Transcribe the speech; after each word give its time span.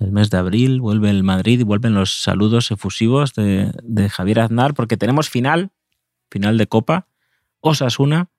el 0.00 0.12
mes 0.12 0.30
de 0.30 0.38
abril, 0.38 0.80
vuelve 0.80 1.10
el 1.10 1.22
Madrid 1.22 1.60
y 1.60 1.64
vuelven 1.64 1.94
los 1.94 2.22
saludos 2.22 2.70
efusivos 2.70 3.34
de, 3.34 4.08
Javier 4.10 4.40
Aznar 4.40 4.74
porque 4.74 4.96
tenemos 4.96 5.28
final, 5.28 5.70
final 6.30 6.56
de 6.58 6.66
Copa, 6.66 7.06
Osasuna, 7.60 8.30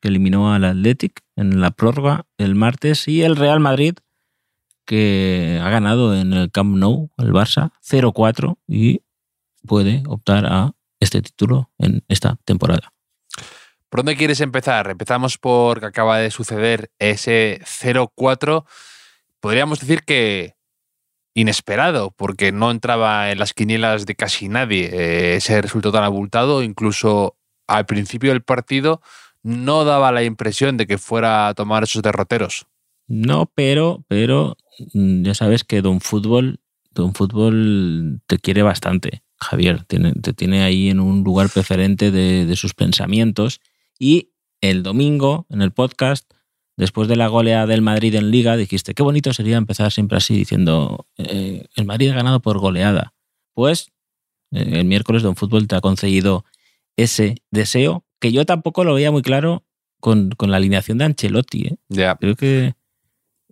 que 0.00 0.08
eliminó 0.08 0.52
al 0.52 0.64
Athletic 0.64 1.22
en 1.34 1.60
la 1.60 1.70
prórroga 1.70 2.26
el 2.36 2.54
martes, 2.54 3.08
y 3.08 3.22
el 3.22 3.36
Real 3.36 3.60
Madrid, 3.60 3.94
que 4.84 5.58
ha 5.62 5.70
ganado 5.70 6.14
en 6.14 6.34
el 6.34 6.50
Camp 6.50 6.76
Nou, 6.76 7.10
el 7.16 7.32
Barça, 7.32 7.72
0-4 7.82 8.58
y 8.68 9.00
puede 9.66 10.02
optar 10.06 10.46
a 10.46 10.72
este 11.00 11.22
título 11.22 11.70
en 11.78 12.04
esta 12.08 12.38
temporada. 12.44 12.92
¿Por 13.88 14.00
dónde 14.00 14.16
quieres 14.16 14.40
empezar? 14.40 14.90
Empezamos 14.90 15.38
por 15.38 15.80
que 15.80 15.86
acaba 15.86 16.18
de 16.18 16.30
suceder 16.30 16.90
ese 16.98 17.60
0-4. 17.64 18.64
Podríamos 19.40 19.80
decir 19.80 20.02
que 20.02 20.55
inesperado, 21.36 22.12
porque 22.16 22.50
no 22.50 22.70
entraba 22.70 23.30
en 23.30 23.38
las 23.38 23.52
quinielas 23.52 24.06
de 24.06 24.14
casi 24.14 24.48
nadie 24.48 24.88
eh, 24.90 25.36
ese 25.36 25.60
resultado 25.60 25.92
tan 25.92 26.02
abultado. 26.04 26.62
Incluso 26.62 27.36
al 27.66 27.84
principio 27.84 28.30
del 28.32 28.42
partido 28.42 29.02
no 29.42 29.84
daba 29.84 30.10
la 30.12 30.24
impresión 30.24 30.76
de 30.78 30.86
que 30.86 30.96
fuera 30.98 31.48
a 31.48 31.54
tomar 31.54 31.82
esos 31.84 32.02
derroteros. 32.02 32.66
No, 33.06 33.52
pero, 33.54 34.02
pero 34.08 34.56
mm, 34.94 35.22
ya 35.24 35.34
sabes 35.34 35.62
que 35.62 35.82
Don 35.82 36.00
Fútbol, 36.00 36.58
Don 36.90 37.14
Fútbol 37.14 38.22
te 38.26 38.38
quiere 38.38 38.62
bastante, 38.62 39.22
Javier. 39.38 39.84
Tiene- 39.84 40.14
te 40.14 40.32
tiene 40.32 40.62
ahí 40.64 40.88
en 40.88 41.00
un 41.00 41.22
lugar 41.22 41.50
preferente 41.50 42.10
de, 42.10 42.46
de 42.46 42.56
sus 42.56 42.72
pensamientos. 42.72 43.60
Y 43.98 44.30
el 44.62 44.82
domingo, 44.82 45.46
en 45.50 45.60
el 45.60 45.70
podcast, 45.70 46.32
después 46.76 47.08
de 47.08 47.16
la 47.16 47.28
goleada 47.28 47.66
del 47.66 47.82
Madrid 47.82 48.14
en 48.14 48.30
Liga, 48.30 48.56
dijiste, 48.56 48.94
qué 48.94 49.02
bonito 49.02 49.32
sería 49.32 49.56
empezar 49.56 49.90
siempre 49.92 50.18
así, 50.18 50.34
diciendo, 50.36 51.06
eh, 51.16 51.66
el 51.76 51.84
Madrid 51.86 52.10
ha 52.10 52.14
ganado 52.14 52.40
por 52.40 52.58
goleada. 52.58 53.14
Pues 53.54 53.92
eh, 54.52 54.80
el 54.80 54.84
miércoles 54.84 55.22
Don 55.22 55.36
Fútbol 55.36 55.66
te 55.68 55.76
ha 55.76 55.80
concedido 55.80 56.44
ese 56.96 57.36
deseo, 57.50 58.04
que 58.20 58.32
yo 58.32 58.44
tampoco 58.46 58.84
lo 58.84 58.94
veía 58.94 59.10
muy 59.10 59.22
claro 59.22 59.64
con, 60.00 60.30
con 60.30 60.50
la 60.50 60.56
alineación 60.58 60.98
de 60.98 61.04
Ancelotti. 61.06 61.66
¿eh? 61.68 61.76
Creo 62.16 62.36
que. 62.36 62.74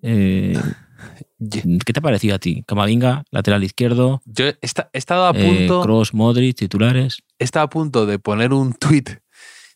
eh, 0.02 0.58
¿Qué 1.84 1.92
te 1.92 1.98
ha 1.98 2.02
parecido 2.02 2.34
a 2.34 2.38
ti? 2.38 2.62
Camavinga, 2.66 3.24
lateral 3.30 3.62
izquierdo, 3.64 4.22
Yo 4.24 4.46
he, 4.46 4.58
esta- 4.62 4.88
he 4.94 4.98
estado 4.98 5.26
a 5.26 5.34
punto. 5.34 5.82
Kroos, 5.82 6.14
Modric, 6.14 6.56
titulares. 6.56 7.18
he 7.38 7.44
estado 7.44 7.66
a 7.66 7.68
punto 7.70 8.06
de 8.06 8.18
poner 8.18 8.52
un 8.54 8.72
tuit 8.72 9.10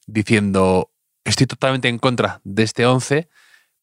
diciendo 0.07 0.91
estoy 1.25 1.47
totalmente 1.47 1.89
en 1.89 1.99
contra 1.99 2.41
de 2.45 2.63
este 2.63 2.87
11, 2.87 3.29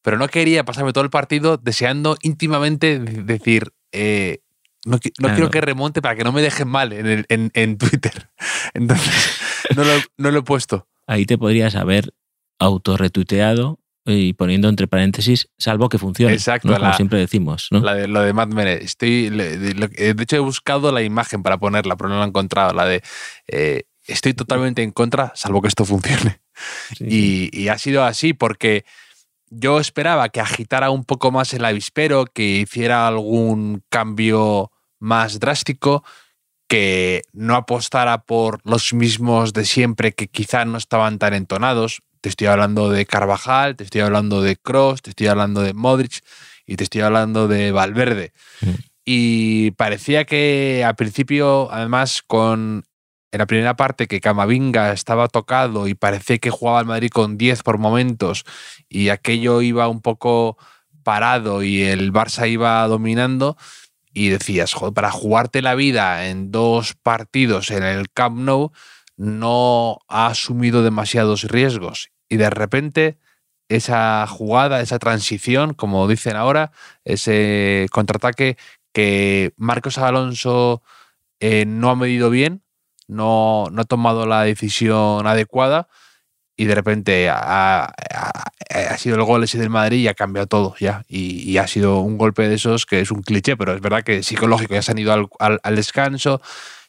pero 0.06 0.18
no 0.18 0.30
quería 0.30 0.64
pasarme 0.64 0.94
todo 0.94 1.04
el 1.04 1.10
partido 1.10 1.58
deseando 1.58 2.16
íntimamente 2.22 3.00
de- 3.00 3.24
decir 3.24 3.74
eh, 3.92 4.40
no, 4.86 4.94
no 4.94 5.00
Claro. 5.18 5.34
quiero 5.36 5.50
que 5.50 5.62
remonte 5.62 6.02
para 6.02 6.16
que 6.16 6.24
no 6.24 6.32
me 6.32 6.42
dejen 6.44 6.68
mal 6.68 6.94
en, 6.94 7.08
el- 7.08 7.26
en- 7.28 7.50
en 7.56 7.78
Twitter. 7.78 8.30
Entonces, 8.76 9.40
no 9.76 9.84
lo, 9.84 9.92
no 10.18 10.30
lo 10.32 10.40
he 10.40 10.44
puesto. 10.44 10.88
Ahí 11.08 11.26
te 11.26 11.38
podrías 11.40 11.74
haber 11.76 12.14
autorretuiteado 12.60 13.80
y 14.08 14.34
poniendo 14.34 14.70
entre 14.70 14.88
paréntesis, 14.88 15.50
salvo 15.58 15.90
que 15.90 15.98
funcione. 15.98 16.34
Exacto, 16.34 16.68
¿no? 16.68 16.76
Como 16.76 16.88
la- 16.90 16.96
siempre 16.96 17.18
decimos. 17.18 17.70
¿no? 17.72 17.80
La 17.80 17.96
de, 17.96 18.08
lo 18.08 18.22
de 18.22 18.34
Mad 18.34 18.50
Men. 18.50 18.68
Estoy, 18.68 19.32
le- 19.32 19.58
de, 19.58 20.24
hecho, 20.24 20.36
he 20.36 20.40
buscado 20.40 20.92
la 20.92 21.02
imagen 21.02 21.42
para 21.42 21.58
ponerla, 21.58 21.96
pero 21.96 22.10
no 22.10 22.20
la 22.20 22.26
he 22.26 22.28
encontrado. 22.28 22.74
La 22.74 22.86
de 22.86 23.02
eh, 23.48 23.84
estoy 24.06 24.36
totalmente 24.36 24.84
en 24.84 24.92
contra, 24.92 25.32
salvo 25.36 25.62
que 25.64 25.68
esto 25.70 25.84
funcione. 25.86 26.42
Sí, 26.96 27.50
Y, 27.52 27.64
y 27.64 27.68
ha 27.70 27.78
sido 27.80 28.04
así 28.04 28.34
porque 28.34 28.86
yo 29.50 29.80
esperaba 29.80 30.30
que 30.30 30.42
agitara 30.42 30.90
un 30.90 31.04
poco 31.04 31.32
más 31.32 31.54
el 31.54 31.66
avispero, 31.66 32.26
que 32.26 32.44
hiciera 32.44 33.08
algún 33.08 33.84
cambio 33.90 34.72
más 35.00 35.40
drástico, 35.40 36.04
que 36.68 37.22
no 37.34 37.56
apostara 37.56 38.24
por 38.24 38.60
los 38.64 38.94
mismos 38.94 39.54
de 39.54 39.66
siempre 39.66 40.14
que 40.14 40.28
quizá 40.28 40.66
no 40.66 40.78
estaban 40.78 41.20
tan 41.20 41.34
entonados. 41.34 42.02
Te 42.22 42.30
estoy 42.30 42.48
hablando 42.48 42.90
de 42.90 43.06
Carvajal, 43.06 43.76
te 43.76 43.84
estoy 43.84 44.02
hablando 44.02 44.42
de 44.42 44.56
Cross, 44.56 45.04
te 45.04 45.12
estoy 45.12 45.28
hablando 45.28 45.62
de 45.62 45.74
Modric 45.74 46.24
y 46.66 46.76
te 46.76 46.84
estoy 46.84 47.02
hablando 47.02 47.48
de 47.48 47.72
Valverde. 47.72 48.34
Mm. 48.62 48.70
Y 49.06 49.72
parecía 49.72 50.26
que 50.26 50.84
al 50.84 50.96
principio, 50.96 51.72
además, 51.72 52.24
con 52.26 52.86
en 53.36 53.40
la 53.40 53.48
primera 53.48 53.76
parte 53.76 54.08
que 54.08 54.22
Camavinga 54.22 54.94
estaba 54.94 55.28
tocado 55.28 55.90
y 55.90 55.94
parecía 55.94 56.38
que 56.38 56.52
jugaba 56.52 56.80
el 56.80 56.86
Madrid 56.86 57.10
con 57.10 57.38
10 57.38 57.64
por 57.64 57.78
momentos 57.78 58.46
y 58.88 59.10
aquello 59.10 59.62
iba 59.62 59.90
un 59.90 60.02
poco 60.02 60.58
parado 61.04 61.62
y 61.62 61.84
el 61.84 62.14
Barça 62.14 62.50
iba 62.50 62.88
dominando 62.88 63.58
y 64.14 64.30
decías, 64.30 64.74
para 64.94 65.12
jugarte 65.12 65.62
la 65.62 65.76
vida 65.76 66.30
en 66.30 66.50
dos 66.50 66.94
partidos 66.94 67.72
en 67.72 67.84
el 67.84 68.10
Camp 68.10 68.38
Nou 68.38 68.72
no 69.18 70.00
ha 70.08 70.28
asumido 70.28 70.82
demasiados 70.82 71.44
riesgos 71.44 72.12
y 72.30 72.38
de 72.38 72.50
repente 72.50 73.20
esa 73.68 74.26
jugada, 74.28 74.80
esa 74.80 74.98
transición, 74.98 75.74
como 75.74 76.08
dicen 76.08 76.38
ahora, 76.38 76.72
ese 77.04 77.88
contraataque 77.92 78.56
que 78.94 79.52
Marcos 79.58 79.98
Alonso 79.98 80.84
eh, 81.42 81.66
no 81.66 81.90
ha 81.90 81.98
medido 81.98 82.30
bien, 82.30 82.65
no, 83.08 83.66
no 83.72 83.82
ha 83.82 83.86
tomado 83.86 84.26
la 84.26 84.42
decisión 84.44 85.26
adecuada 85.28 85.88
y 86.58 86.66
de 86.66 86.76
repente 86.76 87.30
ha, 87.30 87.86
ha- 87.86 88.98
sido 88.98 89.16
el 89.18 89.24
gol 89.24 89.44
ese 89.44 89.58
del 89.58 89.70
Madrid 89.70 90.00
y 90.00 90.08
ha 90.08 90.14
cambiado 90.14 90.48
todo 90.48 90.76
ya. 90.80 91.04
Y, 91.10 91.58
ha 91.58 91.68
sido 91.68 92.00
un 92.00 92.18
golpe 92.18 92.48
de 92.48 92.56
esos 92.56 92.86
que 92.86 93.02
es 93.02 93.12
un 93.12 93.22
cliché, 93.22 93.58
pero 93.58 93.74
es 93.74 93.82
verdad 93.82 94.04
que 94.04 94.18
es 94.18 94.26
psicológico. 94.26 94.74
Ya 94.74 94.82
se 94.82 94.92
han 94.92 94.98
ido 94.98 95.12
al, 95.14 95.28
al- 95.62 95.76
descanso 95.76 96.42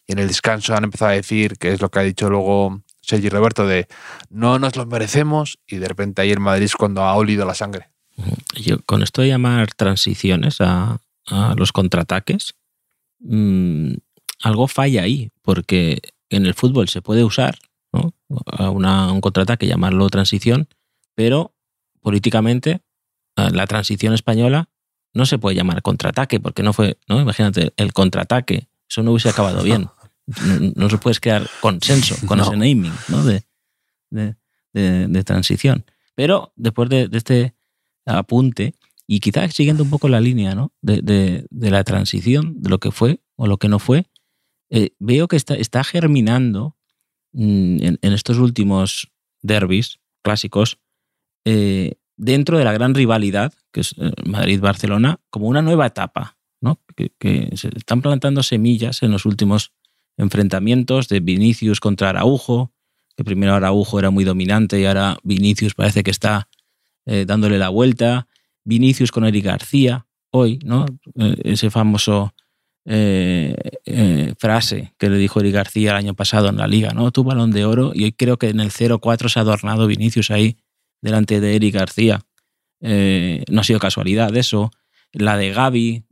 y 0.06 0.12
en 0.12 0.20
el 0.20 0.28
descanso 0.28 0.74
han 0.76 0.84
empezado 0.84 1.10
a 1.10 1.14
decir, 1.14 1.58
que 1.58 1.72
es 1.72 1.80
lo 1.80 1.90
que 1.90 1.98
ha 1.98 2.02
dicho 2.02 2.30
luego 2.30 2.80
Sergi 3.02 3.28
Roberto, 3.28 3.66
de 3.66 3.88
no 4.30 4.58
nos 4.60 4.76
lo 4.76 4.86
merecemos 4.86 5.58
y 5.66 5.76
de 5.76 5.88
repente 5.88 6.22
ahí 6.22 6.30
el 6.30 6.40
Madrid 6.40 6.64
es 6.66 6.76
cuando 6.76 7.02
ha 7.02 7.14
olido 7.14 7.44
la 7.44 7.54
sangre. 7.54 7.88
Yo, 8.54 8.78
con 8.86 9.02
esto 9.02 9.20
de 9.22 9.28
llamar 9.28 9.74
transiciones 9.74 10.60
a, 10.60 10.98
a 11.26 11.54
los 11.56 11.72
contraataques, 11.72 12.54
mm, 13.20 13.94
algo 14.42 14.68
falla 14.68 15.02
ahí, 15.02 15.30
porque 15.42 16.00
en 16.30 16.46
el 16.46 16.54
fútbol 16.54 16.88
se 16.88 17.02
puede 17.02 17.24
usar 17.24 17.58
¿no? 17.92 18.12
a 18.46 18.70
una- 18.70 19.12
un 19.12 19.20
contraataque, 19.20 19.66
llamarlo 19.66 20.08
transición, 20.10 20.68
pero 21.14 21.54
políticamente 22.00 22.80
a 23.36 23.50
la 23.50 23.66
transición 23.66 24.12
española 24.14 24.68
no 25.14 25.24
se 25.26 25.38
puede 25.38 25.56
llamar 25.56 25.82
contraataque, 25.82 26.40
porque 26.40 26.62
no 26.62 26.72
fue, 26.72 26.98
¿no? 27.08 27.20
Imagínate, 27.20 27.72
el 27.76 27.92
contraataque, 27.92 28.68
eso 28.88 29.02
no 29.02 29.12
hubiese 29.12 29.28
acabado 29.30 29.62
bien. 29.62 29.88
No, 30.44 30.72
no 30.74 30.90
se 30.90 30.98
puede 30.98 31.14
crear 31.20 31.48
consenso 31.60 32.16
con 32.26 32.38
No. 32.38 32.44
ese 32.44 32.56
naming 32.56 32.92
¿no? 33.08 33.22
de, 33.22 33.44
de- 34.10 34.34
de- 34.72 35.06
de 35.06 35.22
transición. 35.24 35.84
Pero 36.16 36.52
después 36.56 36.88
de, 36.88 37.06
de 37.06 37.16
este 37.18 37.54
apunte, 38.04 38.74
y 39.06 39.20
quizás 39.20 39.54
siguiendo 39.54 39.84
un 39.84 39.90
poco 39.90 40.08
la 40.08 40.20
línea 40.20 40.56
¿no? 40.56 40.72
de, 40.82 41.00
de- 41.00 41.46
de 41.48 41.70
la 41.70 41.84
transición, 41.84 42.54
de 42.60 42.70
lo 42.70 42.78
que 42.80 42.90
fue 42.90 43.20
o 43.36 43.46
lo 43.46 43.58
que 43.58 43.68
no 43.68 43.78
fue, 43.78 44.06
eh, 44.70 44.90
veo 44.98 45.28
que 45.28 45.36
está, 45.36 45.54
está 45.54 45.84
germinando 45.84 46.76
mm, 47.32 47.82
en, 47.82 47.98
en 48.02 48.12
estos 48.12 48.38
últimos 48.38 49.12
derbis 49.42 50.00
clásicos 50.22 50.78
eh, 51.44 51.94
dentro 52.16 52.58
de 52.58 52.64
la 52.64 52.72
gran 52.72 52.94
rivalidad, 52.94 53.52
que 53.72 53.80
es 53.80 53.94
eh, 53.98 54.10
Madrid-Barcelona, 54.24 55.20
como 55.30 55.46
una 55.46 55.62
nueva 55.62 55.86
etapa, 55.86 56.36
¿no? 56.60 56.80
Que, 56.96 57.50
se 57.54 57.68
están 57.76 58.02
plantando 58.02 58.42
semillas 58.42 59.02
en 59.02 59.12
los 59.12 59.24
últimos 59.26 59.72
enfrentamientos 60.16 61.08
de 61.08 61.20
Vinicius 61.20 61.78
contra 61.78 62.08
Araujo, 62.08 62.72
que 63.16 63.24
primero 63.24 63.54
Araujo 63.54 63.98
era 63.98 64.10
muy 64.10 64.24
dominante 64.24 64.80
y 64.80 64.86
ahora 64.86 65.18
Vinicius 65.22 65.74
parece 65.74 66.02
que 66.02 66.10
está 66.10 66.48
dándole 67.04 67.56
la 67.58 67.68
vuelta. 67.68 68.26
Vinicius 68.64 69.12
con 69.12 69.24
Eric 69.24 69.44
García, 69.44 70.06
hoy, 70.30 70.58
¿no? 70.64 70.86
Ese 71.14 71.70
famoso 71.70 72.34
eh, 72.88 73.54
eh, 73.84 74.34
frase 74.38 74.94
que 74.96 75.10
le 75.10 75.18
dijo 75.18 75.40
Eric 75.40 75.54
García 75.54 75.90
el 75.90 75.96
año 75.96 76.14
pasado 76.14 76.48
en 76.48 76.56
la 76.56 76.68
liga, 76.68 76.90
¿no? 76.90 77.10
Tu 77.10 77.24
balón 77.24 77.50
de 77.50 77.64
oro 77.64 77.90
y 77.92 78.04
hoy 78.04 78.12
creo 78.12 78.38
que 78.38 78.48
en 78.48 78.60
el 78.60 78.70
0-4 78.70 79.28
se 79.28 79.38
ha 79.38 79.42
adornado 79.42 79.88
Vinicius 79.88 80.30
ahí 80.30 80.56
delante 81.02 81.40
de 81.40 81.56
Eric 81.56 81.74
García. 81.74 82.20
Eh, 82.80 83.44
no 83.50 83.60
ha 83.60 83.64
sido 83.64 83.80
casualidad 83.80 84.36
eso. 84.36 84.70
La 85.12 85.36
de 85.36 85.50
Gaby 85.50 86.04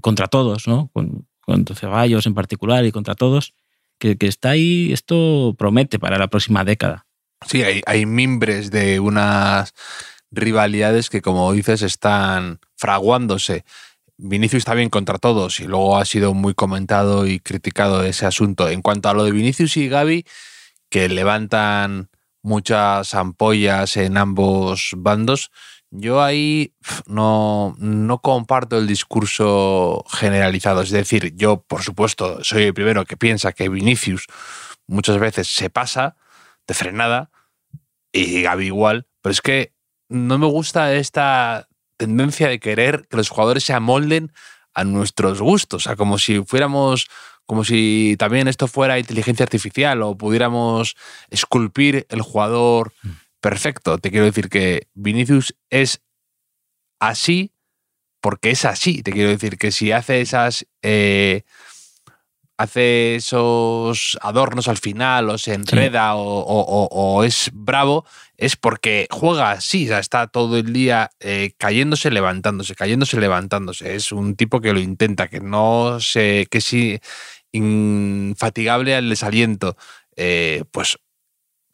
contra 0.00 0.26
todos, 0.26 0.66
¿no? 0.66 0.90
Con, 0.92 1.28
contra 1.40 1.76
Ceballos 1.76 2.26
en 2.26 2.34
particular 2.34 2.84
y 2.84 2.92
contra 2.92 3.14
todos, 3.14 3.54
que, 3.98 4.16
está 4.20 4.50
ahí, 4.50 4.92
esto 4.92 5.54
promete 5.56 5.98
para 5.98 6.18
la 6.18 6.28
próxima 6.28 6.64
década. 6.64 7.06
Sí, 7.46 7.62
hay 7.86 8.06
mimbres 8.06 8.70
de 8.70 9.00
unas 9.00 9.74
rivalidades 10.34 11.10
que, 11.10 11.22
como 11.22 11.52
dices, 11.52 11.82
están 11.82 12.60
fraguándose. 12.76 13.64
Vinicius 14.16 14.60
está 14.60 14.74
bien 14.74 14.90
contra 14.90 15.18
todos 15.18 15.60
y 15.60 15.64
luego 15.64 15.96
ha 15.96 16.04
sido 16.04 16.34
muy 16.34 16.54
comentado 16.54 17.26
y 17.26 17.40
criticado 17.40 18.04
ese 18.04 18.26
asunto. 18.26 18.68
En 18.68 18.82
cuanto 18.82 19.08
a 19.08 19.14
lo 19.14 19.24
de 19.24 19.32
Vinicius 19.32 19.76
y 19.76 19.88
Gaby, 19.88 20.24
que 20.88 21.08
levantan 21.08 22.10
muchas 22.42 23.14
ampollas 23.14 23.96
en 23.96 24.16
ambos 24.16 24.92
bandos, 24.96 25.50
yo 25.90 26.22
ahí 26.22 26.74
no, 27.06 27.74
no 27.78 28.18
comparto 28.18 28.78
el 28.78 28.86
discurso 28.86 30.04
generalizado. 30.08 30.82
Es 30.82 30.90
decir, 30.90 31.34
yo, 31.36 31.62
por 31.62 31.82
supuesto, 31.82 32.42
soy 32.44 32.64
el 32.64 32.74
primero 32.74 33.04
que 33.04 33.16
piensa 33.16 33.52
que 33.52 33.68
Vinicius 33.68 34.26
muchas 34.86 35.18
veces 35.18 35.48
se 35.48 35.70
pasa 35.70 36.16
de 36.66 36.74
frenada 36.74 37.30
y 38.12 38.42
Gaby 38.42 38.66
igual, 38.66 39.06
pero 39.22 39.32
es 39.32 39.40
que 39.40 39.72
no 40.08 40.38
me 40.38 40.46
gusta 40.46 40.94
esta 40.94 41.68
tendencia 41.96 42.48
de 42.48 42.60
querer 42.60 43.06
que 43.08 43.16
los 43.16 43.28
jugadores 43.28 43.64
se 43.64 43.72
amolden 43.72 44.32
a 44.74 44.84
nuestros 44.84 45.40
gustos, 45.40 45.84
o 45.84 45.88
sea, 45.88 45.96
como 45.96 46.18
si 46.18 46.42
fuéramos, 46.44 47.08
como 47.46 47.64
si 47.64 48.16
también 48.18 48.48
esto 48.48 48.66
fuera 48.66 48.98
inteligencia 48.98 49.44
artificial 49.44 50.02
o 50.02 50.16
pudiéramos 50.16 50.96
esculpir 51.30 52.06
el 52.10 52.22
jugador 52.22 52.92
perfecto. 53.40 53.98
Te 53.98 54.10
quiero 54.10 54.26
decir 54.26 54.48
que 54.48 54.88
Vinicius 54.94 55.54
es 55.70 56.00
así 56.98 57.52
porque 58.20 58.50
es 58.50 58.64
así. 58.64 59.02
Te 59.02 59.12
quiero 59.12 59.28
decir 59.28 59.58
que 59.58 59.70
si 59.70 59.92
hace 59.92 60.20
esas 60.20 60.66
eh, 60.82 61.42
hace 62.56 63.16
esos 63.16 64.16
adornos 64.22 64.68
al 64.68 64.76
final 64.78 65.28
o 65.30 65.38
se 65.38 65.54
enreda 65.54 66.14
o, 66.14 66.22
o- 66.22 66.60
o- 66.86 66.88
o 66.90 67.24
es 67.24 67.50
bravo, 67.52 68.04
es 68.36 68.54
porque 68.56 69.08
juega 69.10 69.50
así, 69.50 69.86
o 69.86 69.88
sea, 69.88 69.98
está 69.98 70.26
todo 70.28 70.56
el 70.58 70.72
día 70.72 71.10
eh, 71.20 71.52
cayéndose, 71.58 72.10
levantándose, 72.10 72.74
cayéndose, 72.74 73.18
levantándose. 73.20 73.94
Es 73.96 74.12
un 74.12 74.36
tipo 74.36 74.60
que 74.60 74.72
lo 74.72 74.78
intenta, 74.80 75.28
que 75.28 75.40
no 75.40 75.98
se, 76.00 76.46
que 76.50 76.58
es 76.58 76.72
i- 76.72 77.00
infatigable 77.52 78.94
al 78.94 79.08
desaliento. 79.08 79.76
Eh, 80.16 80.64
pues 80.70 80.96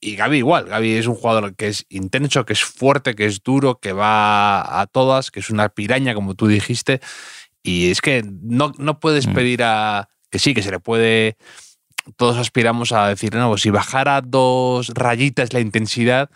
y 0.02 0.16
Gaby 0.16 0.38
igual, 0.38 0.64
Gaby 0.64 0.92
es 0.94 1.06
un 1.06 1.14
jugador 1.14 1.54
que 1.56 1.68
es 1.68 1.84
intenso, 1.90 2.46
que 2.46 2.54
es 2.54 2.64
fuerte, 2.64 3.14
que 3.14 3.26
es 3.26 3.42
duro, 3.42 3.80
que 3.80 3.92
va 3.92 4.80
a 4.80 4.86
todas, 4.86 5.30
que 5.30 5.40
es 5.40 5.50
una 5.50 5.68
piraña, 5.68 6.14
como 6.14 6.34
tú 6.34 6.46
dijiste. 6.46 7.00
Y 7.62 7.90
es 7.90 8.00
que 8.00 8.24
no, 8.42 8.72
no 8.78 8.98
puedes 8.98 9.26
Mm. 9.26 9.34
pedir 9.34 9.62
a. 9.62 10.08
Que 10.30 10.38
sí, 10.38 10.54
que 10.54 10.62
se 10.62 10.70
le 10.70 10.80
puede. 10.80 11.36
Todos 12.16 12.38
aspiramos 12.38 12.92
a 12.92 13.08
decir, 13.08 13.34
no, 13.34 13.48
pues 13.48 13.62
si 13.62 13.70
bajara 13.70 14.20
dos 14.20 14.88
rayitas 14.94 15.52
la 15.52 15.60
intensidad, 15.60 16.30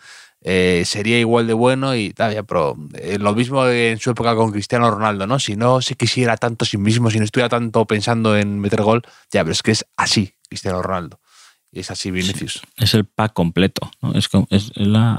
eh, 0.47 0.83
sería 0.85 1.19
igual 1.19 1.47
de 1.47 1.53
bueno 1.53 1.95
y 1.95 2.11
tal, 2.11 2.35
ya, 2.35 2.43
pero 2.43 2.77
eh, 2.93 3.17
lo 3.17 3.33
mismo 3.33 3.65
en 3.67 3.97
su 3.97 4.11
época 4.11 4.35
con 4.35 4.51
Cristiano 4.51 4.91
Ronaldo, 4.91 5.25
¿no? 5.25 5.39
Si 5.39 5.55
no 5.55 5.81
se 5.81 5.95
quisiera 5.95 6.37
tanto 6.37 6.65
sí 6.65 6.77
mismo, 6.77 7.09
si 7.09 7.17
no 7.17 7.25
estuviera 7.25 7.49
tanto 7.49 7.85
pensando 7.85 8.37
en 8.37 8.59
meter 8.59 8.83
gol, 8.83 9.01
ya, 9.31 9.43
pero 9.43 9.53
es 9.53 9.63
que 9.63 9.71
es 9.71 9.85
así 9.97 10.35
Cristiano 10.47 10.83
Ronaldo. 10.83 11.19
Es 11.71 11.89
así 11.89 12.11
Vinicius. 12.11 12.61
Es 12.77 12.93
el 12.93 13.05
pack 13.05 13.33
completo. 13.33 13.89
Es, 14.13 14.29
es 14.51 14.71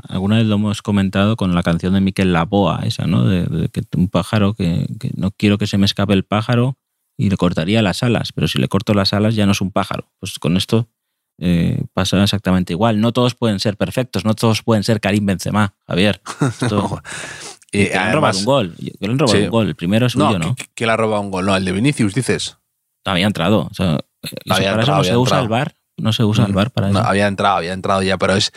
alguna 0.08 0.36
vez 0.36 0.46
lo 0.46 0.54
hemos 0.54 0.80
comentado 0.80 1.36
con 1.36 1.56
la 1.56 1.64
canción 1.64 1.94
de 1.94 2.00
Miquel 2.00 2.32
Laboa, 2.32 2.82
esa, 2.84 3.08
¿no? 3.08 3.24
De, 3.24 3.68
que 3.68 3.82
un 3.96 4.08
pájaro 4.08 4.54
que 4.54 4.86
no 5.16 5.32
quiero 5.32 5.58
que 5.58 5.66
se 5.66 5.76
me 5.76 5.86
escape 5.86 6.14
el 6.14 6.24
pájaro 6.24 6.78
y 7.16 7.30
le 7.30 7.36
cortaría 7.36 7.82
las 7.82 8.02
alas, 8.02 8.32
pero 8.32 8.48
si 8.48 8.58
le 8.58 8.68
corto 8.68 8.92
las 8.94 9.12
alas 9.12 9.34
ya 9.34 9.46
no 9.46 9.52
es 9.52 9.60
un 9.60 9.70
pájaro. 9.72 10.10
Pues 10.20 10.38
con 10.38 10.56
esto 10.56 10.88
eh, 11.38 11.82
pasa 11.94 12.22
exactamente 12.22 12.72
igual. 12.72 13.00
No 13.00 13.12
todos 13.12 13.34
pueden 13.34 13.60
ser 13.60 13.76
perfectos, 13.76 14.24
no 14.24 14.34
todos 14.34 14.62
pueden 14.62 14.84
ser 14.84 15.00
Karim 15.00 15.26
Benzema, 15.26 15.74
Javier. 15.86 16.20
Esto- 16.60 17.02
Y 17.72 17.86
que 17.86 17.90
le 17.90 17.96
han 17.98 18.12
robado 18.12 18.26
además- 18.28 18.38
un 18.38 18.44
gol. 18.44 18.74
Que 18.76 19.06
le 19.06 19.12
han 19.12 19.18
robado 19.18 19.36
Sí. 19.38 19.44
un 19.44 19.50
gol. 19.50 19.66
El 19.66 19.74
primero 19.76 20.06
es 20.06 20.12
suyo, 20.12 20.38
no, 20.38 20.38
¿no? 20.38 20.54
que, 20.54 20.66
que 20.74 20.86
le 20.86 20.92
ha 20.92 20.96
robado 20.96 21.20
un 21.20 21.30
gol. 21.30 21.44
No, 21.44 21.56
el 21.56 21.64
de 21.64 21.72
Vinicius, 21.72 22.14
dices. 22.14 22.56
Había 23.04 23.26
entrado. 23.26 23.68
O 23.70 23.74
sea, 23.74 23.98
eso 24.22 24.34
Había 24.48 24.70
para 24.70 24.82
entrado, 24.82 24.82
eso 24.82 24.90
no 24.92 24.96
había 24.98 25.10
se 25.12 25.16
usa 25.16 25.40
el 25.40 25.48
bar. 25.48 25.74
No 25.98 26.12
se 26.12 26.24
usa 26.24 26.46
el 26.46 26.52
bar 26.52 26.70
para 26.70 26.90
No, 26.90 27.00
eso. 27.00 27.08
había 27.08 27.26
entrado, 27.26 27.56
había 27.56 27.72
entrado 27.72 28.02
ya, 28.02 28.16
pero 28.18 28.34
es. 28.34 28.52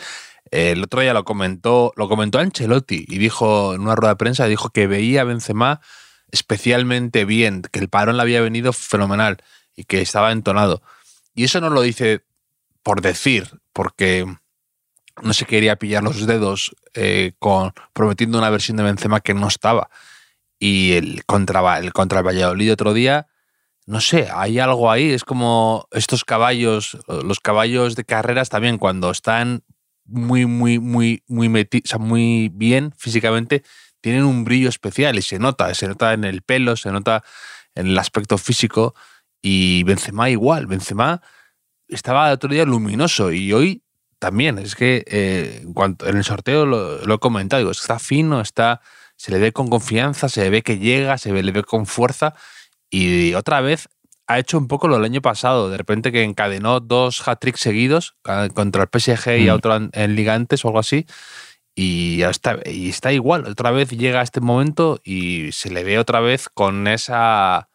eh, 0.52 0.70
el 0.72 0.84
otro 0.84 1.00
día 1.00 1.12
lo 1.12 1.24
comentó, 1.24 1.92
lo 1.96 2.08
comentó 2.08 2.38
Ancelotti 2.38 3.04
y 3.08 3.18
dijo 3.18 3.74
en 3.74 3.80
una 3.82 3.94
rueda 3.96 4.12
de 4.14 4.16
prensa, 4.16 4.46
dijo 4.46 4.70
que 4.70 4.86
veía 4.86 5.22
a 5.22 5.24
Benzema 5.24 5.80
especialmente 6.32 7.24
bien, 7.24 7.62
que 7.62 7.80
el 7.80 7.88
parón 7.88 8.16
le 8.16 8.22
había 8.22 8.40
venido 8.40 8.72
fenomenal 8.72 9.38
y 9.76 9.84
que 9.84 10.00
estaba 10.00 10.32
entonado. 10.32 10.82
Y 11.34 11.44
eso 11.44 11.60
no 11.60 11.70
lo 11.70 11.82
dice 11.82 12.22
por 12.82 13.02
decir, 13.02 13.60
porque 13.72 14.26
no 15.22 15.32
se 15.32 15.44
quería 15.44 15.76
pillar 15.76 16.02
los 16.02 16.26
dedos 16.26 16.74
eh, 16.94 17.32
con 17.38 17.72
prometiendo 17.92 18.38
una 18.38 18.50
versión 18.50 18.76
de 18.76 18.84
Benzema 18.84 19.20
que 19.20 19.34
no 19.34 19.48
estaba. 19.48 19.90
Y 20.58 20.92
el 20.92 21.24
contra, 21.24 21.78
el 21.78 21.92
contra 21.92 22.22
Valladolid 22.22 22.72
otro 22.72 22.92
día, 22.94 23.28
no 23.86 24.00
sé, 24.00 24.28
hay 24.32 24.58
algo 24.58 24.90
ahí. 24.90 25.10
Es 25.10 25.24
como 25.24 25.88
estos 25.90 26.24
caballos, 26.24 26.98
los 27.06 27.40
caballos 27.40 27.96
de 27.96 28.04
carreras 28.04 28.48
también, 28.48 28.78
cuando 28.78 29.10
están 29.10 29.62
muy, 30.04 30.46
muy, 30.46 30.78
muy, 30.78 31.22
muy, 31.28 31.48
meti- 31.48 31.82
o 31.84 31.88
sea, 31.88 31.98
muy 31.98 32.50
bien 32.52 32.92
físicamente, 32.96 33.62
tienen 34.00 34.24
un 34.24 34.44
brillo 34.44 34.68
especial 34.68 35.18
y 35.18 35.22
se 35.22 35.38
nota, 35.38 35.72
se 35.74 35.88
nota 35.88 36.12
en 36.12 36.24
el 36.24 36.42
pelo, 36.42 36.76
se 36.76 36.90
nota 36.90 37.22
en 37.74 37.88
el 37.88 37.98
aspecto 37.98 38.38
físico. 38.38 38.94
Y 39.42 39.82
Benzema 39.84 40.30
igual, 40.30 40.66
Benzema 40.66 41.22
estaba 41.88 42.28
el 42.28 42.34
otro 42.34 42.50
día 42.50 42.64
luminoso 42.64 43.32
y 43.32 43.52
hoy 43.52 43.82
también. 44.18 44.58
Es 44.58 44.74
que 44.74 45.04
eh, 45.06 45.60
en, 45.62 45.72
cuanto, 45.72 46.06
en 46.06 46.16
el 46.16 46.24
sorteo 46.24 46.66
lo, 46.66 47.04
lo 47.04 47.14
he 47.14 47.18
comentado, 47.18 47.60
digo, 47.60 47.70
está 47.70 47.98
fino, 47.98 48.40
está, 48.40 48.80
se 49.16 49.32
le 49.32 49.38
ve 49.38 49.52
con 49.52 49.68
confianza, 49.68 50.28
se 50.28 50.42
le 50.42 50.50
ve 50.50 50.62
que 50.62 50.78
llega, 50.78 51.18
se 51.18 51.32
le 51.32 51.52
ve 51.52 51.62
con 51.62 51.86
fuerza 51.86 52.34
y 52.90 53.34
otra 53.34 53.60
vez 53.60 53.88
ha 54.26 54.38
hecho 54.38 54.58
un 54.58 54.68
poco 54.68 54.86
lo 54.86 54.94
del 54.94 55.04
año 55.04 55.22
pasado, 55.22 55.70
de 55.70 55.76
repente 55.76 56.12
que 56.12 56.22
encadenó 56.22 56.78
dos 56.78 57.26
hat-tricks 57.26 57.60
seguidos 57.60 58.14
contra 58.54 58.82
el 58.84 58.88
PSG 58.88 59.38
y 59.40 59.48
a 59.48 59.54
Mm. 59.54 59.56
otro 59.56 59.76
en, 59.76 59.90
en 59.92 60.14
Liga 60.14 60.34
antes 60.34 60.64
o 60.64 60.68
algo 60.68 60.78
así. 60.78 61.04
Y 61.74 62.18
ya 62.18 62.30
está, 62.30 62.58
y 62.66 62.88
está 62.88 63.12
igual, 63.12 63.46
otra 63.46 63.70
vez 63.70 63.90
llega 63.90 64.20
a 64.20 64.24
este 64.24 64.40
momento 64.40 65.00
y 65.04 65.52
se 65.52 65.70
le 65.70 65.84
ve 65.84 65.98
otra 65.98 66.20
vez 66.20 66.48
con 66.52 66.86
esa 66.88 67.68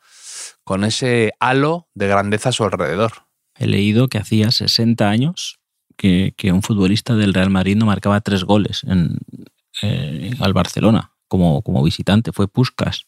con 0.64 0.84
ese 0.84 1.32
halo 1.40 1.88
de 1.94 2.08
grandeza 2.08 2.50
a 2.50 2.52
su 2.52 2.64
alrededor. 2.64 3.14
He 3.58 3.68
leído 3.68 4.08
que 4.08 4.18
hacía 4.18 4.52
60 4.52 5.08
años 5.10 5.60
que, 5.96 6.34
que 6.36 6.52
un 6.52 6.62
futbolista 6.62 7.16
del 7.16 7.34
Real 7.34 7.50
Madrid 7.50 7.78
no 7.78 7.86
marcaba 7.86 8.20
tres 8.22 8.44
goles 8.44 8.84
en, 8.84 9.18
eh, 9.82 10.32
al 10.40 10.54
Barcelona 10.54 11.14
como, 11.28 11.62
como 11.62 11.84
visitante. 11.84 12.32
Fue 12.34 12.48
Puskas. 12.48 13.06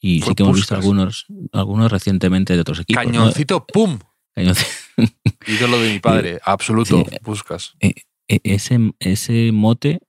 Y 0.00 0.20
Fue 0.20 0.30
sí 0.30 0.34
que 0.36 0.42
hemos 0.44 0.56
visto 0.56 0.74
algunos, 0.74 1.26
algunos 1.52 1.90
recientemente 1.90 2.54
de 2.54 2.60
otros 2.60 2.80
equipos. 2.80 3.04
¿no? 3.06 3.10
Cañoncito, 3.12 3.66
¡pum! 3.66 3.98
Cañoncito. 4.34 4.70
Ídolo 5.46 5.78
de 5.80 5.92
mi 5.92 5.98
padre, 5.98 6.40
absoluto, 6.44 7.04
Sí. 7.08 7.16
buscas. 7.22 7.74
E- 7.80 7.94
ese, 8.26 8.78
ese 9.00 9.50
mote 9.52 10.00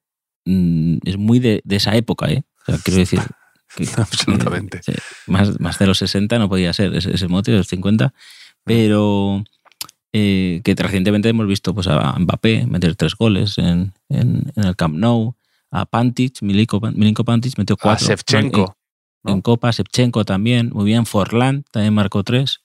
mm, 0.45 0.97
es 1.03 1.17
muy 1.17 1.39
de, 1.39 1.61
de 1.63 1.75
esa 1.75 1.95
época, 1.95 2.29
¿eh? 2.31 2.43
O 2.61 2.71
sea, 2.71 2.77
quiero 2.83 2.99
decir. 2.99 3.19
que- 3.75 3.87
Absolutamente. 3.97 4.81
Más, 5.27 5.59
más 5.59 5.77
de 5.79 5.87
los 5.87 5.97
60 5.97 6.39
no 6.39 6.47
podía 6.49 6.71
ser 6.73 6.93
ese, 6.95 7.13
ese 7.13 7.27
mote 7.27 7.51
de 7.51 7.57
los 7.57 7.67
50, 7.67 8.13
pero 8.63 9.43
eh, 10.13 10.61
que 10.63 10.75
recientemente 10.75 11.27
hemos 11.29 11.45
visto 11.47 11.73
pues, 11.75 11.87
a 11.87 12.17
Mbappé 12.17 12.65
meter 12.67 12.95
tres 12.95 13.15
goles 13.15 13.57
en, 13.57 13.93
en- 14.09 14.51
en 14.55 14.63
el 14.63 14.75
Camp 14.75 14.95
Nou, 14.95 15.35
a 15.71 15.85
Pantic, 15.85 16.41
Milinko, 16.41 16.79
Milinko 16.79 17.25
Pantic 17.25 17.57
metió 17.57 17.73
A 17.75 17.77
cuatro. 17.81 18.07
Shevchenko. 18.07 18.77
En, 19.25 19.33
en 19.33 19.41
Copa, 19.41 19.71
Shevchenko 19.71 20.23
también, 20.23 20.69
muy 20.73 20.85
bien, 20.85 21.05
Forlán 21.05 21.65
también 21.71 21.93
marcó 21.95 22.23
tres, 22.23 22.61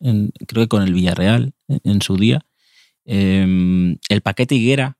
creo 0.46 0.64
que 0.64 0.68
con 0.68 0.82
el 0.82 0.92
Villarreal 0.92 1.54
en, 1.68 1.80
en 1.84 2.02
su 2.02 2.16
día. 2.18 2.44
Eh, 3.06 3.96
el 4.08 4.20
Paquete 4.20 4.54
Higuera, 4.54 4.96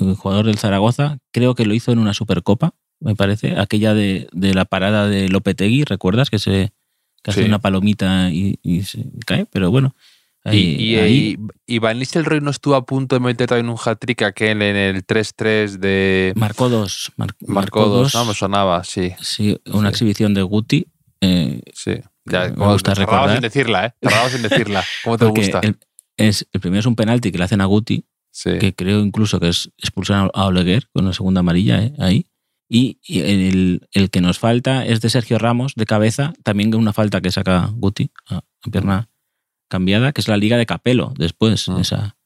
el 0.00 0.14
jugador 0.14 0.46
del 0.46 0.58
Zaragoza, 0.58 1.18
creo 1.32 1.54
que 1.54 1.66
lo 1.66 1.74
hizo 1.74 1.92
en 1.92 1.98
una 1.98 2.14
Supercopa, 2.14 2.74
me 3.00 3.14
parece, 3.14 3.58
aquella 3.58 3.94
de, 3.94 4.28
de 4.32 4.54
la 4.54 4.64
parada 4.64 5.06
de 5.08 5.28
Lopetegui, 5.28 5.84
¿recuerdas? 5.84 6.30
Que 6.30 6.38
se 6.38 6.72
que 7.22 7.30
hace 7.32 7.40
Sí. 7.42 7.46
una 7.48 7.58
palomita 7.58 8.30
y, 8.30 8.58
y 8.62 8.82
se 8.82 9.04
cae, 9.26 9.44
pero 9.46 9.70
bueno, 9.72 9.94
Ahí- 10.44 10.76
y, 10.78 10.84
y, 10.94 10.96
ahí- 10.96 11.36
y, 11.66 11.74
y 11.74 11.78
Van 11.80 11.98
Nistelrooy 11.98 12.40
no 12.40 12.50
estuvo 12.50 12.76
a 12.76 12.86
punto 12.86 13.16
de 13.16 13.20
meter 13.20 13.48
también 13.48 13.68
un 13.68 13.76
hat-trick 13.84 14.22
aquel 14.22 14.62
en 14.62 14.76
el 14.76 15.04
3-3 15.04 15.78
de 15.78 16.32
marcó 16.36 16.68
dos. 16.68 17.12
mar- 17.16 17.34
Marcó 17.46 17.86
dos, 17.88 18.14
¿no? 18.14 18.24
Me 18.24 18.34
sonaba, 18.34 18.84
sí, 18.84 19.12
Sí, 19.20 19.58
una 19.66 19.88
Sí. 19.88 19.94
exhibición 19.94 20.34
de 20.34 20.42
Guti. 20.42 20.86
eh, 21.20 21.60
sí. 21.74 21.94
Ya, 22.24 22.48
Me 22.56 22.66
gusta 22.66 22.94
recordar. 22.94 23.32
sin 23.32 23.40
decirla, 23.40 23.86
¿eh? 23.86 24.08
Sin 24.30 24.42
decirla. 24.42 24.84
¿Cómo 25.02 25.18
te 25.18 25.24
porque 25.26 25.40
gusta? 25.40 25.60
El, 25.62 25.76
es, 26.16 26.46
el 26.52 26.60
primero 26.60 26.78
es 26.80 26.86
un 26.86 26.94
penalti 26.94 27.32
que 27.32 27.38
le 27.38 27.44
hacen 27.44 27.60
a 27.60 27.64
Guti, 27.64 28.04
Sí. 28.40 28.56
que 28.60 28.72
creo 28.72 29.00
incluso 29.00 29.40
que 29.40 29.48
es 29.48 29.70
expulsar 29.78 30.30
a 30.32 30.44
Oleguer 30.46 30.88
con 30.92 31.04
la 31.04 31.12
segunda 31.12 31.40
amarilla 31.40 31.82
eh, 31.82 31.92
ahí. 31.98 32.26
Y, 32.70 33.00
y 33.02 33.20
el, 33.20 33.88
el 33.92 34.10
que 34.10 34.20
nos 34.20 34.38
falta 34.38 34.86
es 34.86 35.00
de 35.00 35.10
Sergio 35.10 35.38
Ramos, 35.38 35.74
de 35.74 35.86
cabeza, 35.86 36.34
también 36.44 36.72
una 36.76 36.92
falta 36.92 37.20
que 37.20 37.32
saca 37.32 37.68
Guti 37.74 38.12
a, 38.28 38.42
pierna 38.70 39.08
cambiada, 39.68 40.12
que 40.12 40.20
es 40.20 40.28
la 40.28 40.36
liga 40.36 40.56
de 40.56 40.66
Capelo 40.66 41.14
después. 41.18 41.68
Mm. 41.68 41.78
Esa, 41.78 42.16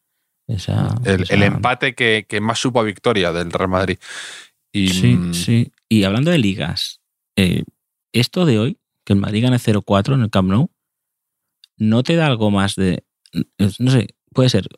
esa, 0.49 0.95
el, 1.04 1.23
esa- 1.23 1.35
el 1.35 1.45
empate 1.45 1.95
que, 1.95 2.26
que 2.28 2.40
más 2.42 2.59
supo 2.59 2.81
a 2.81 2.85
victoria 2.85 3.33
del 3.33 3.50
Real 3.50 3.71
Madrid. 3.71 3.97
Y, 4.71 4.88
Sí, 4.88 5.14
mm, 5.14 5.33
sí. 5.33 5.73
Y 5.88 6.04
hablando 6.04 6.31
de 6.31 6.38
ligas, 6.38 7.00
eh, 7.37 7.62
esto 8.12 8.45
de 8.45 8.59
hoy, 8.59 8.78
que 9.07 9.14
el 9.14 9.19
Madrid 9.21 9.45
gane 9.45 9.57
0-4 9.59 10.14
en 10.14 10.23
el 10.23 10.31
Camp 10.31 10.50
Nou, 10.50 10.71
¿no 11.78 12.02
te 12.02 12.16
da 12.16 12.26
algo 12.26 12.50
más 12.50 12.75
de. 12.76 13.04
No 13.78 13.90
sé, 13.90 14.09
puede 14.35 14.49
ser. 14.50 14.69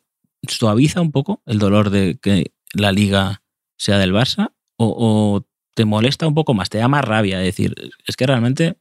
¿Suaviza 0.49 1.01
un 1.01 1.11
poco 1.11 1.41
el 1.45 1.59
dolor 1.59 1.89
de 1.89 2.17
que 2.21 2.53
la 2.73 2.91
liga 2.91 3.41
sea 3.77 3.97
del 3.97 4.13
Barça? 4.13 4.53
¿O, 4.77 5.45
te 5.73 5.85
molesta 5.85 6.27
un 6.27 6.33
poco 6.33 6.53
más? 6.53 6.69
¿Te 6.69 6.77
da 6.77 6.87
más 6.87 7.03
rabia? 7.03 7.39
Es 7.39 7.45
decir, 7.45 7.75
es 8.07 8.15
que 8.15 8.25
realmente 8.25 8.77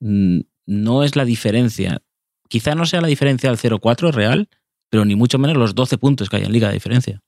mm, 0.00 0.40
no 0.66 1.04
es 1.04 1.16
la 1.16 1.24
diferencia. 1.24 2.02
Quizá 2.48 2.74
no 2.74 2.86
sea 2.86 3.00
la 3.00 3.08
diferencia 3.08 3.50
del 3.50 3.58
0-4 3.58 4.12
real, 4.12 4.48
pero 4.90 5.04
ni 5.04 5.14
mucho 5.14 5.38
menos 5.38 5.56
los 5.56 5.74
12 5.74 5.98
puntos 5.98 6.28
que 6.28 6.36
hay 6.36 6.44
en 6.44 6.52
liga 6.52 6.68
de 6.68 6.74
diferencia. 6.74 7.22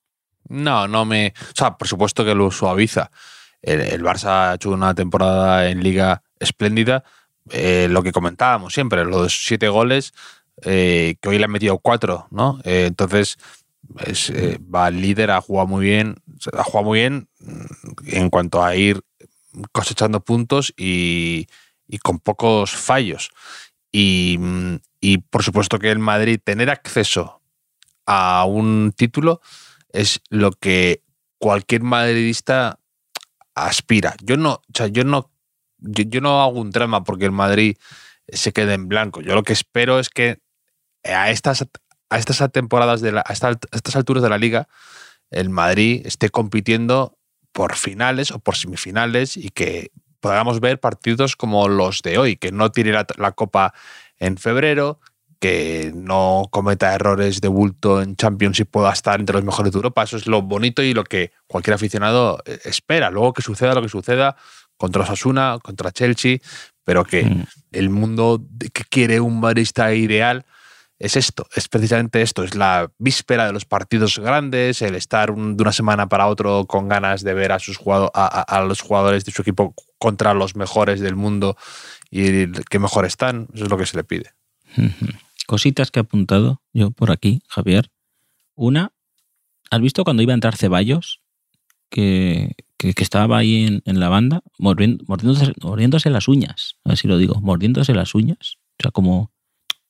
No, 0.49 0.89
no 0.89 1.05
me. 1.05 1.35
O 1.41 1.57
sea, 1.57 1.77
por 1.77 1.87
supuesto 1.87 2.25
que 2.25 2.35
lo 2.35 2.51
suaviza. 2.51 3.11
El, 3.63 3.81
el 3.81 4.03
Barça 4.03 4.51
ha 4.51 4.55
hecho 4.55 4.71
una 4.71 4.95
temporada 4.95 5.69
en 5.69 5.83
Liga 5.83 6.23
espléndida. 6.39 7.05
Eh, 7.51 7.89
lo 7.91 8.03
que 8.03 8.13
comentábamos 8.13 8.75
siempre, 8.75 9.05
los 9.05 9.45
siete 9.45 9.69
goles, 9.69 10.13
eh, 10.63 11.17
que 11.21 11.29
hoy 11.29 11.39
le 11.39 11.45
han 11.45 11.51
metido 11.51 11.79
cuatro, 11.79 12.27
¿no? 12.31 12.61
Eh, 12.65 12.87
entonces, 12.87 13.37
es, 14.05 14.31
eh, 14.31 14.59
va 14.75 14.91
líder, 14.91 15.31
ha 15.31 15.41
jugado 15.41 15.67
muy 15.67 15.85
bien. 15.85 16.17
Ha 16.53 16.65
jugado 16.65 16.87
muy 16.87 17.01
bien 17.01 17.29
mm, 17.41 18.17
en 18.17 18.31
cuanto 18.31 18.65
a 18.65 18.75
ir 18.77 19.01
cosechando 19.73 20.21
puntos 20.21 20.73
y, 20.77 21.47
con 22.03 22.19
pocos 22.19 22.73
fallos. 22.73 23.31
Y, 23.93 24.37
mm, 24.39 24.77
y 25.01 25.19
por 25.19 25.43
supuesto 25.43 25.79
que 25.79 25.91
el 25.91 25.99
Madrid 25.99 26.41
tener 26.43 26.71
acceso 26.71 27.41
a 28.07 28.45
un 28.47 28.93
título 28.97 29.41
es 29.93 30.21
lo 30.29 30.53
que 30.53 31.03
cualquier 31.39 31.83
madridista 31.83 32.81
aspira. 33.55 34.15
Yo 34.23 34.37
no, 34.37 34.55
o 34.55 34.63
sea, 34.75 34.89
yo 34.89 35.05
no, 35.05 35.31
yo 35.79 36.21
no 36.21 36.43
hago 36.43 36.61
un 36.61 36.71
drama 36.71 37.05
porque 37.05 37.25
el 37.25 37.33
Madrid 37.33 37.77
se 38.29 38.53
quede 38.53 38.75
en 38.75 38.89
blanco. 38.89 39.21
Yo 39.21 39.35
lo 39.35 39.43
que 39.43 39.53
espero 39.53 39.99
es 39.99 40.09
que 40.09 40.39
a 41.05 41.31
estas, 41.31 41.67
a 42.11 42.19
estas 42.19 42.51
temporadas 42.53 43.01
de 43.01 43.13
la, 43.13 43.23
a 43.27 43.33
esta- 43.33 43.49
a 43.51 43.57
estas 43.77 43.97
alturas 43.97 44.23
de 44.23 44.29
la 44.31 44.39
liga, 44.39 44.69
el 45.31 45.51
Madrid 45.51 46.03
esté 46.07 46.31
compitiendo 46.31 47.19
por 47.53 47.77
finales 47.77 48.31
o 48.31 48.39
por 48.39 48.57
semifinales 48.57 49.37
y 49.37 49.51
que 49.51 49.91
podamos 50.21 50.61
ver 50.61 50.81
partidos 50.81 51.37
como 51.37 51.69
los 51.69 52.03
de 52.03 52.19
hoy, 52.19 52.37
que 52.37 52.51
no 52.53 52.71
tire 52.73 52.93
la, 52.93 53.07
la 53.17 53.33
copa 53.33 53.73
en 54.19 54.37
febrero, 54.37 55.01
que 55.41 55.93
no 55.95 56.49
cometa 56.51 56.95
errores 56.95 57.41
de 57.41 57.49
bulto 57.49 58.03
en 58.03 58.17
Champions 58.17 58.59
y 58.59 58.65
pueda 58.65 58.93
estar 58.93 59.21
entre 59.21 59.37
los 59.37 59.45
mejores 59.45 59.71
de 59.73 59.77
Europa. 59.77 60.03
Eso 60.03 60.17
es 60.17 60.27
lo 60.27 60.43
bonito 60.43 60.83
y 60.83 60.95
lo 60.95 61.05
que 61.05 61.31
cualquier 61.47 61.75
aficionado 61.75 62.43
eh, 62.45 62.59
espera. 62.65 63.11
Luego 63.11 63.33
que 63.33 63.43
suceda 63.43 63.75
lo 63.75 63.83
que 63.83 63.89
suceda 63.89 64.35
contra 64.77 65.03
Osasuna, 65.03 65.59
contra 65.63 65.93
Chelsea, 65.93 66.39
pero 66.85 67.05
que 67.05 67.25
Mm. 67.25 67.45
el 67.73 67.91
mundo 67.91 68.43
que 68.73 68.83
quiere 68.85 69.21
un 69.21 69.39
madridista 69.41 69.93
ideal 69.95 70.45
es 70.99 71.17
esto, 71.17 71.47
es 71.55 71.69
precisamente 71.69 72.23
esto, 72.23 72.43
es 72.43 72.55
la 72.55 72.91
víspera 72.99 73.47
de 73.47 73.53
los 73.53 73.65
partidos 73.65 74.19
grandes, 74.19 74.83
el 74.83 74.95
estar 74.97 75.33
de 75.35 75.63
una 75.63 75.73
semana 75.73 76.09
para 76.09 76.27
otro 76.27 76.67
con 76.67 76.89
ganas 76.89 77.23
de 77.23 77.35
ver 77.35 77.53
a, 77.53 77.59
sus 77.61 77.77
jugado- 77.77 78.11
a, 78.15 78.27
a- 78.27 78.65
los 78.65 78.81
jugadores 78.81 79.25
de 79.25 79.31
su 79.33 79.43
equipo 79.43 79.75
contra 79.99 80.35
los 80.35 80.57
mejores 80.57 81.01
del 81.01 81.15
mundo 81.15 81.57
y 82.11 82.51
que 82.65 82.79
mejor 82.79 83.05
están, 83.05 83.49
eso 83.55 83.65
es 83.65 83.71
lo 83.71 83.79
que 83.79 83.87
se 83.87 83.97
le 83.97 84.05
pide. 84.05 84.33
Cositas 85.47 85.91
que 85.91 86.01
he 86.01 86.03
apuntado 86.03 86.63
yo 86.73 86.91
por 86.91 87.11
aquí, 87.11 87.43
Javier. 87.49 87.91
Una, 88.55 88.93
¿has 89.71 89.81
visto 89.81 90.05
cuando 90.05 90.23
iba 90.23 90.33
a 90.33 90.35
entrar 90.35 90.57
Ceballos? 90.57 91.21
Que, 91.91 92.55
que, 92.77 92.93
estaba 92.99 93.39
ahí 93.39 93.65
en, 93.67 93.83
en 93.87 93.99
la 93.99 94.09
banda, 94.11 94.43
mordiéndose, 94.59 95.53
mordiéndose 95.63 96.11
las 96.11 96.29
uñas, 96.29 96.75
a 96.85 96.91
ver 96.91 96.99
si 96.99 97.09
lo 97.09 97.17
digo, 97.17 97.41
mordiéndose 97.41 97.95
las 97.95 98.15
uñas. 98.15 98.57
O 98.79 98.83
sea, 98.83 98.91
como. 98.91 99.33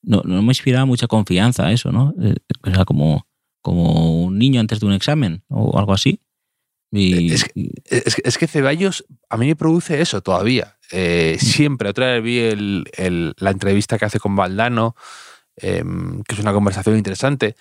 No, 0.02 0.22
no 0.24 0.42
me 0.42 0.48
inspiraba 0.48 0.84
mucha 0.86 1.06
confianza 1.06 1.70
eso, 1.72 1.90
¿no? 1.92 2.14
Eh, 2.22 2.34
O 2.62 2.70
sea, 2.72 2.84
como, 2.84 3.26
como 3.62 4.24
un 4.24 4.38
niño 4.38 4.60
antes 4.60 4.80
de 4.80 4.86
un 4.86 4.92
examen 4.92 5.42
o 5.48 5.78
algo 5.78 5.92
así. 5.92 6.20
Y, 6.90 7.32
Es 7.32 7.46
y- 7.54 7.70
Es, 7.84 8.14
que- 8.14 8.22
es 8.24 8.38
que 8.38 8.46
Ceballos 8.46 9.04
a 9.28 9.36
mí 9.36 9.46
me 9.46 9.56
produce 9.56 10.00
eso 10.00 10.22
todavía. 10.22 10.78
Eh, 10.90 11.36
siempre, 11.40 11.90
otra 11.90 12.12
vez 12.14 12.22
vi 12.22 12.38
el- 12.38 12.84
el- 12.96 13.34
la 13.38 13.50
entrevista 13.50 13.98
que 13.98 14.06
hace 14.06 14.18
con 14.20 14.34
Valdano, 14.36 14.94
em, 15.56 16.22
que 16.22 16.34
es 16.34 16.40
una 16.40 16.52
conversación 16.52 16.96
interesante, 16.96 17.56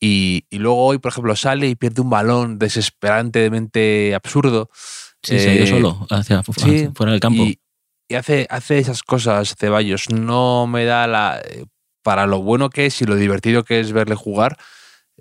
y, 0.00 0.44
y 0.50 0.58
luego 0.58 0.84
hoy, 0.84 0.98
por 0.98 1.10
ejemplo, 1.10 1.34
sale 1.34 1.68
y 1.68 1.74
pierde 1.74 2.02
un 2.02 2.10
balón 2.10 2.58
desesperantemente 2.58 4.14
absurdo. 4.14 4.70
sí, 5.22 5.38
se 5.40 5.50
ha 5.50 5.54
ido 5.54 5.64
eh, 5.64 5.68
solo 5.68 6.06
hacia, 6.10 6.42
sí, 6.44 6.88
fuera 6.94 7.12
del 7.12 7.20
campo. 7.20 7.42
Y, 7.42 7.58
y 8.08 8.14
hace, 8.14 8.46
hace 8.50 8.78
esas 8.78 9.02
cosas, 9.02 9.56
Ceballos. 9.58 10.08
No 10.10 10.66
me 10.68 10.84
da 10.84 11.06
la. 11.08 11.42
Para 12.02 12.26
lo 12.26 12.42
bueno 12.42 12.70
que 12.70 12.86
es 12.86 13.00
y 13.02 13.04
lo 13.04 13.16
divertido 13.16 13.64
que 13.64 13.80
es 13.80 13.92
verle 13.92 14.14
jugar, 14.14 14.56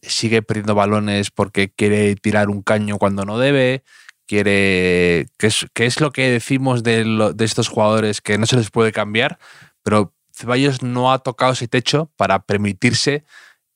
sigue 0.02 0.42
perdiendo 0.42 0.76
balones 0.76 1.32
porque 1.32 1.70
quiere 1.70 2.16
tirar 2.16 2.50
un 2.50 2.62
caño 2.62 2.98
cuando 2.98 3.26
no 3.26 3.38
debe. 3.38 3.84
Quiere. 4.28 5.28
que 5.38 5.86
es, 5.86 6.02
lo 6.02 6.12
que 6.12 6.30
decimos 6.30 6.84
de, 6.84 7.34
estos 7.40 7.70
jugadores 7.70 8.20
que 8.20 8.38
no 8.38 8.46
se 8.46 8.58
les 8.58 8.70
puede 8.72 8.92
cambiar, 8.92 9.40
pero 9.84 10.14
Ceballos 10.34 10.84
no 10.84 11.14
ha 11.14 11.20
tocado 11.20 11.54
ese 11.54 11.70
techo 11.70 12.12
para 12.18 12.44
permitirse 12.44 13.24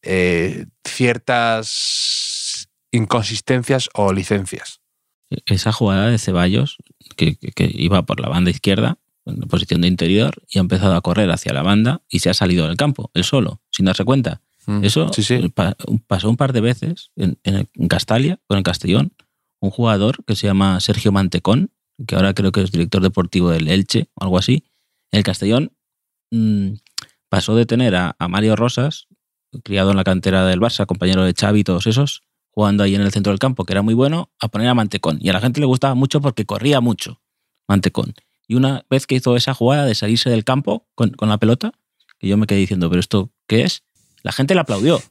eh, 0.01 0.65
ciertas 0.85 2.69
inconsistencias 2.91 3.89
o 3.93 4.11
licencias. 4.11 4.81
esa 5.45 5.71
jugada 5.71 6.07
de 6.09 6.19
Ceballos, 6.19 6.77
que- 7.15 7.37
que 7.37 7.71
iba 7.73 8.03
por 8.03 8.19
la 8.19 8.27
banda 8.27 8.51
izquierda, 8.51 8.97
en 9.31 9.39
posición 9.47 9.81
de 9.81 9.87
interior, 9.87 10.43
y 10.49 10.57
ha 10.57 10.61
empezado 10.61 10.95
a 10.95 11.01
correr 11.01 11.29
hacia 11.31 11.53
la 11.53 11.61
banda 11.63 12.01
y 12.09 12.19
se 12.19 12.29
ha 12.29 12.33
salido 12.33 12.67
del 12.67 12.77
campo, 12.77 13.11
él 13.13 13.23
solo, 13.23 13.61
sin 13.71 13.85
darse 13.85 14.03
cuenta. 14.05 14.41
Mm, 14.67 14.83
Eso 14.83 15.11
sí, 15.13 15.23
sí. 15.23 15.49
pa- 15.49 15.75
pasó 16.07 16.29
un 16.29 16.37
par 16.37 16.53
de 16.53 16.61
veces 16.61 17.11
en, 17.15 17.37
Castalia, 17.87 18.39
con 18.47 18.57
el 18.57 18.63
Castellón, 18.63 19.13
un 19.59 19.71
jugador 19.71 20.23
que 20.25 20.35
se 20.35 20.47
llama 20.47 20.79
Sergio 20.79 21.11
Mantecón, 21.11 21.71
que 22.07 22.15
ahora 22.15 22.33
creo 22.33 22.51
que 22.51 22.61
es 22.61 22.71
director 22.71 23.01
deportivo 23.01 23.49
del 23.49 23.67
Elche 23.67 24.09
o 24.15 24.23
algo 24.23 24.37
así. 24.37 24.63
El 25.11 25.23
Castellón 25.23 25.71
mm, 26.31 26.73
pasó 27.29 27.55
de 27.55 27.65
tener 27.65 27.95
a, 27.95 28.15
a 28.19 28.27
Mario 28.27 28.55
Rosas, 28.55 29.07
criado 29.63 29.91
en 29.91 29.97
la 29.97 30.03
cantera 30.03 30.45
del 30.45 30.59
Barça, 30.59 30.85
compañero 30.85 31.23
de 31.23 31.33
Xavi 31.33 31.59
y 31.59 31.63
todos 31.63 31.85
esos, 31.87 32.23
jugando 32.51 32.83
ahí 32.83 32.95
en 32.95 33.01
el 33.01 33.11
centro 33.11 33.31
del 33.31 33.39
campo, 33.39 33.65
que 33.65 33.73
era 33.73 33.81
muy 33.81 33.93
bueno, 33.93 34.29
a 34.39 34.47
poner 34.47 34.67
a 34.67 34.73
Mantecón. 34.73 35.17
Y 35.21 35.29
a 35.29 35.33
la 35.33 35.41
gente 35.41 35.59
le 35.59 35.65
gustaba 35.65 35.95
mucho 35.95 36.21
porque 36.21 36.45
corría 36.45 36.81
mucho, 36.81 37.21
Mantecón. 37.67 38.13
Y 38.51 38.55
una 38.55 38.85
vez 38.89 39.07
que 39.07 39.15
hizo 39.15 39.37
esa 39.37 39.53
jugada 39.53 39.85
de 39.85 39.95
salirse 39.95 40.29
del 40.29 40.43
campo 40.43 40.85
con, 40.93 41.11
con 41.11 41.29
la 41.29 41.37
pelota, 41.37 41.71
que 42.19 42.27
yo 42.27 42.35
me 42.35 42.47
quedé 42.47 42.59
diciendo, 42.59 42.89
¿pero 42.89 42.99
esto 42.99 43.31
qué 43.47 43.63
es? 43.63 43.83
La 44.23 44.33
gente 44.33 44.55
le 44.55 44.59
aplaudió. 44.59 45.01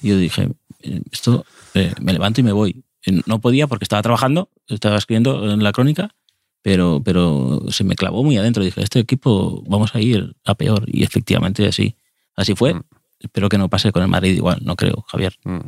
Y 0.00 0.10
yo 0.10 0.16
dije, 0.16 0.50
eh, 0.82 1.00
esto 1.10 1.44
eh, 1.74 1.92
me 2.00 2.12
levanto 2.12 2.40
y 2.40 2.44
me 2.44 2.52
voy. 2.52 2.84
Eh, 3.04 3.20
No 3.26 3.40
podía 3.40 3.66
porque 3.66 3.82
estaba 3.82 4.00
trabajando, 4.02 4.48
estaba 4.68 4.96
escribiendo 4.96 5.50
en 5.50 5.64
la 5.64 5.72
crónica, 5.72 6.14
pero, 6.62 7.02
pero 7.04 7.62
se 7.68 7.82
me 7.82 7.96
clavó 7.96 8.22
muy 8.22 8.36
adentro. 8.36 8.62
Dije, 8.62 8.80
este 8.80 9.00
equipo 9.00 9.60
vamos 9.66 9.96
a 9.96 10.00
ir 10.00 10.36
a 10.44 10.54
peor. 10.54 10.84
Y 10.86 11.02
efectivamente 11.02 11.66
así, 11.66 11.96
así 12.36 12.54
fue. 12.54 12.74
Mm. 12.74 12.84
Espero 13.18 13.48
que 13.48 13.58
no 13.58 13.68
pase 13.68 13.90
con 13.90 14.02
el 14.04 14.08
Madrid 14.08 14.36
igual, 14.36 14.60
no 14.62 14.76
creo, 14.76 15.04
Javier. 15.08 15.36
Mm. 15.42 15.58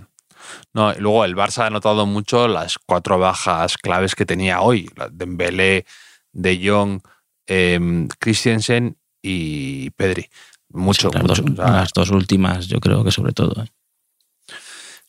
No, 0.75 0.93
y 0.93 0.99
luego 1.01 1.25
el 1.25 1.35
Barça 1.35 1.67
ha 1.67 1.71
notado 1.71 2.07
mucho 2.07 2.47
las 2.47 2.79
cuatro 2.79 3.19
bajas 3.19 3.77
claves 3.79 4.15
que 4.15 4.25
tenía 4.25 4.61
hoy. 4.61 4.89
la 4.95 5.09
Dembélé, 5.09 5.87
De 6.33 6.61
Jong, 6.65 7.01
em, 7.47 8.09
Christensen 8.19 8.97
y 9.23 9.91
Pedri. 9.91 10.29
Mucho, 10.71 11.11
Sí, 11.11 11.15
las, 11.19 11.23
mucho. 11.23 11.43
dos, 11.43 11.51
O 11.53 11.57
sea, 11.57 11.71
las 11.73 11.93
dos 11.93 12.11
últimas, 12.11 12.67
yo 12.69 12.79
creo 12.81 13.03
que 13.05 13.11
sobre 13.11 13.33
todo. 13.33 13.63
¿eh? 13.63 13.69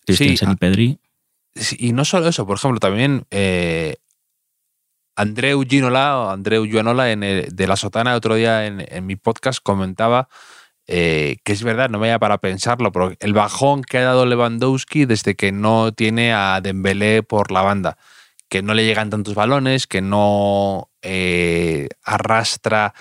Christensen 0.06 0.50
ah. 0.50 0.52
y 0.54 0.56
Pedri. 0.56 1.00
y 1.78 1.94
no 1.94 2.06
solo 2.06 2.28
eso, 2.28 2.46
por 2.48 2.58
ejemplo, 2.58 2.80
también 2.80 3.26
eh, 3.30 3.96
Andreu 5.16 5.64
Ginola 5.68 6.18
o 6.18 6.30
Andreu 6.32 6.66
Gianola 6.66 7.12
en 7.12 7.24
el- 7.24 7.56
de 7.56 7.68
la 7.68 7.76
Sotana 7.76 8.12
el 8.12 8.18
otro 8.18 8.36
día 8.36 8.66
en, 8.66 8.84
en 8.88 9.06
mi 9.06 9.16
podcast 9.16 9.60
comentaba 9.62 10.30
eh, 10.88 11.38
que 11.44 11.54
es 11.54 11.64
verdad, 11.64 11.90
no 11.90 12.00
me 12.00 12.08
vaya 12.08 12.20
para 12.20 12.40
pensarlo, 12.40 12.92
pero 12.92 13.14
el 13.20 13.34
bajón 13.34 13.84
que 13.84 14.00
ha 14.00 14.04
dado 14.04 14.26
Lewandowski 14.26 15.06
desde 15.06 15.36
que 15.36 15.52
no 15.52 15.92
tiene 15.94 16.34
a 16.34 16.60
Dembélé 16.62 17.24
por 17.24 17.52
la 17.52 17.62
banda, 17.62 17.98
que 18.52 18.62
no 18.62 18.74
le 18.74 18.84
llegan 18.84 19.10
tantos 19.10 19.34
balones, 19.34 19.88
que 19.88 20.02
no 20.02 20.92
eh, 21.02 21.88
arrastra 22.04 22.94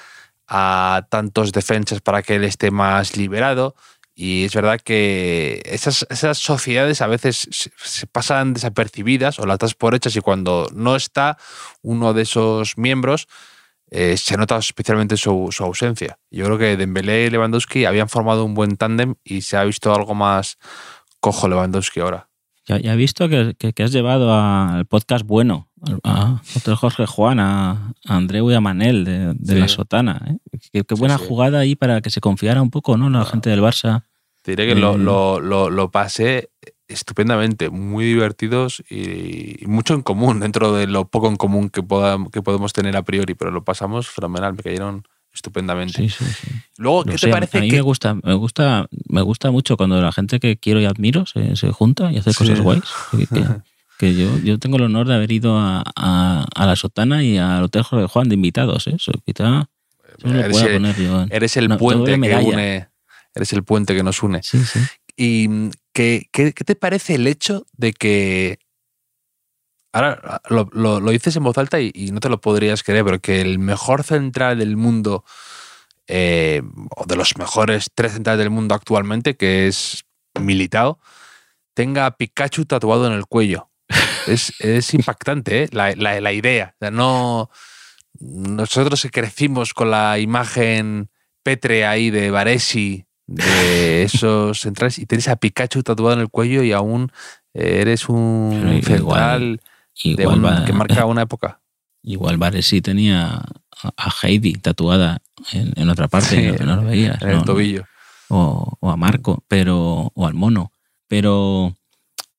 a 0.46 1.08
tantos 1.10 1.50
defensas 1.50 2.00
para 2.00 2.22
que 2.22 2.36
él 2.36 2.44
esté 2.44 2.70
más 2.70 3.16
liberado. 3.16 3.74
Y 4.14 4.44
es 4.44 4.54
verdad 4.54 4.80
que 4.80 5.60
esas, 5.64 6.06
esas 6.08 6.38
sociedades 6.38 7.02
a 7.02 7.08
veces 7.08 7.48
se, 7.50 8.06
pasan 8.06 8.54
desapercibidas 8.54 9.40
o 9.40 9.46
las 9.46 9.58
das 9.58 9.74
por 9.74 9.96
hechas 9.96 10.14
y 10.14 10.20
cuando 10.20 10.68
no 10.72 10.94
está 10.94 11.36
uno 11.82 12.14
de 12.14 12.22
esos 12.22 12.78
miembros, 12.78 13.26
eh, 13.90 14.16
se 14.16 14.36
nota 14.36 14.56
especialmente 14.56 15.16
su, 15.16 15.48
su, 15.50 15.64
ausencia. 15.64 16.20
Yo 16.30 16.44
creo 16.44 16.58
que 16.58 16.76
Dembélé 16.76 17.24
y 17.24 17.30
Lewandowski 17.30 17.86
habían 17.86 18.08
formado 18.08 18.44
un 18.44 18.54
buen 18.54 18.76
tándem 18.76 19.16
y 19.24 19.42
se 19.42 19.56
ha 19.56 19.64
visto 19.64 19.92
algo 19.92 20.14
más 20.14 20.58
cojo 21.18 21.48
Lewandowski 21.48 21.98
ahora. 21.98 22.29
Ya, 22.66 22.78
ya 22.78 22.92
he 22.92 22.96
visto 22.96 23.28
que, 23.28 23.54
que, 23.58 23.72
que, 23.72 23.82
has 23.82 23.92
llevado 23.92 24.32
al 24.34 24.86
podcast 24.86 25.26
bueno, 25.26 25.68
a, 26.04 26.40
a 26.66 26.76
Jorge 26.76 27.06
Juan, 27.06 27.40
a, 27.40 27.94
a 28.06 28.16
Andreu 28.16 28.50
y 28.50 28.54
a 28.54 28.60
Manel 28.60 29.04
de, 29.04 29.34
de 29.34 29.54
sí. 29.54 29.58
la 29.58 29.68
Sotana. 29.68 30.20
¿eh? 30.26 30.58
Qué, 30.72 30.84
qué 30.84 30.94
buena 30.94 31.16
sí, 31.16 31.22
sí. 31.22 31.28
jugada 31.28 31.60
ahí 31.60 31.74
para 31.74 32.00
que 32.00 32.10
se 32.10 32.20
confiara 32.20 32.62
un 32.62 32.70
poco, 32.70 32.96
¿no? 32.96 33.08
La 33.10 33.24
gente 33.24 33.50
del 33.50 33.60
Barça. 33.60 34.04
Te 34.42 34.52
diré 34.52 34.66
que 34.66 34.72
eh, 34.72 34.80
lo, 34.80 34.96
lo, 34.98 35.40
lo, 35.40 35.70
lo 35.70 35.90
pasé 35.90 36.50
estupendamente, 36.86 37.70
muy 37.70 38.04
divertidos 38.04 38.82
y, 38.90 39.62
y, 39.62 39.66
mucho 39.66 39.94
en 39.94 40.02
común 40.02 40.40
dentro 40.40 40.72
de 40.72 40.86
lo 40.86 41.08
poco 41.08 41.28
en 41.28 41.36
común 41.36 41.70
que, 41.70 41.82
poda, 41.82 42.18
que 42.32 42.42
podemos 42.42 42.72
tener 42.72 42.96
a 42.96 43.02
priori, 43.02 43.34
pero 43.34 43.50
lo 43.50 43.64
pasamos 43.64 44.08
fenomenal, 44.08 44.54
me 44.54 44.62
cayeron 44.62 45.04
estupendamente. 45.32 45.94
Sí, 45.94 46.08
sí, 46.08 46.24
sí. 46.24 46.48
Luego, 46.78 47.04
¿qué 47.04 47.10
no 47.10 47.16
te 47.16 47.18
sé, 47.18 47.28
parece? 47.28 47.58
A 47.58 47.60
mí 47.60 47.70
que... 47.70 47.76
me 47.76 47.82
gusta, 47.82 48.14
me 48.14 48.34
gusta, 48.34 48.88
me 49.08 49.22
gusta 49.22 49.50
mucho 49.50 49.76
cuando 49.76 50.00
la 50.00 50.12
gente 50.12 50.40
que 50.40 50.56
quiero 50.56 50.80
y 50.80 50.84
admiro 50.84 51.26
se, 51.26 51.56
se 51.56 51.70
junta 51.72 52.12
y 52.12 52.18
hace 52.18 52.34
cosas 52.34 52.60
guays. 52.60 52.84
Que, 53.10 53.26
que, 53.26 53.44
que, 53.98 54.14
yo, 54.14 54.38
yo 54.38 54.58
tengo 54.58 54.76
el 54.76 54.84
honor 54.84 55.06
de 55.06 55.14
haber 55.14 55.30
ido 55.32 55.58
a, 55.58 55.84
a, 55.96 56.46
a 56.54 56.66
la 56.66 56.76
Sotana 56.76 57.22
y 57.22 57.38
al 57.38 57.64
Hotel 57.64 57.82
Jorge 57.82 58.06
Juan 58.06 58.28
de 58.28 58.34
invitados. 58.34 58.86
¿eh? 58.86 58.94
Eso, 58.96 59.12
quizá, 59.24 59.68
eso 60.18 60.28
eres, 60.28 60.62
el, 60.62 60.94
yo, 60.96 61.26
eres 61.30 61.56
el 61.56 61.68
no, 61.68 61.78
puente 61.78 62.20
que 62.20 62.36
une. 62.36 62.88
Eres 63.34 63.52
el 63.52 63.62
puente 63.62 63.94
que 63.94 64.02
nos 64.02 64.22
une. 64.22 64.40
¿Y 65.16 65.48
qué, 65.92 66.28
qué, 66.32 66.52
qué 66.52 66.64
te 66.64 66.74
parece 66.74 67.14
el 67.14 67.26
hecho 67.26 67.66
de 67.76 67.92
que 67.92 68.58
ahora 69.92 70.40
lo, 70.48 70.68
lo, 70.72 71.00
lo, 71.00 71.10
dices 71.10 71.36
en 71.36 71.44
voz 71.44 71.58
alta 71.58 71.80
y, 71.80 71.90
y, 71.94 72.10
no 72.12 72.20
te 72.20 72.28
lo 72.28 72.40
podrías 72.40 72.82
creer, 72.82 73.04
pero 73.04 73.20
que 73.20 73.40
el 73.40 73.58
mejor 73.58 74.04
central 74.04 74.58
del 74.58 74.76
mundo, 74.76 75.24
eh, 76.06 76.62
o 76.96 77.04
de 77.06 77.16
los 77.16 77.36
mejores 77.36 77.88
tres 77.94 78.12
centrales 78.12 78.38
del 78.38 78.50
mundo 78.50 78.74
actualmente, 78.74 79.36
que 79.36 79.66
es 79.66 80.04
Militao, 80.40 80.98
tenga 81.74 82.06
a 82.06 82.16
Pikachu 82.16 82.64
tatuado 82.64 83.06
en 83.06 83.12
el 83.12 83.26
cuello. 83.26 83.70
Es, 84.26 84.52
es 84.60 84.94
impactante, 84.94 85.64
¿eh? 85.64 85.68
la, 85.72 85.94
la, 85.94 86.20
la, 86.20 86.32
idea. 86.32 86.74
O 86.74 86.78
sea, 86.78 86.90
no, 86.90 87.50
nosotros 88.20 89.06
crecimos 89.12 89.74
con 89.74 89.90
la 89.90 90.18
imagen 90.18 91.10
pétrea 91.42 91.90
ahí 91.90 92.10
de 92.10 92.30
Varesi, 92.30 93.06
de 93.26 94.02
esos 94.04 94.60
centrales, 94.60 94.98
y 94.98 95.06
tienes 95.06 95.28
a 95.28 95.36
Pikachu 95.36 95.82
tatuado 95.82 96.14
en 96.14 96.20
el 96.20 96.28
cuello 96.28 96.62
y 96.62 96.72
aún 96.72 97.10
eres 97.52 98.08
un 98.08 98.80
central 98.84 99.60
Igual, 100.02 100.44
un, 100.44 100.64
que 100.64 100.72
marca 100.72 101.04
una 101.06 101.22
época. 101.22 101.60
Igual 102.02 102.38
Varesi 102.38 102.80
tenía 102.80 103.42
a 103.96 104.10
Heidi 104.22 104.54
tatuada 104.54 105.22
en, 105.52 105.72
en 105.76 105.88
otra 105.88 106.08
parte, 106.08 106.56
sí, 106.56 106.64
no, 106.64 106.76
no, 106.76 106.82
lo 106.82 106.88
veías. 106.88 107.20
En 107.22 107.30
el 107.30 107.44
tobillo. 107.44 107.84
O, 108.28 108.76
o, 108.80 108.90
a 108.90 108.96
Marco, 108.96 109.44
pero. 109.48 110.12
o 110.14 110.26
al 110.26 110.34
mono. 110.34 110.72
Pero. 111.08 111.74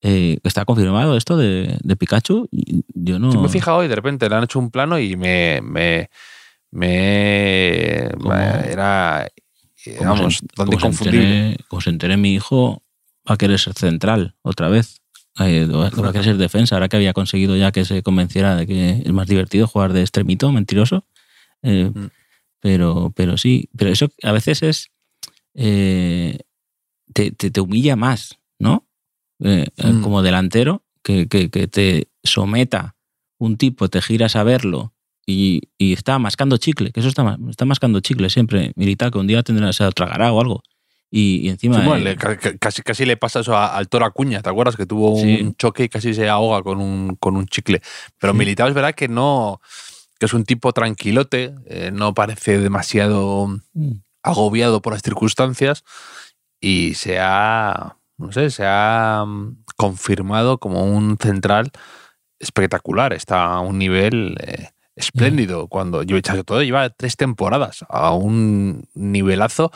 Eh, 0.04 0.40
¿Está 0.44 0.66
confirmado 0.66 1.16
esto 1.16 1.38
de, 1.38 1.78
de, 1.84 1.96
Pikachu? 1.96 2.50
Yo 2.52 3.20
no. 3.20 3.32
Sí, 3.32 3.38
me 3.38 3.48
he 3.48 3.50
fijado 3.50 3.78
hoy, 3.78 3.88
de 3.88 3.96
repente 3.96 4.28
le 4.28 4.36
han 4.36 4.44
hecho 4.44 4.58
un 4.58 4.72
plano 4.72 4.98
y 4.98 5.16
me. 5.16 5.62
me, 5.62 6.10
me 6.72 8.08
era. 8.72 9.28
Vamos, 10.00 10.38
se, 10.38 10.48
donde 10.56 10.78
confundible. 10.78 11.58
Como 11.68 11.82
se 11.82 11.90
entere 11.90 12.18
mi 12.18 12.34
hijo, 12.34 12.82
va 13.30 13.36
a 13.36 13.38
querer 13.38 13.60
ser 13.60 13.74
central 13.74 14.36
otra 14.44 14.70
vez 14.70 15.01
eh, 15.40 15.68
a 15.74 16.24
ser 16.24 16.38
defensa, 16.38 16.76
ahora 16.76 16.90
que 16.90 16.98
había 16.98 17.14
conseguido 17.14 17.56
ya 17.56 17.72
que 17.72 17.86
se 17.86 18.04
convenciera 18.04 18.56
de 18.56 18.68
que 18.68 19.02
es 19.06 19.14
más 19.14 19.28
divertido 19.28 19.68
jugar 19.68 19.94
de 19.94 20.02
extremito, 20.02 20.52
mentiroso. 20.52 21.06
Eh, 21.64 21.92
mm. 21.94 22.10
pero, 22.60 23.14
pero 23.16 23.38
sí, 23.38 23.70
pero 23.78 23.92
eso 23.92 24.10
a 24.24 24.32
veces 24.32 24.64
es. 24.64 24.92
Eh, 25.54 26.40
te, 27.14 27.32
te, 27.32 27.52
te, 27.52 27.62
humilla 27.62 27.96
más, 27.96 28.40
¿no? 28.58 28.88
Eh, 29.44 29.68
mm. 29.78 30.02
Como 30.02 30.22
delantero, 30.22 30.84
que, 31.04 31.28
que, 31.28 31.50
que, 31.50 31.68
te 31.68 32.08
someta 32.24 32.96
un 33.38 33.58
tipo, 33.58 33.90
te 33.90 34.02
giras 34.02 34.36
a 34.36 34.44
verlo 34.44 34.94
y, 35.26 35.64
y, 35.78 35.94
está 35.94 36.20
mascando 36.20 36.58
chicle, 36.58 36.92
que 36.92 37.00
eso 37.02 37.10
está, 37.10 37.38
está 37.50 37.66
mascando 37.66 38.00
chicle 38.00 38.30
siempre, 38.30 38.72
militar, 38.76 39.12
que 39.12 39.18
un 39.18 39.28
día 39.28 39.44
tendrá, 39.44 39.74
se 39.74 39.90
tragará 39.92 40.32
o 40.32 40.40
algo. 40.40 40.64
Y, 41.14 41.46
y, 41.46 41.50
encima. 41.50 41.82
Sí, 41.82 41.86
bueno, 41.86 42.10
eh, 42.10 42.16
le, 42.16 42.58
casi, 42.58 42.82
casi 42.82 43.06
le 43.06 43.18
pasa 43.18 43.42
eso 43.42 43.58
al 43.58 43.90
Toro 43.90 44.06
Acuña, 44.06 44.42
¿te 44.42 44.50
acuerdas? 44.50 44.78
Que 44.78 44.86
tuvo 44.86 45.20
sí. 45.20 45.42
un 45.42 45.56
choque 45.56 45.84
y 45.84 45.90
casi 45.90 46.14
se 46.14 46.30
ahoga 46.30 46.64
con 46.64 46.80
un, 46.80 47.18
con 47.18 47.36
un 47.36 47.46
chicle. 47.48 47.82
Pero 48.18 48.32
sí. 48.32 48.40
Militao 48.40 48.70
es 48.70 48.74
verdad 48.74 48.96
que 48.96 49.10
no. 49.10 49.60
que 50.18 50.26
es 50.26 50.34
un 50.34 50.46
tipo 50.46 50.72
tranquilote, 50.72 51.54
eh, 51.66 51.92
no 51.94 52.14
parece 52.14 52.60
demasiado 52.60 53.48
mm. 53.74 53.92
agobiado 54.24 54.82
por 54.82 54.94
las 54.94 55.02
circunstancias 55.02 55.84
y 56.62 56.94
se 56.94 57.20
ha. 57.20 57.98
no 58.18 58.32
sé, 58.32 58.50
se 58.50 58.64
ha 58.66 59.26
mm, 59.28 59.64
confirmado 59.76 60.60
como 60.60 60.86
un 60.86 61.18
central 61.18 61.72
espectacular. 62.40 63.12
Está 63.12 63.56
a 63.56 63.60
un 63.60 63.78
nivel. 63.78 64.38
Eh, 64.40 64.70
espléndido. 64.96 65.68
Cuando 65.68 66.04
yo 66.04 66.22
todo 66.22 66.62
lleva 66.62 66.90
tres 66.90 67.16
temporadas 67.16 67.86
a 67.90 68.14
un 68.14 68.88
nivelazo 68.94 69.72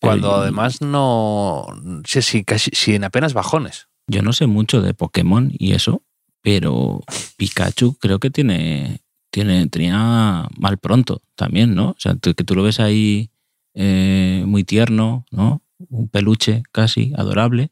cuando 0.00 0.34
además 0.34 0.80
no. 0.80 1.66
Sí, 2.06 2.22
sí, 2.22 2.44
casi, 2.44 2.70
sí, 2.72 2.94
en 2.94 3.04
apenas 3.04 3.34
bajones. 3.34 3.88
Yo 4.06 4.22
no 4.22 4.32
sé 4.32 4.46
mucho 4.46 4.82
de 4.82 4.94
Pokémon 4.94 5.52
y 5.56 5.72
eso, 5.72 6.02
pero 6.42 7.02
Pikachu 7.36 7.94
creo 7.98 8.18
que 8.18 8.30
tiene. 8.30 9.00
tiene 9.30 9.68
tenía 9.68 10.48
mal 10.58 10.78
pronto 10.78 11.22
también, 11.36 11.74
¿no? 11.74 11.90
O 11.90 11.96
sea, 11.98 12.16
que 12.20 12.44
tú 12.44 12.54
lo 12.54 12.62
ves 12.62 12.80
ahí 12.80 13.30
eh, 13.74 14.44
muy 14.46 14.64
tierno, 14.64 15.26
¿no? 15.30 15.62
Un 15.88 16.08
peluche 16.08 16.62
casi 16.72 17.12
adorable 17.16 17.70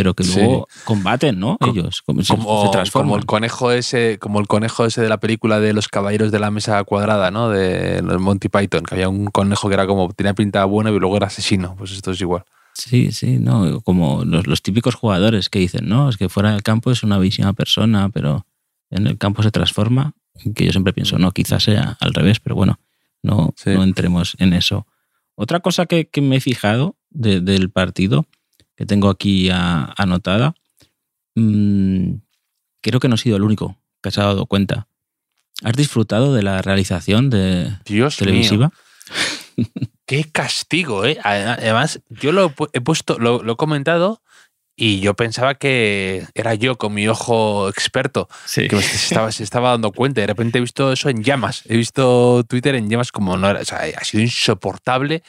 pero 0.00 0.14
que 0.14 0.24
luego 0.24 0.66
sí. 0.70 0.80
combaten, 0.86 1.38
¿no? 1.38 1.58
Ellos 1.60 2.00
como, 2.00 2.22
se, 2.22 2.34
se. 2.34 2.90
Como 2.90 3.18
el 3.18 3.26
conejo 3.26 3.70
ese, 3.70 4.18
como 4.18 4.40
el 4.40 4.46
conejo 4.46 4.86
ese 4.86 5.02
de 5.02 5.10
la 5.10 5.20
película 5.20 5.60
de 5.60 5.74
los 5.74 5.88
caballeros 5.88 6.32
de 6.32 6.38
la 6.38 6.50
mesa 6.50 6.82
cuadrada, 6.84 7.30
¿no? 7.30 7.50
De 7.50 8.00
Monty 8.00 8.48
Python, 8.48 8.82
que 8.82 8.94
había 8.94 9.10
un 9.10 9.26
conejo 9.26 9.68
que 9.68 9.74
era 9.74 9.86
como 9.86 10.10
tenía 10.14 10.32
pinta 10.32 10.64
buena 10.64 10.90
y 10.90 10.98
luego 10.98 11.18
era 11.18 11.26
asesino. 11.26 11.74
Pues 11.76 11.90
esto 11.90 12.12
es 12.12 12.20
igual. 12.22 12.44
Sí, 12.72 13.12
sí, 13.12 13.36
no, 13.38 13.82
como 13.82 14.24
los, 14.24 14.46
los 14.46 14.62
típicos 14.62 14.94
jugadores 14.94 15.50
que 15.50 15.58
dicen, 15.58 15.86
no, 15.86 16.08
es 16.08 16.16
que 16.16 16.30
fuera 16.30 16.52
del 16.52 16.62
campo 16.62 16.90
es 16.90 17.02
una 17.02 17.18
visión 17.18 17.54
persona, 17.54 18.08
pero 18.08 18.46
en 18.88 19.06
el 19.06 19.18
campo 19.18 19.42
se 19.42 19.50
transforma. 19.50 20.14
Que 20.54 20.64
yo 20.64 20.72
siempre 20.72 20.94
pienso, 20.94 21.18
no, 21.18 21.32
quizás 21.32 21.64
sea 21.64 21.98
al 22.00 22.14
revés, 22.14 22.40
pero 22.40 22.56
bueno, 22.56 22.80
no, 23.22 23.52
sí. 23.54 23.68
no 23.68 23.84
entremos 23.84 24.34
en 24.38 24.54
eso. 24.54 24.86
Otra 25.34 25.60
cosa 25.60 25.84
que, 25.84 26.08
que 26.08 26.22
me 26.22 26.36
he 26.36 26.40
fijado 26.40 26.96
de, 27.10 27.42
del 27.42 27.68
partido 27.68 28.24
que 28.80 28.86
tengo 28.86 29.10
aquí 29.10 29.50
a, 29.50 29.92
anotada, 29.98 30.54
mmm, 31.34 32.14
creo 32.80 32.98
que 32.98 33.08
no 33.08 33.16
he 33.16 33.18
sido 33.18 33.36
el 33.36 33.42
único 33.42 33.76
que 34.02 34.10
se 34.10 34.22
ha 34.22 34.24
dado 34.24 34.46
cuenta. 34.46 34.88
¿Has 35.62 35.74
disfrutado 35.74 36.32
de 36.32 36.42
la 36.42 36.62
realización 36.62 37.28
de 37.28 37.76
Dios 37.84 38.16
televisiva? 38.16 38.72
Mío. 39.58 39.68
Qué 40.06 40.24
castigo, 40.32 41.04
¿eh? 41.04 41.18
Además, 41.22 42.00
yo 42.08 42.32
lo 42.32 42.54
he 42.72 42.80
puesto, 42.80 43.18
lo, 43.18 43.42
lo, 43.42 43.52
he 43.52 43.56
comentado 43.56 44.22
y 44.74 45.00
yo 45.00 45.12
pensaba 45.12 45.56
que 45.56 46.26
era 46.32 46.54
yo 46.54 46.78
con 46.78 46.94
mi 46.94 47.06
ojo 47.06 47.68
experto 47.68 48.30
sí. 48.46 48.66
que 48.66 48.80
se 48.80 48.96
estaba, 48.96 49.30
se 49.30 49.44
estaba 49.44 49.72
dando 49.72 49.92
cuenta. 49.92 50.22
De 50.22 50.26
repente 50.26 50.56
he 50.56 50.62
visto 50.62 50.90
eso 50.90 51.10
en 51.10 51.22
llamas. 51.22 51.64
He 51.68 51.76
visto 51.76 52.44
Twitter 52.48 52.76
en 52.76 52.88
llamas 52.88 53.12
como 53.12 53.36
no 53.36 53.50
era, 53.50 53.60
o 53.60 53.64
sea, 53.66 53.82
ha 53.94 54.04
sido 54.04 54.22
insoportable 54.22 55.22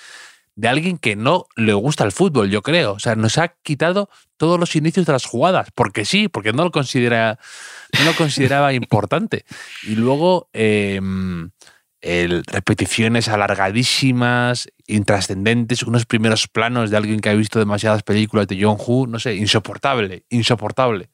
de 0.56 0.68
alguien 0.68 0.98
que 0.98 1.16
no 1.16 1.48
le 1.56 1.74
gusta 1.74 2.04
el 2.04 2.12
fútbol, 2.12 2.50
yo 2.50 2.62
creo. 2.62 2.94
O 2.94 3.00
sea, 3.00 3.16
nos 3.16 3.38
ha 3.38 3.50
quitado 3.64 4.10
todos 4.38 4.60
los 4.60 4.76
inicios 4.76 5.06
de 5.06 5.14
las 5.14 5.26
jugadas, 5.26 5.70
porque 5.76 6.06
sí, 6.06 6.28
porque 6.28 6.54
no 6.54 6.64
lo 6.64 6.72
considera, 6.72 7.40
no 7.98 8.06
lo 8.06 8.16
consideraba 8.16 8.74
importante. 8.74 9.46
Y 9.84 9.96
luego 9.96 10.50
eh, 10.54 11.00
el, 12.02 12.44
repeticiones 12.46 13.28
alargadísimas, 13.28 14.70
intrascendentes, 14.88 15.84
unos 15.84 16.06
primeros 16.06 16.48
planos 16.48 16.90
de 16.90 16.98
alguien 16.98 17.20
que 17.20 17.30
ha 17.30 17.34
visto 17.34 17.60
demasiadas 17.60 18.04
películas 18.04 18.48
de 18.48 18.62
John 18.62 18.78
Woo, 18.86 19.08
no 19.08 19.20
sé, 19.20 19.36
insoportable, 19.36 20.26
insoportable. 20.30 21.10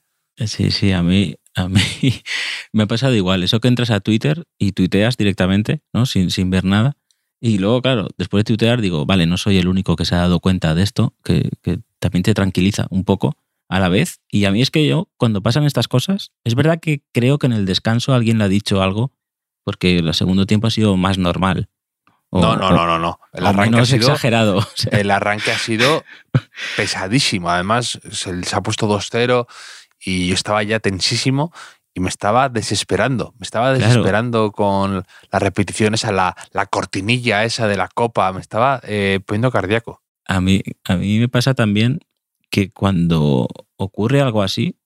Sí, 0.45 0.69
sí, 0.69 0.91
a 0.91 1.01
mí, 1.01 1.35
a 1.55 1.67
mí 1.67 1.81
me 2.71 2.83
ha 2.83 2.87
pasado 2.87 3.15
igual. 3.15 3.43
Eso 3.43 3.59
que 3.59 3.67
entras 3.67 3.91
a 3.91 3.99
Twitter 3.99 4.45
y 4.57 4.71
tuiteas 4.71 5.17
directamente, 5.17 5.81
¿no? 5.93 6.05
Sin, 6.05 6.31
sin 6.31 6.49
ver 6.49 6.63
nada 6.63 6.95
Y 7.39 7.59
luego, 7.59 7.81
claro, 7.81 8.07
después 8.17 8.41
de 8.41 8.45
tuitear, 8.45 8.81
digo, 8.81 9.05
vale, 9.05 9.25
no 9.27 9.37
soy 9.37 9.57
el 9.57 9.67
único 9.67 9.95
que 9.95 10.05
se 10.05 10.15
ha 10.15 10.19
dado 10.19 10.39
cuenta 10.39 10.73
de 10.73 10.83
esto, 10.83 11.13
que, 11.23 11.49
que 11.61 11.79
también 11.99 12.23
te 12.23 12.33
tranquiliza 12.33 12.87
un 12.89 13.03
poco 13.03 13.35
a 13.69 13.79
la 13.79 13.89
vez. 13.89 14.21
Y 14.29 14.45
a 14.45 14.51
mí 14.51 14.61
es 14.61 14.71
que 14.71 14.87
yo, 14.87 15.09
cuando 15.17 15.41
pasan 15.41 15.63
estas 15.65 15.87
cosas, 15.87 16.31
es 16.43 16.55
verdad 16.55 16.79
que 16.81 17.03
creo 17.13 17.37
que 17.37 17.45
en 17.47 17.53
el 17.53 17.65
descanso 17.65 18.13
alguien 18.13 18.37
le 18.39 18.45
ha 18.45 18.47
dicho 18.47 18.81
algo, 18.81 19.11
porque 19.63 19.97
el 19.99 20.13
segundo 20.13 20.45
tiempo 20.45 20.67
ha 20.67 20.71
sido 20.71 20.97
más 20.97 21.17
normal. 21.17 21.69
O- 22.29 22.41
no, 22.41 22.55
no, 22.55 22.67
o- 22.67 22.71
no, 22.71 22.87
no, 22.87 22.99
no. 22.99 23.19
El 23.33 23.45
arranque, 23.45 23.79
ha 23.79 23.85
sido, 23.85 24.07
exagerado. 24.09 24.57
o 24.57 24.67
sea, 24.73 24.99
el 24.99 25.11
arranque 25.11 25.51
ha 25.51 25.59
sido 25.59 26.03
pesadísimo. 26.75 27.49
Además, 27.49 27.99
se, 28.11 28.43
se 28.43 28.55
ha 28.55 28.61
puesto 28.61 28.87
2-0 28.87 29.47
y 30.03 30.27
yo 30.27 30.33
estaba 30.33 30.63
ya 30.63 30.79
tensísimo 30.79 31.53
y 31.97 31.99
me 31.99 32.09
estaba 32.09 32.47
desesperando. 32.49 33.33
Me 33.39 33.43
estaba 33.43 33.73
Claro. 33.73 33.87
desesperando 33.87 34.51
con 34.51 35.03
las 35.31 35.41
repeticiones 35.41 36.05
a 36.05 36.11
la, 36.11 36.35
la 36.53 36.67
cortinilla 36.67 37.43
esa 37.43 37.67
de 37.67 37.75
la 37.75 37.87
copa. 37.87 38.31
Me 38.33 38.39
estaba 38.39 38.79
eh, 38.83 39.19
poniendo 39.25 39.49
cardíaco. 39.49 40.03
a, 40.27 40.39
mí, 40.39 40.61
a 40.85 40.95
mí 40.95 41.17
me 41.17 41.27
pasa 41.27 41.55
también 41.55 41.99
que 42.51 42.69
cuando 42.69 43.47
ocurre 43.77 44.21
algo 44.21 44.43
así, 44.43 44.77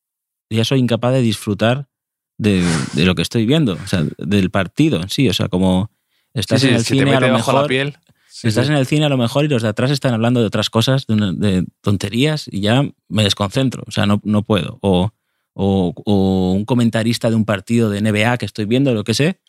ya 0.50 0.63
soy 0.63 0.80
incapaz 0.80 1.12
de 1.12 1.21
disfrutar 1.21 1.89
de, 2.38 2.63
de 2.93 3.04
lo 3.06 3.13
que 3.13 3.21
estoy 3.24 3.45
viendo, 3.45 3.74
o 3.74 3.88
sea, 3.88 4.04
del 4.17 4.50
partido 4.50 5.02
en 5.02 5.10
sí. 5.10 5.28
O 5.28 5.34
sea, 5.34 5.50
como 5.50 5.91
estás 6.34 6.62
Sí, 6.62 6.69
en 6.69 6.76
el 6.76 6.86
cine 6.86 7.13
a 7.13 7.19
lo 7.19 7.34
bajo 7.34 7.52
la 7.52 7.58
mejor. 7.60 7.67
piel. 7.67 7.97
sí, 8.30 8.47
estás 8.47 8.69
en 8.69 8.76
el 8.76 8.86
cine 8.88 9.06
a 9.06 9.10
lo 9.10 9.17
mejor 9.17 9.43
y 9.43 9.50
los 9.50 9.62
de 9.63 9.67
atrás 9.69 9.91
están 9.91 10.13
hablando 10.13 10.39
de 10.39 10.45
otras 10.47 10.69
cosas, 10.69 11.08
de, 11.08 11.13
una- 11.15 11.34
de 11.34 11.65
tonterías, 11.82 12.47
y 12.50 12.62
ya 12.62 12.84
me 13.10 13.24
desconcentro. 13.24 13.84
O 13.86 13.91
sea, 13.91 14.06
no, 14.06 14.21
no 14.24 14.43
puedo. 14.43 14.80
O, 14.82 15.12
o, 15.53 15.93
o 16.05 16.51
un 16.53 16.65
comentarista 16.65 17.29
de 17.29 17.35
un 17.35 17.45
partido 17.45 17.89
de 17.89 18.01
NBA 18.01 18.37
que 18.37 18.45
estoy 18.45 18.65
viendo, 18.65 18.93
lo 18.93 19.03
que 19.03 19.13
sé, 19.13 19.39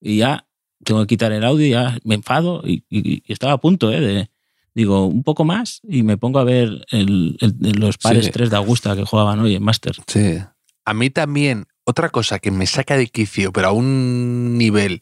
y 0.00 0.18
ya 0.18 0.46
tengo 0.84 1.00
que 1.02 1.06
quitar 1.08 1.32
el 1.32 1.44
audio 1.44 1.66
ya 1.66 1.98
me 2.04 2.14
enfado. 2.14 2.62
Y, 2.64 2.84
y- 2.88 3.22
y 3.26 3.32
estaba 3.32 3.52
a 3.54 3.58
punto, 3.58 3.90
¿eh? 3.92 4.00
De, 4.00 4.30
digo, 4.74 5.06
un 5.06 5.24
poco 5.24 5.44
más 5.44 5.80
y 5.82 6.04
me 6.04 6.16
pongo 6.16 6.38
a 6.38 6.44
ver 6.44 6.84
el- 6.92 7.36
el- 7.40 7.56
los 7.80 7.98
pares 7.98 8.26
Sí. 8.26 8.30
3 8.30 8.50
de 8.50 8.56
Augusta 8.56 8.94
que 8.94 9.04
jugaban 9.04 9.40
hoy 9.40 9.56
en 9.56 9.62
Master. 9.64 9.96
Sí. 10.06 10.38
A 10.84 10.94
mí 10.94 11.10
también, 11.10 11.66
otra 11.84 12.10
cosa 12.10 12.38
que 12.38 12.50
me 12.52 12.66
saca 12.66 12.96
de 12.96 13.08
quicio, 13.08 13.52
pero 13.52 13.68
a 13.68 13.72
un 13.72 14.56
nivel 14.56 15.00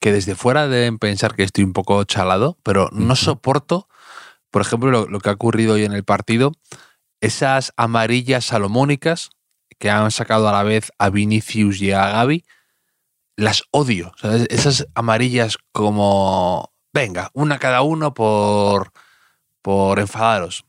que 0.00 0.12
desde 0.12 0.34
fuera 0.34 0.68
deben 0.68 0.98
pensar 0.98 1.34
que 1.34 1.42
estoy 1.42 1.64
un 1.64 1.72
poco 1.72 2.02
chalado, 2.04 2.56
pero 2.62 2.88
no 2.92 3.16
soporto, 3.16 3.88
por 4.50 4.62
ejemplo, 4.62 4.90
lo, 4.90 5.06
lo 5.08 5.20
que 5.20 5.28
ha 5.28 5.32
ocurrido 5.32 5.74
hoy 5.74 5.84
en 5.84 5.92
el 5.92 6.04
partido, 6.04 6.52
esas 7.20 7.72
amarillas 7.76 8.46
salomónicas 8.46 9.30
que 9.78 9.90
han 9.90 10.10
sacado 10.10 10.48
a 10.48 10.52
la 10.52 10.62
vez 10.62 10.92
a 10.98 11.10
Vinicius 11.10 11.80
y 11.80 11.92
a 11.92 12.08
Gaby, 12.08 12.44
las 13.36 13.62
odio. 13.70 14.12
Esas 14.50 14.88
amarillas 14.94 15.58
como, 15.72 16.72
venga, 16.92 17.30
una 17.32 17.58
cada 17.58 17.82
uno 17.82 18.12
por, 18.12 18.92
por 19.62 20.00
enfadaros. 20.00 20.64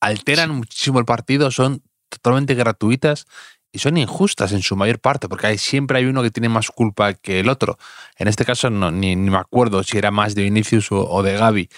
Alteran 0.00 0.50
muchísimo 0.50 0.98
el 0.98 1.04
partido, 1.04 1.50
son 1.50 1.82
totalmente 2.08 2.54
gratuitas 2.54 3.26
y 3.70 3.78
son 3.78 3.96
injustas 3.96 4.52
en 4.52 4.62
su 4.62 4.74
mayor 4.74 4.98
parte, 5.00 5.28
porque 5.28 5.46
hay, 5.46 5.58
siempre 5.58 5.98
hay 5.98 6.06
uno 6.06 6.22
que 6.22 6.30
tiene 6.30 6.48
más 6.48 6.70
culpa 6.70 7.14
que 7.14 7.40
el 7.40 7.48
otro. 7.48 7.78
En 8.16 8.26
este 8.26 8.44
caso 8.44 8.70
no, 8.70 8.90
ni, 8.90 9.14
ni 9.14 9.30
me 9.30 9.38
acuerdo 9.38 9.82
si 9.82 9.98
era 9.98 10.10
más 10.10 10.34
de 10.34 10.42
Vinicius 10.42 10.90
o, 10.90 11.08
o 11.08 11.22
de 11.22 11.36
Gaby, 11.36 11.68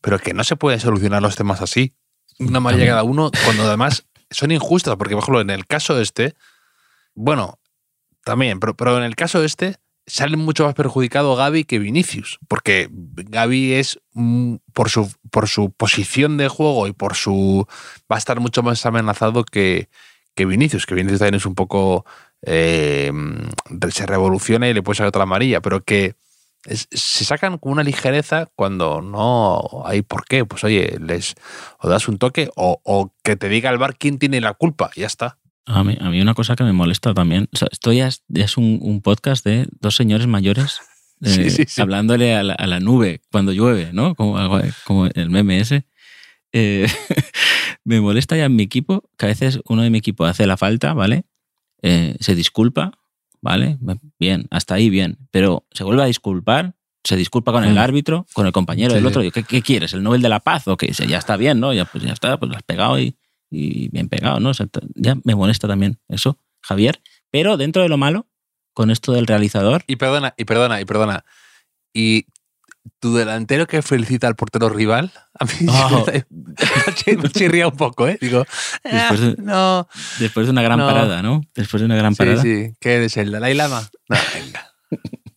pero 0.00 0.18
que 0.18 0.32
no 0.32 0.44
se 0.44 0.56
puede 0.56 0.80
solucionar 0.80 1.20
los 1.20 1.36
temas 1.36 1.60
así. 1.60 1.94
Una 2.38 2.58
amarilla 2.58 2.86
cada 2.86 3.02
uno, 3.02 3.30
cuando 3.44 3.64
además 3.64 4.04
son 4.30 4.50
injustas, 4.50 4.96
porque 4.96 5.14
por 5.14 5.22
ejemplo 5.22 5.40
en 5.40 5.50
el 5.50 5.66
caso 5.66 6.00
este, 6.00 6.34
bueno, 7.14 7.58
también, 8.24 8.60
pero, 8.60 8.76
pero 8.76 8.96
en 8.98 9.04
el 9.04 9.16
caso 9.16 9.42
este 9.42 9.76
sale 10.06 10.36
mucho 10.36 10.64
más 10.64 10.74
perjudicado 10.74 11.36
Gaby 11.36 11.64
que 11.64 11.78
Vinicius, 11.78 12.38
porque 12.48 12.88
Gaby 12.90 13.74
es 13.74 14.00
mm, 14.14 14.56
por 14.72 14.88
su 14.88 15.12
por 15.30 15.48
su 15.48 15.70
posición 15.70 16.36
de 16.36 16.48
juego 16.48 16.86
y 16.86 16.92
por 16.92 17.14
su 17.14 17.66
va 18.10 18.16
a 18.16 18.18
estar 18.18 18.40
mucho 18.40 18.62
más 18.62 18.84
amenazado 18.86 19.44
que, 19.44 19.88
que 20.34 20.46
Vinicius, 20.46 20.86
que 20.86 20.94
Vinicius 20.94 21.18
también 21.18 21.36
es 21.36 21.46
un 21.46 21.54
poco 21.54 22.06
eh, 22.42 23.12
se 23.90 24.06
revoluciona 24.06 24.68
y 24.68 24.74
le 24.74 24.82
puede 24.82 24.96
sacar 24.96 25.08
otra 25.08 25.24
amarilla, 25.24 25.60
pero 25.60 25.82
que 25.82 26.14
es- 26.68 26.88
se 26.92 27.24
sacan 27.24 27.58
con 27.58 27.72
una 27.72 27.82
ligereza 27.82 28.48
cuando 28.54 29.00
no 29.02 29.82
hay 29.86 30.02
por 30.02 30.24
qué. 30.26 30.44
Pues 30.44 30.62
oye, 30.64 30.98
les 31.00 31.34
o 31.80 31.88
das 31.88 32.08
un 32.08 32.18
toque 32.18 32.50
o, 32.56 32.80
o 32.84 33.12
que 33.24 33.36
te 33.36 33.48
diga 33.48 33.70
el 33.70 33.78
bar 33.78 33.96
quién 33.96 34.18
tiene 34.18 34.40
la 34.40 34.54
culpa, 34.54 34.90
y 34.94 35.00
ya 35.00 35.06
está. 35.06 35.38
A 35.66 35.84
mí, 35.84 35.96
a 36.00 36.08
mí 36.08 36.20
una 36.20 36.32
cosa 36.34 36.56
que 36.56 36.64
me 36.64 36.72
molesta 36.72 37.12
también, 37.12 37.48
o 37.52 37.56
sea, 37.56 37.68
esto 37.70 37.92
ya 37.92 38.06
es, 38.06 38.22
ya 38.28 38.44
es 38.44 38.56
un, 38.56 38.78
un 38.80 39.02
podcast 39.02 39.44
de 39.44 39.66
dos 39.80 39.96
señores 39.96 40.26
mayores 40.26 40.80
eh, 41.22 41.28
Sí, 41.28 41.50
sí, 41.50 41.64
sí. 41.68 41.80
hablándole 41.80 42.34
a 42.36 42.42
la, 42.42 42.54
a 42.54 42.66
la 42.66 42.80
nube 42.80 43.20
cuando 43.30 43.52
llueve, 43.52 43.90
¿no? 43.92 44.14
Como, 44.14 44.38
algo- 44.38 44.60
como 44.84 45.06
el 45.06 45.30
meme 45.30 45.60
ese. 45.60 45.84
Eh, 46.52 46.86
me 47.84 48.00
molesta 48.00 48.36
ya 48.36 48.46
en 48.46 48.56
mi 48.56 48.62
equipo 48.62 49.10
que 49.18 49.26
a 49.26 49.28
veces 49.28 49.60
uno 49.68 49.82
de 49.82 49.90
mi 49.90 49.98
equipo 49.98 50.24
hace 50.24 50.46
la 50.46 50.56
falta, 50.56 50.94
¿vale? 50.94 51.24
Eh, 51.82 52.16
se 52.20 52.34
disculpa, 52.34 52.92
¿vale? 53.40 53.78
Bien, 54.18 54.46
hasta 54.50 54.74
ahí 54.74 54.90
bien. 54.90 55.18
Pero 55.30 55.66
se 55.72 55.84
vuelve 55.84 56.02
a 56.02 56.06
disculpar, 56.06 56.74
se 57.04 57.16
disculpa 57.16 57.52
con 57.52 57.64
el 57.64 57.74
Mm. 57.74 57.78
árbitro, 57.78 58.26
con 58.34 58.46
el 58.46 58.52
compañero 58.52 58.92
del 58.94 59.02
sí. 59.02 59.08
otro. 59.08 59.22
Yo, 59.22 59.30
¿qué, 59.32 59.42
qué 59.44 59.62
quieres? 59.62 59.92
¿El 59.92 60.02
Nobel 60.02 60.20
de 60.22 60.28
la 60.28 60.40
Paz? 60.40 60.66
O 60.68 60.76
que 60.76 60.88
ya 60.92 61.18
está 61.18 61.36
bien, 61.36 61.60
¿no? 61.60 61.72
Ya, 61.72 61.84
pues 61.84 62.04
ya 62.04 62.12
está, 62.12 62.38
pues 62.38 62.50
lo 62.50 62.56
has 62.56 62.62
pegado 62.62 62.98
y, 62.98 63.16
y 63.50 63.88
bien 63.88 64.08
pegado, 64.08 64.40
¿no? 64.40 64.50
O 64.50 64.54
sea, 64.54 64.66
ya 64.94 65.16
me 65.24 65.34
molesta 65.34 65.66
también 65.68 65.98
eso, 66.08 66.38
Javier. 66.62 67.00
Pero 67.30 67.56
dentro 67.56 67.82
de 67.82 67.88
lo 67.88 67.96
malo, 67.96 68.26
con 68.74 68.90
esto 68.90 69.12
del 69.12 69.26
realizador, 69.26 69.82
Y 69.86 69.96
perdona, 69.96 70.34
y 70.36 70.44
perdona, 70.44 70.80
y 70.80 70.84
perdona. 70.84 71.24
Y 71.94 72.26
tu 73.00 73.14
delantero 73.14 73.66
que 73.66 73.82
felicita 73.82 74.26
al 74.26 74.36
portero 74.36 74.68
rival, 74.68 75.12
a 75.38 75.44
mí 75.44 75.50
Oh. 75.68 76.06
me 76.06 76.24
chi- 76.94 77.16
me 77.16 77.28
chirría 77.30 77.68
un 77.68 77.76
poco, 77.76 78.06
¿eh? 78.08 78.18
Digo, 78.20 78.44
Después 78.84 79.20
"Ah, 79.20 79.24
de- 79.26 79.36
no. 79.42 79.88
después 80.18 80.46
de 80.46 80.50
una 80.52 80.62
gran 80.62 80.78
No. 80.78 80.86
parada, 80.86 81.22
¿no? 81.22 81.42
Después 81.54 81.80
de 81.80 81.86
una 81.86 81.96
gran 81.96 82.14
Sí, 82.14 82.18
parada. 82.18 82.42
sí. 82.42 82.72
¿Qué 82.80 82.94
eres, 82.94 83.16
el 83.16 83.30
Dalai 83.30 83.54
Lama? 83.54 83.88
No, 84.08 84.16
venga. 84.34 84.72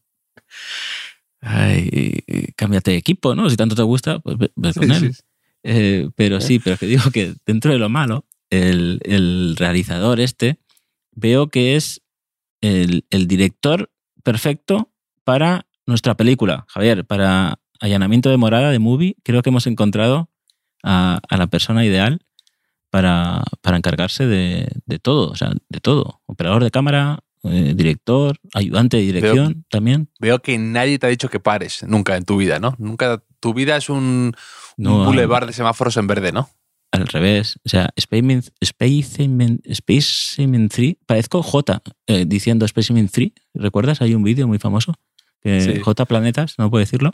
Ay, 1.41 2.23
cámbiate 2.55 2.91
de 2.91 2.97
equipo, 2.97 3.33
¿no? 3.35 3.49
Si 3.49 3.57
tanto 3.57 3.75
te 3.75 3.81
gusta, 3.81 4.19
pues 4.19 4.37
ve, 4.37 4.51
con 4.55 4.73
Sí, 4.73 4.79
él. 5.05 5.13
sí. 5.15 5.21
Eh, 5.63 6.09
pero 6.15 6.39
sí, 6.41 6.59
pero 6.59 6.77
que 6.77 6.85
digo 6.87 7.09
que 7.11 7.33
dentro 7.45 7.71
de 7.71 7.79
lo 7.79 7.89
malo, 7.89 8.25
el, 8.49 8.99
el 9.03 9.55
realizador 9.57 10.19
este, 10.19 10.59
veo 11.11 11.49
que 11.49 11.75
es 11.75 12.01
el, 12.61 13.05
el 13.09 13.27
director 13.27 13.91
perfecto 14.23 14.91
para 15.23 15.65
nuestra 15.85 16.15
película, 16.15 16.65
Javier, 16.67 17.05
para 17.05 17.59
Allanamiento 17.79 18.29
de 18.29 18.37
Morada 18.37 18.71
de 18.71 18.79
Movie. 18.79 19.15
Creo 19.23 19.41
que 19.41 19.49
hemos 19.49 19.67
encontrado 19.67 20.29
a, 20.83 21.19
a 21.27 21.37
la 21.37 21.47
persona 21.47 21.85
ideal 21.85 22.21
para, 22.91 23.43
para 23.61 23.77
encargarse 23.77 24.27
de, 24.27 24.67
de 24.85 24.99
todo, 24.99 25.31
o 25.31 25.35
sea, 25.35 25.51
de 25.69 25.79
todo. 25.79 26.21
Operador 26.25 26.63
de 26.63 26.71
cámara, 26.71 27.19
eh, 27.43 27.73
director, 27.75 28.37
ayudante 28.53 28.97
de 28.97 29.03
dirección 29.03 29.65
también. 29.69 30.09
Veo 30.19 30.39
que 30.43 30.59
nadie 30.59 30.99
te 30.99 31.07
ha 31.07 31.09
dicho 31.09 31.29
que 31.29 31.39
pares 31.39 31.83
nunca 31.87 32.15
en 32.15 32.25
tu 32.25 32.37
vida, 32.37 32.59
¿no? 32.59 32.75
Nunca. 32.77 33.23
Tu 33.39 33.55
vida 33.55 33.75
es 33.77 33.89
un, 33.89 34.33
No, 34.77 34.99
un 34.99 35.05
boulevard 35.05 35.47
de 35.47 35.53
semáforos 35.53 35.97
en 35.97 36.05
verde, 36.05 36.31
¿no? 36.31 36.49
Al 36.91 37.07
revés. 37.07 37.57
O 37.65 37.69
sea, 37.69 37.89
Spaceman, 37.99 38.43
Spaceman, 38.63 39.61
Spaceman 39.73 40.69
3, 40.69 40.97
parezco 41.07 41.41
J 41.41 41.81
eh, 42.05 42.25
diciendo 42.27 42.67
Spaceman 42.67 43.07
3. 43.07 43.31
¿Recuerdas? 43.55 44.01
Hay 44.01 44.13
un 44.13 44.21
vídeo 44.21 44.47
muy 44.47 44.59
famoso 44.59 44.93
que 45.41 45.61
Sí. 45.61 45.79
J 45.79 46.05
Planetas, 46.05 46.55
no 46.57 46.69
puedo 46.69 46.79
decirlo. 46.81 47.11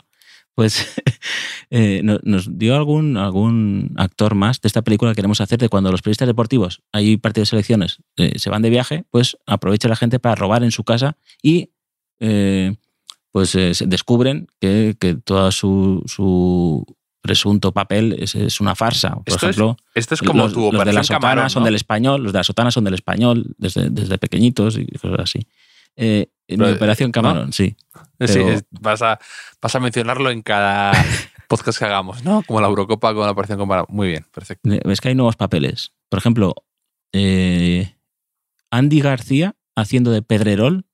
Pues 0.54 0.86
eh, 1.70 2.00
no- 2.02 2.18
nos 2.24 2.58
dio 2.58 2.74
algún, 2.76 3.16
algún 3.16 3.92
actor 3.96 4.34
más 4.34 4.60
de 4.60 4.66
esta 4.66 4.82
película 4.82 5.12
que 5.12 5.16
queremos 5.16 5.40
hacer 5.40 5.58
de 5.58 5.68
cuando 5.68 5.90
los 5.92 6.02
periodistas 6.02 6.26
deportivos, 6.28 6.82
hay 6.92 7.16
partidos 7.16 7.46
de 7.48 7.50
selecciones, 7.50 7.98
eh, 8.16 8.38
se 8.38 8.50
van 8.50 8.62
de 8.62 8.70
viaje, 8.70 9.04
pues 9.10 9.36
aprovecha 9.46 9.88
la 9.88 9.96
gente 9.96 10.18
para 10.18 10.34
robar 10.34 10.62
en 10.64 10.72
su 10.72 10.82
casa 10.84 11.16
y 11.42 11.70
eh, 12.20 12.74
pues 13.30 13.54
eh, 13.54 13.74
se 13.74 13.86
descubren 13.86 14.48
que, 14.60 14.96
que 14.98 15.14
todo 15.14 15.52
su, 15.52 16.02
su 16.06 16.84
presunto 17.20 17.72
papel 17.72 18.16
es, 18.18 18.34
es 18.34 18.60
una 18.60 18.74
farsa. 18.74 19.10
Por 19.16 19.22
Esto 19.26 19.48
es 19.50 19.56
Esto 19.94 20.14
es 20.14 20.22
como 20.22 20.44
los, 20.44 20.52
tu 20.54 20.72
los 20.72 20.84
de 20.84 20.92
la 20.92 21.04
sotana 21.04 21.20
Camarón, 21.20 21.50
son 21.50 21.64
del 21.64 21.74
español, 21.76 22.22
los 22.22 22.32
de 22.32 22.38
la 22.38 22.44
sotana 22.44 22.70
son 22.70 22.84
del 22.84 22.94
español 22.94 23.54
desde, 23.58 23.90
desde 23.90 24.18
pequeñitos 24.18 24.76
y 24.76 24.86
cosas 24.86 25.20
así. 25.20 25.46
Eh, 26.00 26.28
en 26.46 26.58
Pero, 26.60 26.72
Operación. 26.74 27.12
Camarón, 27.12 27.52
sí. 27.52 27.76
Sí, 27.94 28.04
pero- 28.18 28.48
es- 28.50 28.64
vas, 28.70 29.02
a, 29.02 29.18
vas 29.60 29.74
a 29.74 29.80
mencionarlo 29.80 30.30
en 30.30 30.40
cada 30.42 30.92
podcast 31.48 31.78
que 31.78 31.84
hagamos, 31.84 32.24
¿no? 32.24 32.42
Como 32.46 32.60
la 32.60 32.68
Eurocopa 32.68 33.12
con 33.12 33.24
la 33.26 33.32
operación 33.32 33.58
Camarón. 33.58 33.86
Muy 33.90 34.08
bien, 34.08 34.24
perfecto. 34.32 34.68
Ves 34.84 35.00
que 35.00 35.08
hay 35.08 35.14
nuevos 35.14 35.36
papeles. 35.36 35.92
Por 36.08 36.18
ejemplo, 36.18 36.54
eh, 37.12 37.94
Andy 38.70 39.00
García 39.00 39.56
haciendo 39.76 40.10
de 40.10 40.22
Pedrerol, 40.22 40.86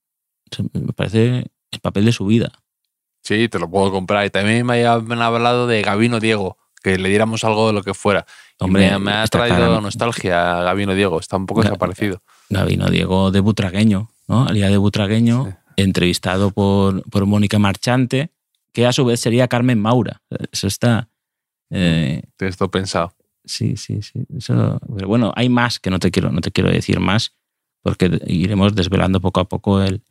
me 0.73 0.93
parece 0.93 1.45
el 1.71 1.79
papel 1.81 2.05
de 2.05 2.11
su 2.11 2.25
vida. 2.25 2.51
Sí, 3.23 3.47
te 3.49 3.59
lo 3.59 3.69
puedo 3.69 3.91
comprar. 3.91 4.25
Y 4.25 4.29
también 4.29 4.65
me 4.65 4.85
han 4.85 5.21
hablado 5.21 5.67
de 5.67 5.81
Gabino 5.81 6.19
Diego, 6.19 6.57
que 6.83 6.97
le 6.97 7.09
diéramos 7.09 7.43
algo 7.43 7.67
de 7.67 7.73
lo 7.73 7.81
que 7.83 7.93
fuera. 7.93 8.25
Hombre, 8.59 8.91
me, 8.91 8.99
me 8.99 9.11
ha 9.13 9.27
traído 9.27 9.57
claro. 9.57 9.81
nostalgia 9.81 10.61
Gabino 10.61 10.93
Diego. 10.93 11.19
Está 11.19 11.35
un 11.37 11.45
poco 11.47 11.63
desaparecido. 11.63 12.21
Gabino 12.49 12.87
Diego 12.89 13.31
de 13.31 13.39
Butragueño, 13.39 14.09
¿no? 14.27 14.45
Alía 14.47 14.69
de 14.69 14.77
Butragueño, 14.77 15.45
Sí. 15.45 15.51
entrevistado 15.83 16.51
por, 16.51 17.03
por 17.09 17.25
Mónica 17.25 17.59
Marchante, 17.59 18.31
que 18.73 18.85
a 18.85 18.93
su 18.93 19.05
vez 19.05 19.19
sería 19.19 19.47
Carmen 19.47 19.79
Maura. 19.81 20.21
Eso 20.51 20.67
está. 20.67 21.09
eh, 21.69 22.23
Tienes 22.37 22.57
todo 22.57 22.69
pensado. 22.71 23.13
Sí, 23.43 23.77
sí, 23.77 24.01
sí. 24.01 24.25
Eso, 24.37 24.79
pero 24.95 25.07
bueno, 25.07 25.31
hay 25.35 25.49
más 25.49 25.79
que 25.79 25.89
no 25.89 25.99
te 25.99 26.11
quiero, 26.11 26.31
no 26.31 26.41
te 26.41 26.51
quiero 26.51 26.69
decir 26.71 26.99
más, 26.99 27.33
porque 27.81 28.19
iremos 28.27 28.73
desvelando 28.75 29.21
poco 29.21 29.39
a 29.39 29.45
poco 29.47 29.81
el, 29.81 30.01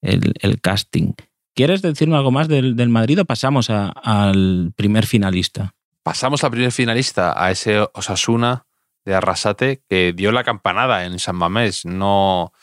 el- 0.00 0.34
el 0.40 0.60
casting. 0.60 1.12
¿Quieres 1.54 1.82
decirme 1.82 2.16
algo 2.16 2.30
más 2.30 2.48
del, 2.48 2.74
del 2.76 2.88
Madrid 2.88 3.20
o 3.20 3.24
pasamos 3.24 3.70
a- 3.70 3.88
al 3.90 4.72
primer 4.74 5.06
finalista? 5.06 5.74
Pasamos 6.02 6.42
al 6.42 6.50
primer 6.50 6.72
finalista, 6.72 7.32
a 7.40 7.50
ese 7.52 7.86
Osasuna 7.94 8.66
de 9.04 9.14
Arrasate, 9.14 9.82
que 9.88 10.12
dio 10.12 10.32
la 10.32 10.42
campanada 10.44 11.04
en 11.04 11.18
San 11.20 11.36
Mamés. 11.36 11.84
No 11.84 12.52
te- 12.52 12.62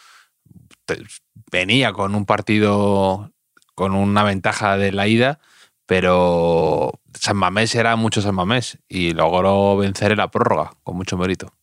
venía 1.52 1.94
con 1.94 2.16
un 2.16 2.26
partido 2.26 3.32
con 3.76 3.94
una 3.94 4.24
ventaja 4.24 4.78
de 4.78 4.92
la 4.92 5.08
ida, 5.08 5.40
pero 5.86 7.00
San 7.14 7.38
Mamés 7.38 7.74
era 7.76 7.96
mucho 7.96 8.22
San 8.22 8.36
Mamés 8.36 8.78
y 8.90 9.14
logró 9.14 9.78
vencer 9.78 10.12
en 10.12 10.18
la 10.18 10.30
prórroga 10.30 10.74
con 10.84 10.98
mucho 10.98 11.18
mérito. 11.18 11.54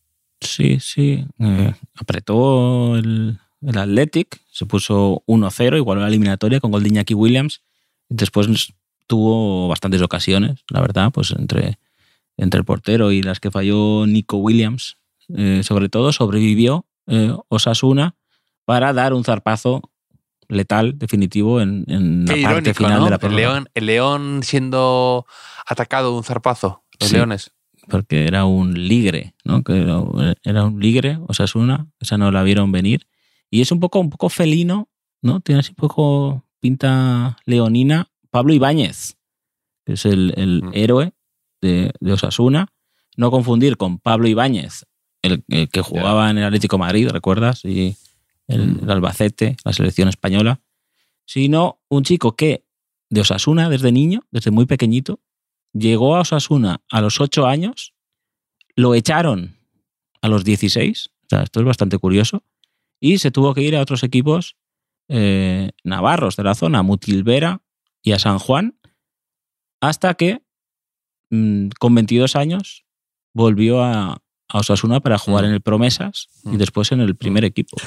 Sí, 0.41 0.79
sí. 0.79 1.25
eh, 1.39 1.73
apretó 1.95 2.95
el, 2.95 3.39
el 3.61 3.77
Athletic, 3.77 4.41
se 4.51 4.65
puso 4.65 5.23
1-0, 5.27 5.77
igualó 5.77 6.01
la 6.01 6.07
eliminatoria 6.07 6.59
con 6.59 6.71
gol 6.71 6.83
de 6.83 7.13
Williams. 7.13 7.61
Después 8.09 8.47
tuvo 9.07 9.67
bastantes 9.67 10.01
ocasiones, 10.01 10.63
la 10.69 10.81
verdad, 10.81 11.11
pues 11.11 11.31
entre, 11.31 11.79
entre 12.35 12.59
el 12.59 12.65
portero 12.65 13.11
y 13.11 13.21
las 13.21 13.39
que 13.39 13.51
falló 13.51 14.05
Nico 14.05 14.37
Williams. 14.37 14.97
eh, 15.35 15.61
sobre 15.63 15.89
todo 15.89 16.11
sobrevivió 16.11 16.85
eh, 17.07 17.33
Osasuna 17.49 18.15
para 18.67 18.91
dar 18.91 19.13
un 19.13 19.23
zarpazo 19.23 19.81
letal, 20.49 20.97
definitivo, 20.99 21.61
en, 21.61 21.85
en 21.87 22.25
la 22.25 22.49
parte 22.51 22.73
final 22.73 22.99
¿no? 22.99 23.05
de 23.05 23.11
la 23.11 23.19
el, 23.21 23.35
león, 23.35 23.69
el 23.73 23.85
león 23.85 24.41
siendo 24.43 25.25
atacado 25.65 26.11
de 26.11 26.17
un 26.17 26.23
zarpazo. 26.25 26.83
Los 26.99 27.09
Sí. 27.09 27.15
leones. 27.15 27.51
porque 27.89 28.27
era 28.27 28.43
un 28.43 28.73
ligre, 28.89 29.33
¿no? 29.45 29.63
Que 29.63 29.81
era, 29.81 30.01
era 30.43 30.65
un 30.65 30.79
ligre, 30.81 31.17
Osasuna, 31.29 31.87
esa 32.01 32.17
no 32.17 32.29
la 32.31 32.43
vieron 32.43 32.73
venir. 32.73 33.07
Y 33.49 33.61
es 33.61 33.71
un 33.71 33.79
poco, 33.79 33.99
un 34.01 34.09
poco 34.09 34.27
felino, 34.27 34.89
¿no? 35.21 35.39
Tiene 35.39 35.59
así 35.61 35.69
un 35.71 35.75
poco 35.75 36.43
pinta 36.59 37.37
leonina. 37.45 38.09
Pablo 38.29 38.53
Ibáñez, 38.53 39.15
que 39.85 39.93
es 39.93 40.05
el, 40.05 40.33
el 40.35 40.63
Mm. 40.63 40.71
héroe 40.73 41.13
de, 41.61 41.93
de 42.01 42.11
Osasuna. 42.11 42.67
No 43.15 43.31
confundir 43.31 43.77
con 43.77 43.99
Pablo 43.99 44.27
Ibáñez, 44.27 44.85
el, 45.21 45.43
el 45.47 45.69
que 45.69 45.81
jugaba 45.81 46.29
en 46.29 46.37
el 46.39 46.43
Atlético 46.43 46.75
de 46.75 46.79
Madrid, 46.81 47.09
¿recuerdas? 47.09 47.63
Y 47.63 47.95
el, 48.47 48.79
el 48.81 48.89
Albacete, 48.91 49.57
la 49.63 49.73
selección 49.73 50.09
española. 50.09 50.61
Sino 51.25 51.81
un 51.89 52.03
chico 52.03 52.35
que 52.35 52.65
de 53.09 53.21
Osasuna 53.21 53.69
desde 53.69 53.91
niño, 53.91 54.21
desde 54.31 54.51
muy 54.51 54.65
pequeñito, 54.65 55.19
llegó 55.73 56.15
a 56.15 56.21
Osasuna 56.21 56.81
a 56.89 57.01
los 57.01 57.19
8 57.19 57.45
años, 57.45 57.93
lo 58.75 58.95
echaron 58.95 59.57
a 60.21 60.29
los 60.29 60.43
16, 60.43 61.09
o 61.09 61.27
sea, 61.29 61.43
esto 61.43 61.59
es 61.59 61.65
bastante 61.65 61.97
curioso, 61.97 62.43
y 62.99 63.19
se 63.19 63.31
tuvo 63.31 63.53
que 63.53 63.61
ir 63.61 63.75
a 63.75 63.81
otros 63.81 64.03
equipos 64.03 64.55
eh, 65.09 65.71
navarros 65.83 66.35
de 66.35 66.43
la 66.43 66.55
zona, 66.55 66.79
a 66.79 66.83
Mutilvera 66.83 67.61
y 68.01 68.11
a 68.13 68.19
San 68.19 68.39
Juan, 68.39 68.79
hasta 69.81 70.13
que 70.15 70.41
mm, 71.29 71.69
con 71.79 71.93
22 71.95 72.35
años 72.35 72.85
volvió 73.33 73.83
a, 73.83 74.21
a 74.49 74.57
Osasuna 74.57 74.99
para 74.99 75.17
jugar 75.17 75.43
Mm. 75.43 75.47
en 75.47 75.53
el 75.53 75.61
Promesas 75.61 76.29
y 76.45 76.57
después 76.57 76.91
en 76.91 77.01
el 77.01 77.15
primer 77.15 77.45
equipo. 77.45 77.77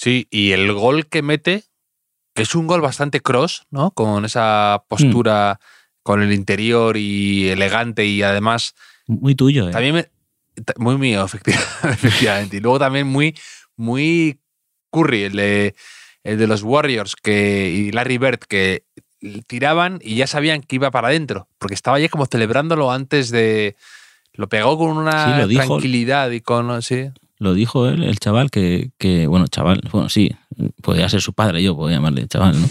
Sí, 0.00 0.28
y 0.30 0.52
el 0.52 0.72
gol 0.72 1.08
que 1.08 1.22
mete, 1.22 1.64
que 2.32 2.42
es 2.42 2.54
un 2.54 2.68
gol 2.68 2.80
bastante 2.80 3.20
cross, 3.20 3.66
¿no? 3.70 3.90
Con 3.90 4.24
esa 4.24 4.84
postura, 4.86 5.58
con 6.04 6.22
el 6.22 6.32
interior 6.32 6.96
y 6.96 7.48
elegante 7.48 8.06
y 8.06 8.22
además 8.22 8.76
Muy 9.08 9.34
tuyo, 9.34 9.68
¿eh? 9.68 9.72
también 9.72 9.96
me- 9.96 10.08
muy 10.76 10.96
mío, 10.98 11.24
efectiva- 11.24 11.58
efectivamente. 11.90 12.58
Y 12.58 12.60
luego 12.60 12.78
también 12.78 13.08
muy, 13.08 13.36
muy 13.76 14.38
Curry, 14.92 15.24
el 15.24 15.32
de, 15.32 15.74
el 16.22 16.38
de 16.38 16.46
los 16.46 16.62
Warriors 16.62 17.16
que, 17.16 17.68
y 17.68 17.90
Larry 17.90 18.18
Bird, 18.18 18.38
que 18.38 18.84
tiraban 19.48 19.98
y 20.00 20.14
ya 20.14 20.28
sabían 20.28 20.62
que 20.62 20.76
iba 20.76 20.92
para 20.92 21.08
adentro, 21.08 21.48
porque 21.58 21.74
estaba 21.74 21.98
ya 21.98 22.08
como 22.08 22.26
celebrándolo 22.26 22.92
antes 22.92 23.30
de... 23.30 23.74
Lo 24.32 24.48
pegó 24.48 24.78
con 24.78 24.96
una 24.96 25.24
Sí, 25.24 25.40
lo 25.40 25.48
dijo. 25.48 25.64
tranquilidad 25.66 26.30
y 26.30 26.40
con... 26.40 26.80
Sí, 26.82 27.10
Lo 27.38 27.54
dijo 27.54 27.88
él, 27.88 28.02
el 28.02 28.18
chaval, 28.18 28.50
que, 28.50 28.90
que, 28.98 29.26
bueno, 29.26 29.46
chaval, 29.46 29.80
bueno, 29.92 30.08
sí, 30.08 30.30
podía 30.82 31.08
ser 31.08 31.20
su 31.20 31.32
padre, 31.32 31.62
yo 31.62 31.76
puedo 31.76 31.90
llamarle 31.90 32.26
chaval, 32.26 32.60
¿no? 32.60 32.68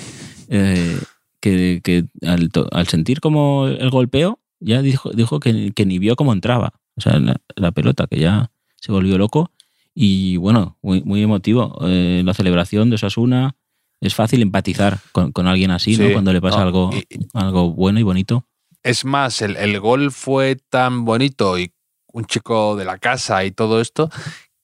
Eh, 0.49 0.97
que 1.39 1.81
que 1.83 2.05
al, 2.27 2.49
al 2.71 2.87
sentir 2.87 3.19
como 3.21 3.67
el 3.67 3.89
golpeo, 3.89 4.39
ya 4.59 4.81
dijo, 4.81 5.11
dijo 5.11 5.39
que, 5.39 5.71
que 5.73 5.85
ni 5.85 5.99
vio 5.99 6.15
cómo 6.15 6.33
entraba, 6.33 6.73
o 6.95 7.01
sea, 7.01 7.19
la, 7.19 7.37
la 7.55 7.71
pelota, 7.71 8.07
que 8.07 8.19
ya 8.19 8.51
se 8.81 8.91
volvió 8.91 9.17
loco. 9.17 9.51
Y 9.93 10.37
bueno, 10.37 10.77
muy, 10.83 11.01
muy 11.03 11.23
emotivo. 11.23 11.79
Eh, 11.81 12.21
la 12.23 12.33
celebración 12.35 12.89
de 12.89 12.95
Osasuna 12.95 13.55
es 13.99 14.13
fácil 14.13 14.41
empatizar 14.43 14.99
con, 15.11 15.31
con 15.31 15.47
alguien 15.47 15.71
así, 15.71 15.97
¿no? 15.97 16.11
Cuando 16.11 16.31
le 16.33 16.39
pasa 16.41 16.57
no, 16.57 16.63
algo, 16.63 16.89
y- 16.93 17.05
algo 17.33 17.73
bueno 17.73 17.99
y 17.99 18.03
bonito. 18.03 18.45
Es 18.83 19.05
más, 19.05 19.41
el, 19.41 19.55
el 19.57 19.79
gol 19.79 20.11
fue 20.11 20.55
tan 20.69 21.03
bonito 21.03 21.57
y 21.57 21.71
un 22.13 22.25
chico 22.25 22.75
de 22.75 22.85
la 22.85 22.99
casa 22.99 23.43
y 23.43 23.51
todo 23.51 23.81
esto, 23.81 24.09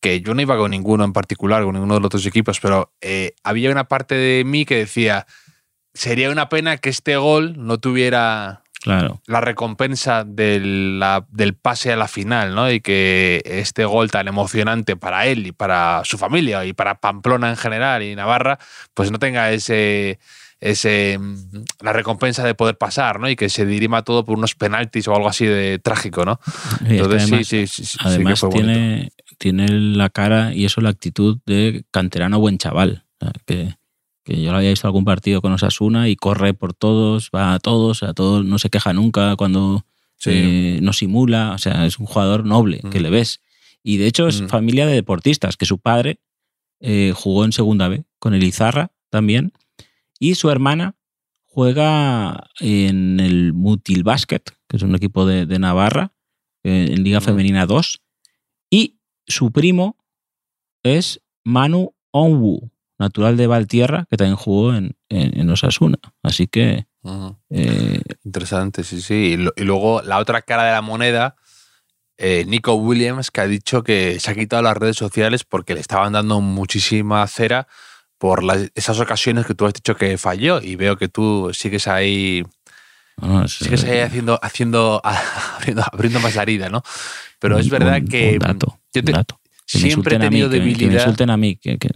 que 0.04 0.20
yo 0.22 0.34
no 0.34 0.42
iba 0.42 0.58
con 0.58 0.70
ninguno 0.72 1.04
en 1.06 1.14
particular, 1.14 1.64
con 1.64 1.74
ninguno 1.74 1.94
de 1.96 2.00
los 2.02 2.08
otros 2.08 2.26
equipos, 2.26 2.60
pero 2.60 2.92
eh, 3.02 3.34
había 3.44 3.72
una 3.72 3.86
parte 3.86 4.14
de 4.16 4.44
mí 4.44 4.66
que 4.66 4.76
decía, 4.76 5.26
sería 5.94 6.30
una 6.30 6.50
pena 6.50 6.78
que 6.78 6.90
este 6.90 7.16
gol 7.16 7.54
no 7.58 7.78
tuviera 7.80 8.60
Claro. 8.82 9.22
la 9.28 9.40
recompensa 9.40 10.26
del, 10.26 11.00
la- 11.00 11.26
del 11.30 11.54
pase 11.56 11.94
a 11.94 11.96
la 11.96 12.10
final, 12.10 12.54
¿no? 12.54 12.70
Y 12.70 12.82
que 12.82 13.42
este 13.46 13.86
gol 13.86 14.12
tan 14.12 14.28
emocionante 14.28 14.98
para 14.98 15.26
él 15.26 15.48
y 15.48 15.52
para 15.54 16.02
su 16.04 16.18
familia 16.18 16.66
y 16.66 16.74
para 16.74 17.00
Pamplona 17.00 17.50
en 17.50 17.56
general 17.56 18.04
y 18.04 18.14
Navarra, 18.14 18.60
pues 18.94 19.10
no 19.10 19.20
tenga 19.20 19.52
ese, 19.52 20.20
ese 20.64 21.18
mm, 21.20 21.36
la 21.82 21.94
recompensa 21.94 22.44
de 22.46 22.56
poder 22.56 22.78
pasar, 22.78 23.20
¿no? 23.20 23.30
Y 23.30 23.36
que 23.36 23.50
se 23.50 23.66
dirima 23.66 24.04
todo 24.04 24.24
por 24.26 24.38
unos 24.38 24.56
penaltis 24.56 25.08
o 25.08 25.16
algo 25.16 25.28
así 25.28 25.46
de 25.46 25.80
trágico, 25.80 26.26
¿no? 26.26 26.40
Y 26.88 26.98
Entonces 26.98 27.24
además- 27.24 27.48
sí, 27.48 27.68
sí, 27.68 27.86
sí, 27.86 27.98
Además, 28.02 28.44
tiene, 28.52 29.12
tiene 29.38 29.68
la 29.70 30.10
cara 30.10 30.54
y 30.54 30.66
eso 30.66 30.82
la 30.82 30.90
actitud 30.90 31.40
de 31.46 31.84
canterano 31.92 32.40
buen 32.40 32.58
chaval. 32.58 33.04
Que, 33.46 33.76
que 34.26 34.42
yo 34.42 34.52
lo 34.52 34.58
había 34.58 34.70
visto 34.70 34.88
algún 34.88 35.06
partido 35.06 35.42
con 35.42 35.52
Osasuna 35.54 36.10
y 36.10 36.16
corre 36.16 36.54
por 36.54 36.74
todos, 36.74 37.30
va 37.34 37.54
a 37.54 37.60
todos, 37.60 38.04
a 38.04 38.14
todos, 38.14 38.44
no 38.46 38.60
se 38.60 38.70
queja 38.70 38.92
nunca 38.94 39.36
cuando 39.36 39.86
Sí. 40.18 40.32
eh, 40.34 40.80
no 40.82 40.94
simula. 40.94 41.52
O 41.54 41.58
sea, 41.58 41.86
es 41.86 42.00
un 42.00 42.06
jugador 42.06 42.46
noble 42.46 42.82
que 42.92 43.00
Mm. 43.00 43.04
le 43.04 43.10
ves. 43.10 43.42
Y 43.84 43.98
de 43.98 44.08
hecho 44.08 44.28
es 44.30 44.42
Mm. 44.42 44.48
familia 44.48 44.86
de 44.88 44.94
deportistas, 44.94 45.58
que 45.58 45.66
su 45.66 45.78
padre 45.80 46.20
eh, 46.86 47.14
jugó 47.16 47.46
en 47.46 47.52
segunda 47.54 47.88
B 47.88 48.04
con 48.20 48.34
el 48.34 48.44
Izarra 48.44 48.92
también. 49.10 49.54
Y 50.24 50.36
su 50.36 50.50
hermana 50.50 50.96
juega 51.44 52.48
en 52.62 53.20
el 53.20 53.52
Mutil 53.52 54.04
Basket, 54.04 54.42
que 54.70 54.78
es 54.78 54.84
un 54.84 54.96
equipo 54.96 55.26
de, 55.26 55.46
de 55.46 55.60
Navarra, 55.60 56.14
eh, 56.64 56.88
en 56.92 57.04
Liga. 57.04 57.20
Femenina 57.20 57.66
2. 57.66 58.02
Y 58.70 59.00
su 59.28 59.52
primo 59.52 59.98
es 60.82 61.22
Manu 61.44 61.94
Onwu, 62.12 62.72
natural 62.98 63.36
de 63.36 63.48
Valtierra, 63.48 64.06
que 64.10 64.16
también 64.16 64.38
jugó 64.38 64.74
en, 64.74 64.96
en, 65.10 65.38
en 65.38 65.50
Osasuna. 65.50 65.98
Así 66.22 66.48
que 66.48 66.88
eh, 67.50 68.00
Interesante, 68.24 68.86
sí, 68.86 69.02
sí. 69.02 69.14
Y, 69.34 69.38
lo- 69.38 69.54
y 69.58 69.64
luego 69.64 70.02
la 70.04 70.20
otra 70.20 70.42
cara 70.42 70.64
de 70.64 70.72
la 70.72 70.82
moneda, 70.82 71.36
eh, 72.18 72.46
Nico 72.48 72.76
Williams, 72.76 73.30
que 73.30 73.42
ha 73.42 73.48
dicho 73.48 73.84
que 73.84 74.22
se 74.22 74.32
ha 74.32 74.36
quitado 74.36 74.62
las 74.62 74.78
redes 74.78 74.96
sociales 74.96 75.44
porque 75.44 75.74
le 75.74 75.82
estaban 75.82 76.14
dando 76.14 76.40
muchísima 76.40 77.28
cera 77.28 77.68
por 78.24 78.42
las- 78.42 78.72
esas 78.74 78.98
ocasiones 79.02 79.46
que 79.46 79.54
tú 79.54 79.66
has 79.66 79.74
dicho 79.74 79.98
que 79.98 80.18
falló. 80.18 80.62
Y 80.62 80.78
veo 80.78 80.96
que 80.96 81.10
tú 81.10 81.50
sigues 81.54 81.90
ahí, 81.90 82.42
bueno, 83.18 83.44
es- 83.44 83.52
sigues 83.58 83.84
ahí 83.84 84.00
haciendo, 84.00 84.40
haciendo, 84.42 85.02
abriendo, 85.60 85.84
abriendo 85.92 86.20
más 86.22 86.34
la 86.34 86.44
herida, 86.44 86.70
¿no? 86.70 86.82
Pero 87.40 87.56
un- 87.56 87.62
es 87.62 87.70
verdad 87.70 87.98
un- 88.00 88.08
que 88.08 88.32
un 88.34 88.40
dato, 88.40 88.80
yo 88.94 89.04
te- 89.04 89.12
dato. 89.12 89.42
Que 89.68 89.78
siempre 89.78 90.14
he 90.14 90.16
a 90.16 90.20
mí, 90.20 90.26
tenido 90.30 90.50
que 90.50 90.60
me- 90.60 90.64
Que 90.64 90.70
debilidad. 90.72 91.02
insulten 91.02 91.30
a 91.32 91.36
mí, 91.38 91.58
que, 91.58 91.78
que- 91.78 91.90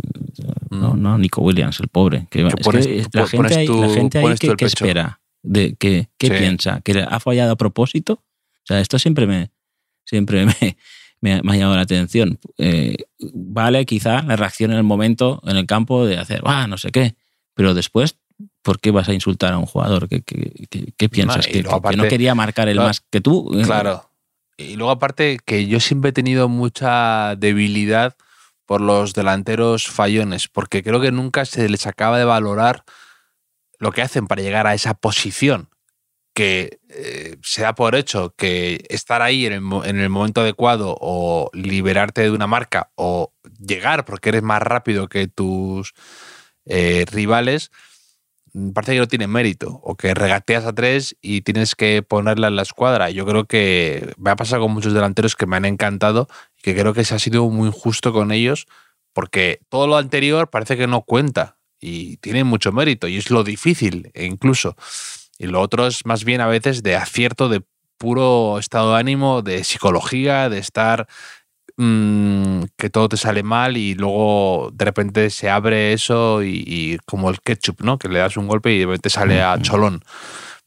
no, 0.70 0.96
Mm. 0.96 1.02
no, 1.02 1.18
Nico 1.18 1.42
Williams, 1.42 1.80
el 1.80 1.88
pobre. 1.88 2.28
Que, 2.30 2.42
Que 2.42 2.48
es 2.48 2.54
pones- 2.56 2.86
que 2.88 2.98
la 2.98 3.26
pones 3.26 3.32
gente 3.32 3.56
ahí, 3.56 3.68
la 3.68 3.90
gente 3.90 4.18
ahí 4.18 4.24
pones 4.26 4.40
que, 4.42 4.56
que 4.58 4.66
espera, 4.66 5.22
de, 5.44 5.76
que, 5.80 6.10
¿qué 6.18 6.28
Sí. 6.28 6.34
piensa? 6.34 6.82
¿Que 6.82 7.06
ha 7.10 7.20
fallado 7.22 7.54
a 7.54 7.56
propósito? 7.56 8.14
O 8.16 8.66
sea, 8.66 8.82
esto 8.82 9.00
siempre 9.00 9.28
me, 9.28 9.50
siempre 10.04 10.46
me, 10.46 10.78
me 11.22 11.34
ha- 11.36 11.42
me 11.44 11.54
ha 11.54 11.56
llamado 11.58 11.76
la 11.78 11.82
atención. 11.84 12.40
Eh, 12.58 12.96
vale, 13.34 13.86
quizá 13.86 14.22
la 14.24 14.36
reacción 14.36 14.72
en 14.72 14.78
el 14.78 14.84
momento, 14.84 15.42
en 15.46 15.58
el 15.58 15.66
campo, 15.66 16.06
de 16.06 16.18
hacer, 16.18 16.42
ah, 16.46 16.68
no 16.68 16.78
sé 16.78 16.92
qué, 16.92 17.16
pero 17.54 17.74
después, 17.74 18.18
¿por 18.62 18.80
qué 18.80 18.92
vas 18.92 19.10
a 19.10 19.14
insultar 19.14 19.54
a 19.54 19.58
un 19.58 19.66
jugador? 19.66 20.08
¿Qué, 20.08 20.22
qué- 20.22 20.68
qué- 20.70 20.94
qué 20.96 21.10
piensas? 21.10 21.48
¿Que, 21.48 21.64
no 21.64 22.08
quería 22.08 22.36
marcar 22.36 22.68
el 22.68 22.76
claro, 22.76 22.90
más 22.90 23.02
que 23.02 23.22
tú? 23.22 23.52
Eh, 23.60 23.64
Claro. 23.64 24.04
Y 24.58 24.76
luego 24.76 24.92
aparte 24.92 25.38
que 25.46 25.68
yo 25.68 25.80
siempre 25.80 26.10
he 26.10 26.14
tenido 26.14 26.50
mucha 26.50 27.36
debilidad 27.36 28.16
por 28.66 28.82
los 28.82 29.14
delanteros 29.14 29.88
fallones, 29.88 30.48
porque 30.48 30.84
creo 30.84 31.00
que 31.00 31.12
nunca 31.12 31.46
se 31.46 31.70
les 31.70 31.86
acaba 31.88 32.18
de 32.18 32.26
valorar 32.26 32.84
lo 33.80 33.92
que 33.92 34.02
hacen 34.02 34.26
para 34.28 34.42
llegar 34.42 34.66
a 34.68 34.74
esa 34.74 34.96
posición. 34.96 35.70
Que 36.38 36.82
eh, 36.90 37.38
se 37.42 37.64
da 37.64 37.74
por 37.74 37.96
hecho 37.96 38.36
que 38.38 38.86
estar 38.90 39.24
ahí 39.24 39.48
en 39.48 39.54
el, 39.54 39.64
en 39.86 40.00
el, 40.00 40.10
momento 40.10 40.42
adecuado 40.42 40.96
o 41.02 41.50
liberarte 41.52 42.22
de 42.22 42.30
una 42.30 42.46
marca 42.46 42.92
o 42.94 43.34
llegar 43.60 44.06
porque 44.06 44.30
eres 44.30 44.44
más 44.44 44.62
rápido 44.62 45.10
que 45.10 45.28
tus 45.28 45.96
eh, 46.68 47.06
rivales, 47.12 47.72
parece 48.76 48.94
que 48.94 49.00
no 49.00 49.08
tiene 49.08 49.26
mérito 49.26 49.80
o 49.82 49.96
que 49.96 50.14
regateas 50.14 50.66
a 50.66 50.76
tres 50.76 51.18
y 51.24 51.42
tienes 51.42 51.74
que 51.74 52.04
ponerla 52.04 52.50
en 52.50 52.56
la 52.56 52.62
escuadra. 52.62 53.10
Yo 53.10 53.26
creo 53.26 53.46
que 53.46 54.14
me 54.20 54.30
ha 54.30 54.36
pasado 54.36 54.62
con 54.62 54.74
muchos 54.74 54.94
delanteros 54.94 55.36
que 55.36 55.48
me 55.48 55.58
han 55.58 55.66
encantado 55.66 56.28
y 56.56 56.62
que 56.62 56.76
creo 56.76 56.94
que 56.94 57.04
se 57.04 57.16
ha 57.16 57.20
sido 57.20 57.50
muy 57.50 57.70
injusto 57.70 58.14
con 58.14 58.32
ellos 58.32 58.68
porque 59.12 59.62
todo 59.70 59.88
lo 59.88 59.98
anterior 59.98 60.52
parece 60.52 60.78
que 60.78 60.86
no 60.86 61.02
cuenta 61.02 61.58
y 61.80 62.18
tiene 62.18 62.44
mucho 62.44 62.72
mérito 62.72 63.08
y 63.08 63.18
es 63.18 63.32
lo 63.32 63.44
difícil 63.44 64.12
e 64.14 64.26
incluso. 64.26 64.76
Y 65.38 65.48
lo 65.48 65.62
otro 65.62 65.88
es 65.88 66.06
más 66.06 66.24
bien 66.24 66.42
a 66.42 66.48
veces 66.48 66.84
de 66.84 66.96
acierto, 66.96 67.50
de 67.50 67.62
puro 67.98 68.60
estado 68.60 68.94
de 68.94 69.00
ánimo, 69.00 69.42
de 69.42 69.64
psicología, 69.64 70.50
de 70.50 70.60
estar 70.60 71.08
mmm, 71.78 72.64
que 72.76 72.90
todo 72.90 73.10
te 73.10 73.18
sale 73.18 73.44
mal 73.44 73.78
y 73.78 73.96
luego 73.96 74.72
de 74.74 74.86
repente 74.86 75.30
se 75.30 75.50
abre 75.50 75.94
eso 75.94 76.44
y, 76.44 76.64
y, 76.66 76.98
como 77.06 77.30
el 77.30 77.40
ketchup, 77.42 77.82
¿no? 77.82 77.98
Que 77.98 78.10
le 78.10 78.20
das 78.20 78.38
un 78.38 78.48
golpe 78.48 78.74
y 78.74 78.80
de 78.80 78.86
repente 78.86 79.10
sale 79.10 79.42
a 79.42 79.60
cholón. 79.62 80.04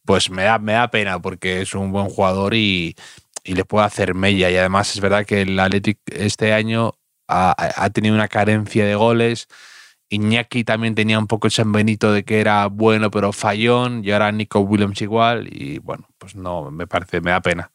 Pues 0.04 0.30
me 0.30 0.44
da, 0.44 0.59
me 0.59 0.72
da 0.72 0.90
pena 0.90 1.20
porque 1.20 1.61
es 1.62 1.74
un 1.74 1.92
buen 1.92 2.06
jugador 2.06 2.54
y, 2.54 2.96
y 3.44 3.54
le 3.54 3.64
puede 3.64 3.87
hacer 3.87 4.14
mella. 4.14 4.50
Y 4.50 4.56
además 4.56 4.94
es 4.94 5.00
verdad 5.00 5.26
que 5.26 5.42
el 5.42 5.59
Athletic 5.59 5.98
este 6.06 6.52
año 6.52 6.94
ha, 7.28 7.54
ha 7.59 7.90
tenido 7.90 8.14
una 8.14 8.28
carencia 8.28 8.85
de 8.85 8.94
goles 8.94 9.48
Iñaki 10.10 10.64
también 10.64 10.96
tenía 10.96 11.18
un 11.18 11.28
poco 11.28 11.46
el 11.46 11.52
San 11.52 11.70
Benito 11.70 12.12
de 12.12 12.24
que 12.24 12.40
era 12.40 12.66
bueno 12.66 13.10
pero 13.10 13.32
fallón 13.32 14.04
y 14.04 14.10
ahora 14.10 14.32
Nico 14.32 14.60
Williams 14.60 15.00
igual 15.00 15.48
y 15.50 15.78
bueno, 15.78 16.08
pues 16.18 16.34
no, 16.34 16.70
me 16.70 16.86
parece, 16.86 17.20
me 17.20 17.30
da 17.30 17.40
pena. 17.40 17.70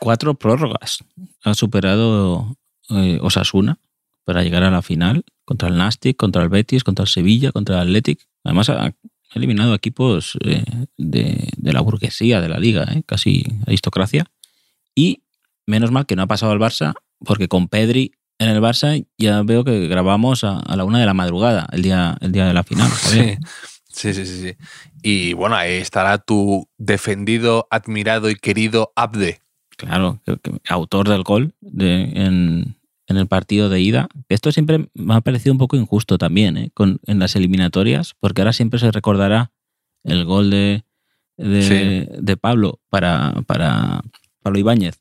Cuatro 0.00 0.34
prórrogas. 0.34 1.04
Ha 1.44 1.54
superado 1.54 2.56
eh, 2.90 3.18
Osasuna 3.20 3.78
para 4.24 4.42
llegar 4.42 4.62
a 4.62 4.70
la 4.70 4.82
final 4.82 5.24
contra 5.44 5.68
el 5.68 5.76
Nastic, 5.76 6.16
contra 6.16 6.42
el 6.42 6.48
Betis, 6.48 6.82
contra 6.82 7.04
el 7.04 7.08
Sevilla, 7.08 7.52
contra 7.52 7.76
el 7.76 7.82
Athletic. 7.82 8.26
Además 8.42 8.70
ha 8.70 8.92
eliminado 9.34 9.74
equipos 9.74 10.38
eh, 10.44 10.64
de, 10.96 11.50
de, 11.56 11.72
la 11.72 11.82
burguesía 11.82 12.40
de 12.40 12.48
la 12.48 12.58
liga, 12.58 12.84
eh, 12.90 13.02
casi 13.04 13.44
aristocracia. 13.66 14.26
Y 14.94 15.22
menos 15.66 15.90
mal 15.90 16.06
que 16.06 16.16
no 16.16 16.22
ha 16.22 16.26
pasado 16.26 16.52
al 16.52 16.58
Barça 16.58 16.94
porque 17.18 17.48
con 17.48 17.68
Pedri 17.68 18.12
en 18.38 18.48
el 18.48 18.60
Barça 18.60 19.06
ya 19.18 19.42
veo 19.42 19.64
que 19.64 19.88
grabamos 19.88 20.44
a, 20.44 20.58
a, 20.58 20.76
la 20.76 20.84
una 20.84 21.00
de 21.00 21.06
la 21.06 21.14
madrugada, 21.14 21.66
el 21.72 21.82
día, 21.82 22.16
el 22.20 22.32
día 22.32 22.46
de 22.46 22.54
la 22.54 22.62
final. 22.62 22.90
Sí. 22.96 24.12
sí, 24.12 24.12
sí, 24.12 24.26
sí, 24.26 24.42
sí. 24.42 24.56
Y 25.02 25.32
bueno, 25.32 25.56
ahí 25.56 25.74
estará 25.74 26.18
tu 26.18 26.68
defendido, 26.76 27.66
admirado 27.70 28.28
y 28.28 28.34
querido 28.34 28.92
Abde. 28.94 29.40
Claro, 29.78 30.20
que, 30.24 30.36
que, 30.38 30.52
autor 30.68 31.08
del 31.08 31.22
gol 31.22 31.54
de, 31.60 32.02
en, 32.02 32.76
en, 33.06 33.16
el 33.16 33.26
partido 33.26 33.68
de 33.68 33.80
ida. 33.80 34.08
Esto 34.28 34.52
siempre 34.52 34.88
me 34.94 35.14
ha 35.14 35.20
parecido 35.22 35.52
un 35.52 35.58
poco 35.58 35.76
injusto 35.76 36.18
también, 36.18 36.56
¿eh? 36.56 36.70
Con, 36.74 37.00
en 37.06 37.18
las 37.18 37.36
eliminatorias, 37.36 38.14
porque 38.20 38.42
ahora 38.42 38.52
siempre 38.52 38.78
se 38.78 38.90
recordará 38.90 39.52
el 40.04 40.24
gol 40.24 40.50
de, 40.50 40.84
de, 41.36 41.62
sí. 41.62 42.22
de 42.22 42.36
Pablo 42.36 42.80
para, 42.90 43.32
para 43.46 44.02
Pablo 44.42 44.58
Ibáñez 44.58 45.00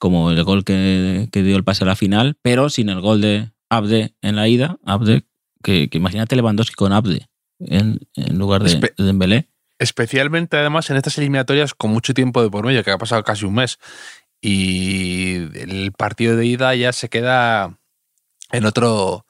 como 0.00 0.30
el 0.30 0.42
gol 0.42 0.64
que, 0.64 1.28
que, 1.30 1.42
dio 1.42 1.56
el 1.56 1.62
pase 1.62 1.84
a 1.84 1.86
la 1.86 1.94
final, 1.94 2.38
pero 2.42 2.70
sin 2.70 2.88
el 2.88 3.00
gol 3.00 3.20
de 3.20 3.50
Abde 3.68 4.14
en 4.22 4.34
la 4.34 4.48
ida. 4.48 4.78
Abde, 4.84 5.24
que, 5.62 5.88
que 5.90 5.98
imagínate 5.98 6.34
Lewandowski 6.34 6.74
con 6.74 6.92
Abde 6.92 7.28
en, 7.60 8.00
en 8.16 8.38
lugar 8.38 8.62
de, 8.62 8.70
Espe 8.70 8.94
de 8.96 9.04
Dembélé. 9.04 9.48
Especialmente 9.78 10.56
además 10.56 10.88
en 10.88 10.96
estas 10.96 11.18
eliminatorias 11.18 11.74
con 11.74 11.90
mucho 11.90 12.14
tiempo 12.14 12.42
de 12.42 12.50
por 12.50 12.64
medio, 12.64 12.82
que 12.82 12.90
ha 12.90 12.98
pasado 12.98 13.22
casi 13.22 13.44
un 13.44 13.54
mes. 13.54 13.78
Y 14.40 15.34
el 15.58 15.92
partido 15.92 16.34
de 16.34 16.46
ida 16.46 16.74
ya 16.74 16.94
se 16.94 17.10
queda 17.10 17.78
en 18.52 18.64
otro, 18.64 19.26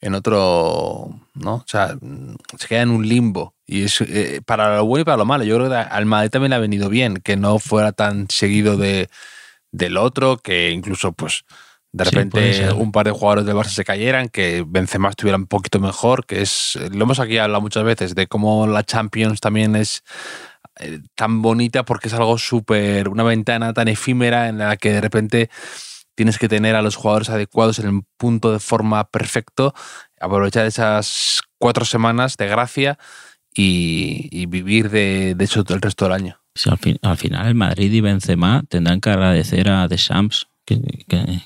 en 0.00 0.14
otro, 0.14 1.10
¿no? 1.34 1.54
O 1.54 1.64
sea, 1.64 1.96
se 2.58 2.66
queda 2.66 2.82
en 2.82 2.90
un 2.90 3.08
limbo. 3.08 3.54
Y 3.66 3.84
es 3.84 4.00
eh, 4.00 4.40
para 4.44 4.78
lo 4.78 4.84
bueno 4.84 5.02
y 5.02 5.04
para 5.04 5.16
lo 5.16 5.24
malo. 5.24 5.44
Yo 5.44 5.56
creo 5.56 5.70
que 5.70 5.76
al 5.76 6.06
Madrid 6.06 6.30
también 6.30 6.50
le 6.50 6.56
ha 6.56 6.60
venido 6.60 6.88
bien 6.88 7.18
que 7.18 7.36
no 7.36 7.60
fuera 7.60 7.92
tan 7.92 8.26
seguido 8.28 8.76
de, 8.76 9.08
del 9.72 9.96
otro, 9.96 10.38
que 10.38 10.70
incluso 10.70 11.12
pues 11.12 11.44
de 11.92 12.04
repente 12.04 12.54
sí, 12.54 12.62
un 12.76 12.92
par 12.92 13.06
de 13.06 13.12
jugadores 13.12 13.46
del 13.46 13.56
Barça 13.56 13.70
se 13.70 13.84
cayeran, 13.84 14.28
que 14.28 14.64
Benzema 14.66 15.08
estuviera 15.08 15.38
un 15.38 15.46
poquito 15.46 15.80
mejor, 15.80 16.26
que 16.26 16.42
es, 16.42 16.78
lo 16.92 17.04
hemos 17.04 17.18
aquí 17.18 17.38
hablado 17.38 17.62
muchas 17.62 17.84
veces, 17.84 18.14
de 18.14 18.26
cómo 18.26 18.66
la 18.66 18.84
Champions 18.84 19.40
también 19.40 19.74
es 19.74 20.02
eh, 20.80 21.00
tan 21.14 21.40
bonita 21.40 21.84
porque 21.84 22.08
es 22.08 22.14
algo 22.14 22.36
súper, 22.38 23.08
una 23.08 23.22
ventana 23.22 23.72
tan 23.72 23.88
efímera 23.88 24.48
en 24.48 24.58
la 24.58 24.76
que 24.76 24.92
de 24.92 25.00
repente 25.00 25.50
tienes 26.14 26.38
que 26.38 26.48
tener 26.48 26.76
a 26.76 26.82
los 26.82 26.96
jugadores 26.96 27.30
adecuados 27.30 27.78
en 27.78 27.86
el 27.86 28.02
punto 28.16 28.52
de 28.52 28.58
forma 28.58 29.04
perfecto, 29.04 29.74
aprovechar 30.20 30.66
esas 30.66 31.42
cuatro 31.58 31.84
semanas 31.84 32.36
de 32.36 32.48
gracia 32.48 32.98
y, 33.54 34.28
y 34.30 34.46
vivir 34.46 34.90
de, 34.90 35.34
de 35.36 35.44
eso 35.44 35.64
el 35.66 35.80
resto 35.80 36.04
del 36.04 36.14
año. 36.14 36.40
Sí, 36.58 36.68
al, 36.70 36.78
fin, 36.78 36.98
al, 37.02 37.16
final 37.16 37.46
el 37.46 37.54
Madrid 37.54 37.92
y 37.92 38.00
Benzema 38.00 38.64
tendrán 38.68 39.00
que 39.00 39.10
agradecer 39.10 39.70
a 39.70 39.86
Deschamps 39.86 40.48
que, 40.64 40.80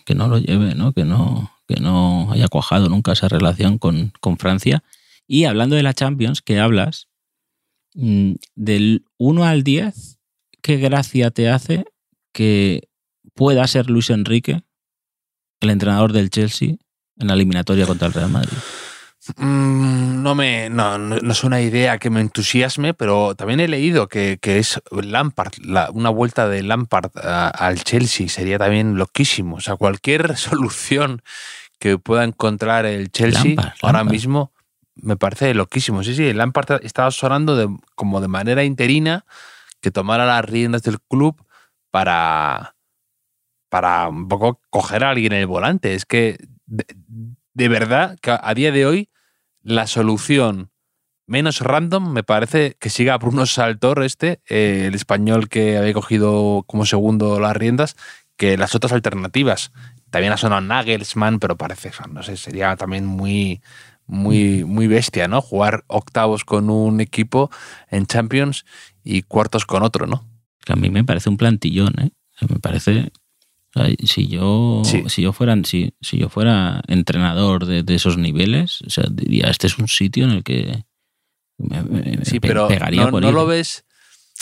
que, 0.07 0.14
no 0.14 0.27
lo 0.27 0.38
lleve, 0.38 0.75
¿no? 0.75 0.94
Que, 0.94 1.05
no, 1.05 1.53
que 1.68 1.83
no 1.83 2.33
haya 2.33 2.48
cuajado 2.48 2.88
nunca 2.88 3.12
esa 3.12 3.29
relación 3.29 3.77
con, 3.77 4.14
con 4.20 4.38
Francia. 4.38 4.83
Y 5.27 5.44
hablando 5.44 5.77
de 5.77 5.83
la 5.83 5.92
Champions, 5.92 6.40
que 6.40 6.61
hablas, 6.61 7.09
mmm, 7.92 8.37
del 8.55 9.05
1 9.18 9.44
al 9.44 9.64
10, 9.64 10.18
¿qué 10.62 10.79
gracia 10.79 11.31
te 11.31 11.51
hace 11.51 11.85
que 12.33 12.88
pueda 13.35 13.66
ser 13.66 13.90
Luis 13.90 14.09
Enrique 14.09 14.62
el 15.61 15.68
entrenador 15.68 16.14
del 16.14 16.31
Chelsea 16.31 16.77
en 17.18 17.27
la 17.27 17.35
eliminatoria 17.35 17.87
contra 17.87 18.09
el 18.09 18.14
Real 18.14 18.31
Madrid? 18.31 18.57
Mm, 19.37 20.23
no 20.23 20.35
me 20.35 20.69
no, 20.69 20.99
no, 20.99 21.33
es 21.33 21.45
una 21.45 21.61
idea 21.61 21.99
que 21.99 22.11
me 22.11 22.21
entusiasme, 22.21 22.93
pero 22.93 23.37
también 23.37 23.61
he 23.61 23.69
leído 23.69 24.09
que, 24.09 24.39
que 24.41 24.59
es 24.59 24.81
Lampard, 24.91 25.53
la, 25.63 25.91
una 25.93 26.11
vuelta 26.11 26.49
de 26.49 26.63
Lampard 26.65 27.13
a, 27.17 27.49
al 27.49 27.85
Chelsea 27.85 28.29
sería 28.29 28.59
también 28.59 28.97
loquísimo. 28.97 29.57
O 29.57 29.61
sea, 29.61 29.77
cualquier 29.77 30.37
solución 30.37 31.23
que 31.79 31.99
pueda 31.99 32.25
encontrar 32.25 32.85
el 32.87 33.11
Chelsea 33.13 33.55
Lampard, 33.55 33.75
ahora 33.83 33.99
Lampard. 33.99 34.13
mismo 34.13 34.53
me 34.97 35.17
parece 35.17 35.55
loquísimo. 35.55 36.03
Sí, 36.03 36.15
sí, 36.15 36.33
Lampard 36.33 36.85
estaba 36.85 37.11
sonando 37.11 37.57
de, 37.57 37.69
como 37.95 38.21
de 38.21 38.29
manera 38.29 38.65
interina 38.65 39.25
que 39.81 39.91
tomara 39.91 40.27
las 40.27 40.45
riendas 40.45 40.83
del 40.83 41.01
club 41.01 41.45
para, 41.91 42.77
para 43.69 44.09
un 44.09 44.29
poco 44.29 44.61
coger 44.71 45.05
a 45.05 45.11
alguien 45.11 45.33
en 45.33 45.41
el 45.41 45.47
volante. 45.47 45.95
Es 45.95 46.05
que 46.05 46.39
de, 47.55 47.69
verdad 47.69 48.19
que 48.21 48.37
a 48.41 48.55
día 48.55 48.73
de 48.73 48.87
hoy 48.87 49.11
la 49.62 49.87
solución 49.87 50.71
menos 51.27 51.61
random 51.61 52.12
me 52.12 52.23
parece 52.23 52.77
que 52.79 52.91
siga 52.91 53.17
Bruno 53.19 53.47
Saltor 53.47 54.03
este, 54.03 54.41
eh, 54.49 54.85
el 54.87 54.95
español 54.95 55.49
que 55.49 55.79
había 55.79 55.95
cogido 55.95 56.65
como 56.67 56.85
segundo 56.85 57.41
las 57.41 57.57
riendas, 57.57 57.97
que 58.37 58.57
las 58.57 58.75
otras 58.75 58.93
alternativas. 58.93 59.73
También 60.11 60.33
ha 60.33 60.37
sonado 60.37 60.61
Nagelsmann, 60.61 61.38
pero 61.38 61.57
parece, 61.57 61.91
no 62.11 62.23
sé, 62.23 62.37
sería 62.37 62.77
también 62.77 63.07
muy, 63.07 63.62
muy, 64.07 64.65
muy 64.65 64.87
bestia, 64.87 65.27
¿no? 65.27 65.41
Jugar 65.41 65.85
octavos 65.87 66.45
con 66.45 66.69
un 66.69 67.01
equipo 67.01 67.51
en 67.88 68.07
Champions 68.07 68.67
y 69.03 69.23
cuartos 69.23 69.65
con 69.65 69.83
otro, 69.83 70.07
¿no? 70.07 70.27
Que 70.65 70.75
a 70.75 70.77
mí 70.77 70.91
me 70.91 71.05
parece 71.05 71.31
un 71.31 71.38
plantillón, 71.38 71.95
¿eh? 71.99 72.11
Me 72.49 72.59
parece 72.59 73.12
si 74.05 74.29
yo, 74.29 74.83
sí. 74.85 75.05
si 75.09 75.23
yo 75.23 75.33
fuera, 75.33 75.57
si, 75.65 75.95
si 76.01 76.19
yo 76.19 76.29
fuera 76.29 76.83
entrenador 76.89 77.67
de, 77.67 77.83
de, 77.83 77.95
esos 77.95 78.19
niveles, 78.19 78.83
o 78.83 78.91
sea, 78.91 79.05
diría, 79.11 79.49
este 79.49 79.67
es 79.67 79.79
un 79.79 79.89
sitio 79.89 80.25
en 80.25 80.31
el 80.31 80.43
que 80.43 80.85
me, 81.59 81.83
me 81.83 82.25
sí, 82.25 82.41
pero 82.41 82.69
pegaría 82.69 83.07
no, 83.07 83.11
por 83.11 83.23
no 83.23 83.33
lo 83.33 83.47
ves, 83.47 83.85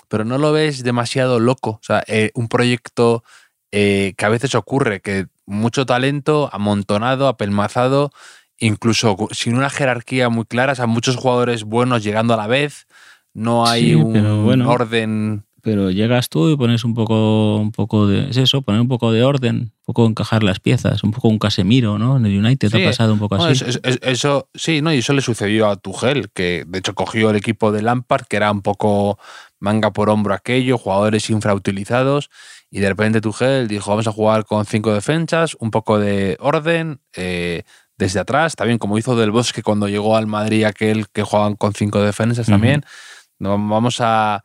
pero 0.08 0.24
no 0.24 0.38
lo 0.38 0.52
ves 0.52 0.82
demasiado 0.82 1.38
loco. 1.38 1.70
O 1.70 1.82
sea, 1.82 2.02
eh, 2.06 2.30
un 2.34 2.48
proyecto 2.48 3.22
eh, 3.72 4.14
que 4.16 4.24
a 4.24 4.30
veces 4.30 4.54
ocurre, 4.54 5.00
que 5.00 5.26
mucho 5.46 5.86
talento 5.86 6.50
amontonado, 6.52 7.28
apelmazado, 7.28 8.10
incluso 8.58 9.16
sin 9.30 9.56
una 9.56 9.70
jerarquía 9.70 10.28
muy 10.28 10.44
clara, 10.44 10.72
o 10.72 10.76
sea, 10.76 10.86
muchos 10.86 11.16
jugadores 11.16 11.64
buenos 11.64 12.02
llegando 12.02 12.34
a 12.34 12.36
la 12.36 12.46
vez, 12.48 12.86
no 13.32 13.66
hay 13.66 13.90
sí, 13.90 13.94
un 13.94 14.44
bueno. 14.44 14.68
orden 14.68 15.44
pero 15.62 15.90
llegas 15.90 16.28
tú 16.28 16.50
y 16.50 16.56
pones 16.56 16.84
un 16.84 16.94
poco, 16.94 17.56
un 17.56 17.72
poco 17.72 18.06
de. 18.06 18.30
Es 18.30 18.36
eso, 18.36 18.62
poner 18.62 18.80
un 18.80 18.88
poco 18.88 19.12
de 19.12 19.22
orden, 19.22 19.56
un 19.56 19.84
poco 19.84 20.06
encajar 20.06 20.42
las 20.42 20.60
piezas, 20.60 21.04
un 21.04 21.10
poco 21.10 21.28
un 21.28 21.38
Casemiro, 21.38 21.98
¿no? 21.98 22.16
En 22.16 22.26
el 22.26 22.38
United 22.38 22.70
sí, 22.70 22.82
ha 22.82 22.86
pasado 22.86 23.12
un 23.12 23.18
poco 23.18 23.36
no, 23.36 23.44
así. 23.44 23.64
Eso, 23.66 23.80
eso, 24.02 24.48
sí, 24.54 24.82
¿no? 24.82 24.92
Y 24.92 24.98
eso 24.98 25.12
le 25.12 25.22
sucedió 25.22 25.68
a 25.68 25.76
Tuchel, 25.76 26.30
que 26.32 26.64
de 26.66 26.78
hecho 26.78 26.94
cogió 26.94 27.30
el 27.30 27.36
equipo 27.36 27.72
de 27.72 27.82
Lampard, 27.82 28.26
que 28.26 28.36
era 28.36 28.50
un 28.50 28.62
poco 28.62 29.18
manga 29.58 29.92
por 29.92 30.10
hombro 30.10 30.34
aquello, 30.34 30.78
jugadores 30.78 31.28
infrautilizados, 31.30 32.30
y 32.70 32.80
de 32.80 32.88
repente 32.88 33.20
Tuchel 33.20 33.68
dijo: 33.68 33.90
vamos 33.90 34.06
a 34.06 34.12
jugar 34.12 34.44
con 34.44 34.64
cinco 34.66 34.92
defensas, 34.92 35.56
un 35.60 35.70
poco 35.70 35.98
de 35.98 36.36
orden. 36.40 37.00
Eh, 37.14 37.62
desde 38.00 38.18
atrás, 38.18 38.56
también 38.56 38.78
como 38.78 38.96
hizo 38.96 39.14
Del 39.14 39.30
Bosque 39.30 39.62
cuando 39.62 39.86
llegó 39.86 40.16
al 40.16 40.26
Madrid 40.26 40.64
aquel 40.64 41.08
que 41.10 41.22
jugaban 41.22 41.54
con 41.54 41.74
cinco 41.74 42.00
defensas 42.00 42.46
también. 42.46 42.80
Uh 42.80 42.82
-huh. 42.82 43.36
no, 43.40 43.68
vamos 43.68 43.98
a, 44.00 44.42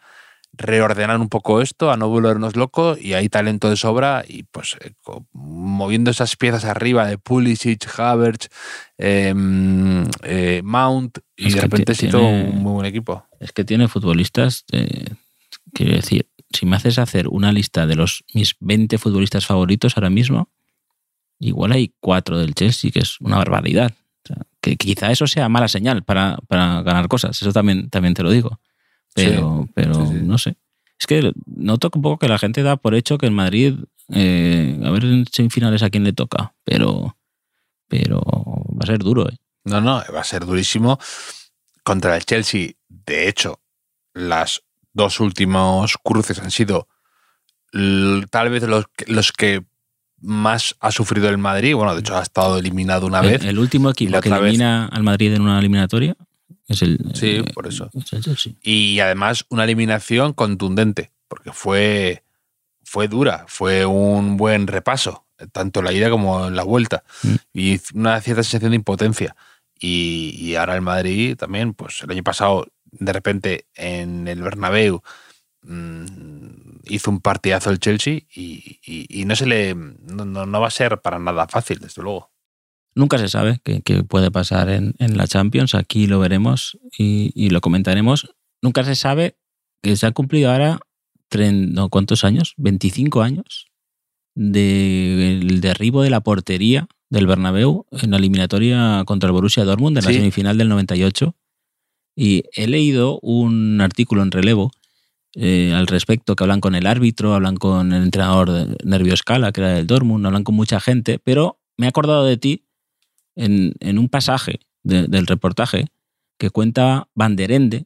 reordenar 0.58 1.20
un 1.20 1.30
poco 1.30 1.62
esto, 1.62 1.92
a 1.92 1.98
no 1.98 2.10
volvernos 2.10 2.56
locos 2.56 3.00
y 3.02 3.14
hay 3.14 3.30
talento 3.30 3.70
de 3.70 3.76
sobra 3.76 4.24
y 4.28 4.44
pues 4.44 4.78
eh, 4.82 4.92
moviendo 5.34 6.12
esas 6.12 6.36
piezas 6.36 6.66
arriba 6.66 7.08
de 7.08 7.18
Pulisic, 7.18 7.88
Havertz, 8.00 8.50
em, 8.98 10.06
eh, 10.24 10.62
Mount 10.64 11.20
y 11.36 11.48
Es 11.48 11.56
de 11.56 11.62
repente 11.62 11.96
se 11.96 12.08
hizo 12.08 12.22
un 12.22 12.64
muy 12.64 12.74
buen 12.74 12.86
equipo. 12.86 13.26
Es 13.40 13.52
que 13.52 13.64
tiene 13.64 13.88
futbolistas. 13.88 14.66
eh, 14.72 15.06
quiero 15.74 15.94
decir, 15.94 16.28
si 16.52 16.66
me 16.66 16.76
haces 16.76 17.00
hacer 17.00 17.28
una 17.28 17.52
lista 17.52 17.86
de 17.86 17.96
los 17.96 18.24
mis 18.34 18.56
20 18.60 18.98
futbolistas 18.98 19.46
favoritos 19.46 19.98
ahora 19.98 20.10
mismo, 20.10 20.50
igual 21.40 21.74
hay 21.74 21.94
cuatro 22.00 22.38
del 22.38 22.56
Chelsea, 22.56 22.92
que 22.92 23.00
es 23.00 23.20
una 23.20 23.38
barbaridad. 23.38 23.94
O 24.24 24.28
sea, 24.28 24.38
que 24.62 24.78
quizá 24.78 25.12
eso 25.12 25.28
sea 25.28 25.50
mala 25.50 25.68
señal 25.68 26.04
para, 26.04 26.38
para 26.48 26.82
ganar 26.82 27.08
cosas, 27.08 27.40
eso 27.40 27.54
también, 27.54 27.90
también 27.90 28.14
te 28.14 28.24
lo 28.24 28.32
digo. 28.32 28.60
Pero, 29.16 29.68
pero 29.74 29.94
sí, 29.96 30.14
no 30.22 30.38
sé. 30.38 30.56
Es 31.00 31.08
que 31.08 31.32
noto 31.46 31.90
un 31.94 32.02
poco 32.02 32.20
que 32.20 32.28
la 32.28 32.38
gente 32.38 32.62
da 32.64 32.76
por 32.78 32.94
hecho 32.96 33.18
que 33.18 33.26
en 33.28 33.34
Madrid, 33.34 33.76
eh, 34.10 34.80
a 34.84 34.90
ver 34.92 35.04
en 35.06 35.26
semifinales 35.32 35.82
a 35.84 35.90
quién 35.90 36.04
le 36.04 36.14
toca, 36.14 36.54
pero, 36.64 37.18
pero 37.88 38.20
va 38.22 38.80
a 38.82 38.86
ser 38.86 39.00
duro. 39.00 39.28
¿eh? 39.30 39.38
No, 39.64 39.82
no, 39.82 40.02
va 40.14 40.22
a 40.22 40.24
ser 40.24 40.46
durísimo 40.46 41.00
contra 41.84 42.16
el 42.16 42.26
Chelsea. 42.26 42.72
De 42.88 43.28
hecho, 43.28 43.60
las 44.14 44.62
dos 44.94 45.20
últimos 45.20 45.98
cruces 46.04 46.40
han 46.40 46.52
sido 46.52 46.88
tal 48.30 48.50
vez 48.50 48.64
los, 48.64 48.86
que- 48.96 49.12
los 49.12 49.32
que 49.32 49.64
más 50.22 50.76
ha 50.80 50.92
sufrido 50.92 51.30
el 51.30 51.38
Madrid. 51.38 51.76
Bueno, 51.76 51.94
de 51.94 52.00
hecho 52.00 52.18
ha 52.18 52.22
estado 52.22 52.58
eliminado 52.58 53.06
una 53.06 53.20
El, 53.20 53.28
vez. 53.32 53.44
el 53.44 53.60
último 53.60 53.90
equipo 53.90 54.20
que 54.22 54.30
vez- 54.30 54.42
elimina 54.42 54.86
al 54.88 55.04
Madrid 55.04 55.34
en 55.34 55.42
una 55.42 55.60
eliminatoria 55.60 56.16
es 56.68 56.82
el, 56.82 56.98
Sí, 57.14 57.38
eh, 57.38 57.44
por 57.54 57.68
eso. 57.68 57.90
es 57.94 58.14
el 58.14 58.22
Chelsea. 58.24 58.54
Y 58.62 59.00
además 59.00 59.46
una 59.50 59.64
eliminación 59.66 60.34
contundente, 60.34 61.12
porque 61.28 61.52
fue, 61.52 62.24
fue 62.84 63.08
dura, 63.08 63.46
fue 63.48 63.86
un 63.86 64.38
buen 64.38 64.68
repaso, 64.68 65.26
tanto 65.52 65.80
en 65.80 65.86
la 65.86 65.94
ida 65.94 66.10
como 66.10 66.48
en 66.48 66.56
la 66.56 66.64
vuelta. 66.64 67.04
Mm. 67.24 67.36
Y 67.54 67.82
una 67.94 68.20
cierta 68.22 68.44
sensación 68.44 68.72
de 68.72 68.78
impotencia. 68.78 69.36
Y, 69.80 70.34
y 70.40 70.56
ahora 70.56 70.76
el 70.76 70.82
Madrid 70.82 71.36
también, 71.36 71.74
pues 71.74 72.02
el 72.02 72.12
año 72.12 72.24
pasado, 72.24 72.66
de 72.92 73.12
repente 73.14 73.66
en 73.76 74.28
el 74.28 74.42
Bernabéu, 74.42 75.02
mm, 75.64 76.46
hizo 76.86 77.12
un 77.12 77.20
partidazo 77.20 77.70
el 77.72 77.80
Chelsea 77.80 78.20
y, 78.34 78.80
y- 78.86 79.22
y 79.22 79.26
no 79.26 79.36
se 79.36 79.46
le 79.46 79.76
no, 79.76 80.26
no- 80.26 80.46
no 80.46 80.62
va 80.62 80.68
a 80.68 80.72
ser 80.72 81.02
para 81.02 81.20
nada 81.20 81.48
fácil, 81.48 81.80
desde 81.80 82.02
luego. 82.02 82.32
Nunca 82.96 83.18
se 83.18 83.28
sabe 83.28 83.60
qué, 83.64 84.04
puede 84.04 84.32
pasar 84.32 84.70
en, 84.70 84.96
en 85.00 85.18
la 85.18 85.28
Champions. 85.28 85.76
Aquí 85.76 86.08
lo 86.08 86.20
veremos 86.20 86.78
y, 86.98 87.32
y 87.36 87.50
lo 87.50 87.60
comentaremos. 87.60 88.34
Nunca 88.62 88.84
se 88.84 88.96
sabe 88.96 89.38
que 89.82 89.96
se 89.96 90.08
ha 90.08 90.12
cumplido 90.12 90.52
ahora, 90.52 90.80
no, 91.52 91.90
¿cuántos 91.90 92.24
años? 92.24 92.54
25 92.58 93.22
años 93.22 93.68
del 94.34 95.62
derribo 95.62 96.02
de 96.02 96.10
la 96.10 96.22
portería 96.22 96.88
del 97.10 97.28
Bernabéu 97.28 97.86
en 97.92 98.12
la 98.12 98.18
eliminatoria 98.18 99.04
contra 99.06 99.28
el 99.28 99.34
Borussia 99.34 99.64
Dortmund 99.64 99.98
en 99.98 100.06
la 100.06 100.12
semifinal 100.12 100.58
del 100.58 100.70
98. 100.70 101.36
Y 102.16 102.46
he 102.54 102.68
leído 102.68 103.20
un 103.22 103.82
artículo 103.82 104.24
en 104.24 104.32
relevo 104.32 104.72
eh, 105.36 105.74
al 105.74 105.88
respecto, 105.88 106.36
que 106.36 106.44
hablan 106.46 106.62
con 106.62 106.76
el 106.76 106.88
árbitro, 106.88 107.34
hablan 107.34 107.58
con 107.58 107.92
el 107.92 108.04
entrenador 108.04 108.52
de 108.52 108.78
Nervio 108.86 109.16
Scala, 109.18 109.52
que 109.52 109.62
era 109.62 109.74
del 109.74 109.86
Dortmund, 109.86 110.26
hablan 110.26 110.46
con 110.46 110.56
mucha 110.56 110.80
gente, 110.80 111.20
pero 111.20 111.60
me 111.78 111.86
he 111.86 111.90
acordado 111.90 112.24
de 112.26 112.38
ti 112.38 112.65
en, 113.36 113.74
en 113.80 113.98
un 113.98 114.10
pasaje 114.10 114.60
de- 114.84 115.08
del 115.08 115.28
reportaje 115.28 115.86
que 116.38 116.50
cuenta 116.50 117.08
Van 117.16 117.36
der 117.36 117.52
Ende, 117.52 117.86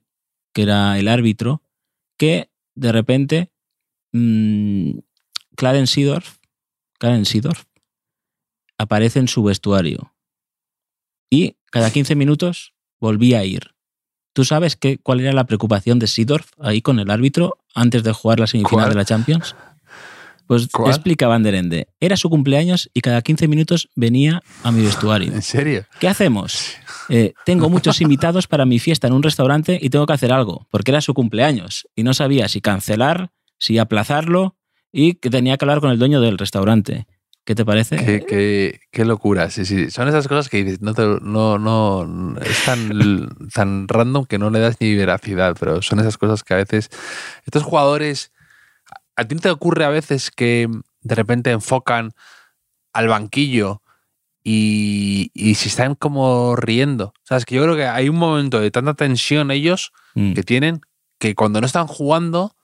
que 0.53 0.63
era 0.63 0.97
el 0.99 1.07
árbitro, 1.07 1.61
que 2.17 2.49
de 2.75 2.91
repente 2.91 3.51
mmm, 4.11 4.91
Seedorf, 5.85 6.37
Clarence 6.97 7.31
Seedorf 7.31 7.65
aparece 8.77 9.19
en 9.19 9.27
su 9.27 9.43
vestuario 9.43 10.13
y 11.29 11.57
cada 11.71 11.91
15 11.91 12.15
minutos 12.15 12.73
volvía 12.99 13.39
a 13.39 13.45
ir. 13.45 13.75
¿Tú 14.33 14.45
sabes 14.45 14.75
qué, 14.75 14.97
cuál 14.99 15.19
era 15.19 15.33
la 15.33 15.45
preocupación 15.45 15.99
de 15.99 16.07
Seedorf 16.07 16.51
ahí 16.59 16.81
con 16.81 16.99
el 16.99 17.09
árbitro 17.11 17.57
antes 17.75 18.03
de 18.03 18.13
jugar 18.13 18.39
la 18.39 18.47
semifinal 18.47 18.85
¿Cuál? 18.85 18.89
de 18.89 18.95
la 18.95 19.05
Champions? 19.05 19.55
Pues 20.49 20.67
¿Cuál? 20.67 20.89
explica 20.89 21.27
Van 21.27 21.43
der 21.43 21.53
Ende. 21.53 21.89
Era 21.99 22.17
su 22.17 22.27
cumpleaños 22.27 22.89
y 22.91 23.01
cada 23.01 23.21
15 23.21 23.47
minutos 23.47 23.87
venía 23.95 24.41
a 24.63 24.71
mi 24.71 24.81
vestuario. 24.83 25.31
¿En 25.31 25.43
serio? 25.43 25.85
¿Qué 25.99 26.07
hacemos? 26.07 26.73
Eh, 27.07 27.33
tengo 27.45 27.69
muchos 27.69 28.01
invitados 28.01 28.47
para 28.47 28.65
mi 28.65 28.79
fiesta 28.79 29.05
en 29.05 29.13
un 29.13 29.21
restaurante 29.21 29.77
y 29.79 29.91
tengo 29.91 30.07
que 30.07 30.13
hacer 30.13 30.33
algo, 30.33 30.65
porque 30.71 30.89
era 30.89 31.01
su 31.01 31.13
cumpleaños 31.13 31.87
y 31.95 32.01
no 32.01 32.15
sabía 32.15 32.47
si 32.47 32.61
cancelar, 32.61 33.29
si 33.59 33.77
aplazarlo 33.77 34.55
y 34.91 35.13
que 35.13 35.29
tenía 35.29 35.55
que 35.55 35.65
hablar 35.65 35.81
con 35.81 35.91
el 35.91 35.99
dueño 35.99 36.19
del 36.19 36.39
restaurante. 36.39 37.05
¿Qué 37.45 37.53
te 37.53 37.63
parece? 37.63 37.97
Qué, 38.03 38.25
qué- 38.27 38.79
qué 38.91 39.05
locura, 39.05 39.51
sí, 39.51 39.65
sí. 39.65 39.91
Son 39.91 40.07
esas 40.07 40.27
cosas 40.27 40.49
que 40.49 40.63
dices, 40.63 40.81
no, 40.81 40.95
te- 40.95 41.19
no, 41.21 41.59
no, 41.59 42.35
es 42.41 42.65
tan, 42.65 42.89
tan 43.53 43.87
random 43.87 44.25
que 44.25 44.39
no 44.39 44.49
le 44.49 44.59
das 44.59 44.77
ni 44.79 44.95
veracidad, 44.95 45.55
pero 45.59 45.83
son 45.83 45.99
esas 45.99 46.17
cosas 46.17 46.43
que 46.43 46.55
a 46.55 46.57
veces 46.57 46.89
estos 47.45 47.61
jugadores, 47.63 48.31
a 49.19 49.27
ti 49.27 49.35
no 49.35 49.41
te 49.41 49.49
ocurre 49.49 49.85
a 49.85 49.89
veces 49.89 50.31
que 50.31 50.67
de 51.01 51.15
repente 51.15 51.51
enfocan 51.51 52.11
al 52.93 53.07
banquillo 53.07 53.81
y, 54.43 55.31
y 55.33 55.55
se 55.55 55.67
están 55.67 55.95
como 55.95 56.55
riendo. 56.55 57.13
Sabes 57.23 57.45
que 57.45 57.55
yo 57.55 57.63
creo 57.63 57.75
que 57.75 57.85
hay 57.85 58.09
un 58.09 58.15
momento 58.17 58.59
de 58.59 58.71
tanta 58.71 58.93
tensión 58.93 59.51
ellos 59.51 59.91
Mm. 60.15 60.33
que 60.33 60.41
tienen 60.43 60.81
que 61.19 61.35
cuando 61.35 61.61
no 61.61 61.67
están 61.67 61.85
jugando 61.87 62.55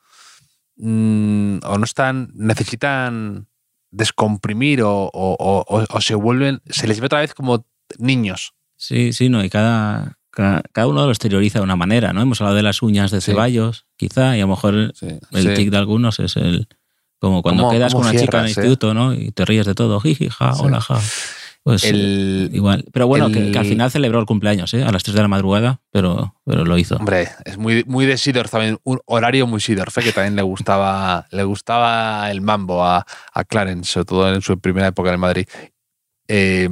mm, 0.78 1.60
o 1.64 1.78
no 1.78 1.84
están, 1.86 2.32
necesitan 2.34 3.47
descomprimir 3.91 4.82
o, 4.82 4.91
o- 5.14 5.36
o- 5.39 5.66
o- 5.68 5.86
o 5.89 6.01
se 6.01 6.16
vuelven, 6.16 6.62
se 6.70 6.88
les 6.88 6.99
ve 6.99 7.06
otra 7.06 7.20
vez 7.20 7.34
como 7.34 7.66
niños. 7.97 8.53
Sí, 8.76 9.14
sí, 9.14 9.30
no, 9.30 9.43
y 9.43 9.49
cada, 9.49 10.18
cada, 10.36 10.88
uno 10.88 11.06
lo 11.06 11.10
exterioriza 11.12 11.60
de 11.60 11.64
una 11.64 11.76
manera, 11.76 12.14
¿no? 12.14 12.22
Hemos 12.22 12.42
hablado 12.42 12.58
de 12.58 12.64
las 12.64 12.82
uñas 12.82 13.10
de 13.12 13.22
Sí. 13.22 13.32
Ceballos, 13.32 13.86
quizá, 13.98 14.36
y 14.38 14.42
a 14.42 14.44
lo 14.44 14.50
mejor 14.50 14.74
el, 14.76 14.94
Sí. 14.94 15.54
tic 15.56 15.70
de 15.72 15.78
algunos 15.78 16.20
es 16.20 16.36
el. 16.36 16.68
Como 17.20 17.42
cuando 17.42 17.64
¿Cómo- 17.64 17.72
quedas 17.74 17.94
cómo 17.94 18.04
con 18.04 18.12
una 18.12 18.20
chica 18.20 18.38
en 18.40 18.44
el 18.44 18.50
eh? 18.50 18.52
instituto, 18.52 18.94
¿no? 18.94 19.14
Y 19.14 19.32
te 19.32 19.46
ríes 19.46 19.66
de 19.66 19.74
todo, 19.74 20.00
jiji, 20.02 20.30
ja, 20.30 20.54
hola, 20.60 20.82
ja. 20.82 21.00
Pues 21.64 21.84
El, 21.86 22.52
igual. 22.54 22.86
Pero 22.94 23.08
bueno, 23.08 23.32
que, 23.32 23.40
el- 23.40 23.52
que 23.52 23.58
al 23.58 23.66
final 23.66 23.90
celebró 23.90 24.20
el 24.20 24.28
cumpleaños, 24.28 24.72
¿eh? 24.76 24.84
A 24.84 24.92
las 24.92 25.02
3 25.02 25.16
de 25.16 25.22
la 25.24 25.28
madrugada, 25.28 25.82
pero, 25.90 26.36
pero 26.46 26.64
lo 26.64 26.78
hizo. 26.78 26.98
hombre, 26.98 27.30
es 27.44 27.58
muy, 27.58 27.84
muy 27.88 28.06
de 28.06 28.18
Sidorf 28.18 28.52
también, 28.52 28.78
un 28.84 29.00
horario 29.06 29.48
muy 29.48 29.60
Sidorf, 29.62 29.98
¿eh? 29.98 30.02
que 30.04 30.12
también 30.12 30.36
le 30.36 30.44
gustaba, 30.44 31.26
le 31.32 31.44
gustaba 31.44 32.30
el 32.30 32.42
mambo 32.42 32.86
a, 32.86 33.08
a 33.34 33.44
Clarence, 33.46 33.94
sobre 33.94 34.06
todo 34.06 34.32
en 34.36 34.42
su 34.44 34.60
primera 34.60 34.88
época 34.88 35.12
en 35.12 35.20
Madrid. 35.20 35.48
Eh, 36.28 36.70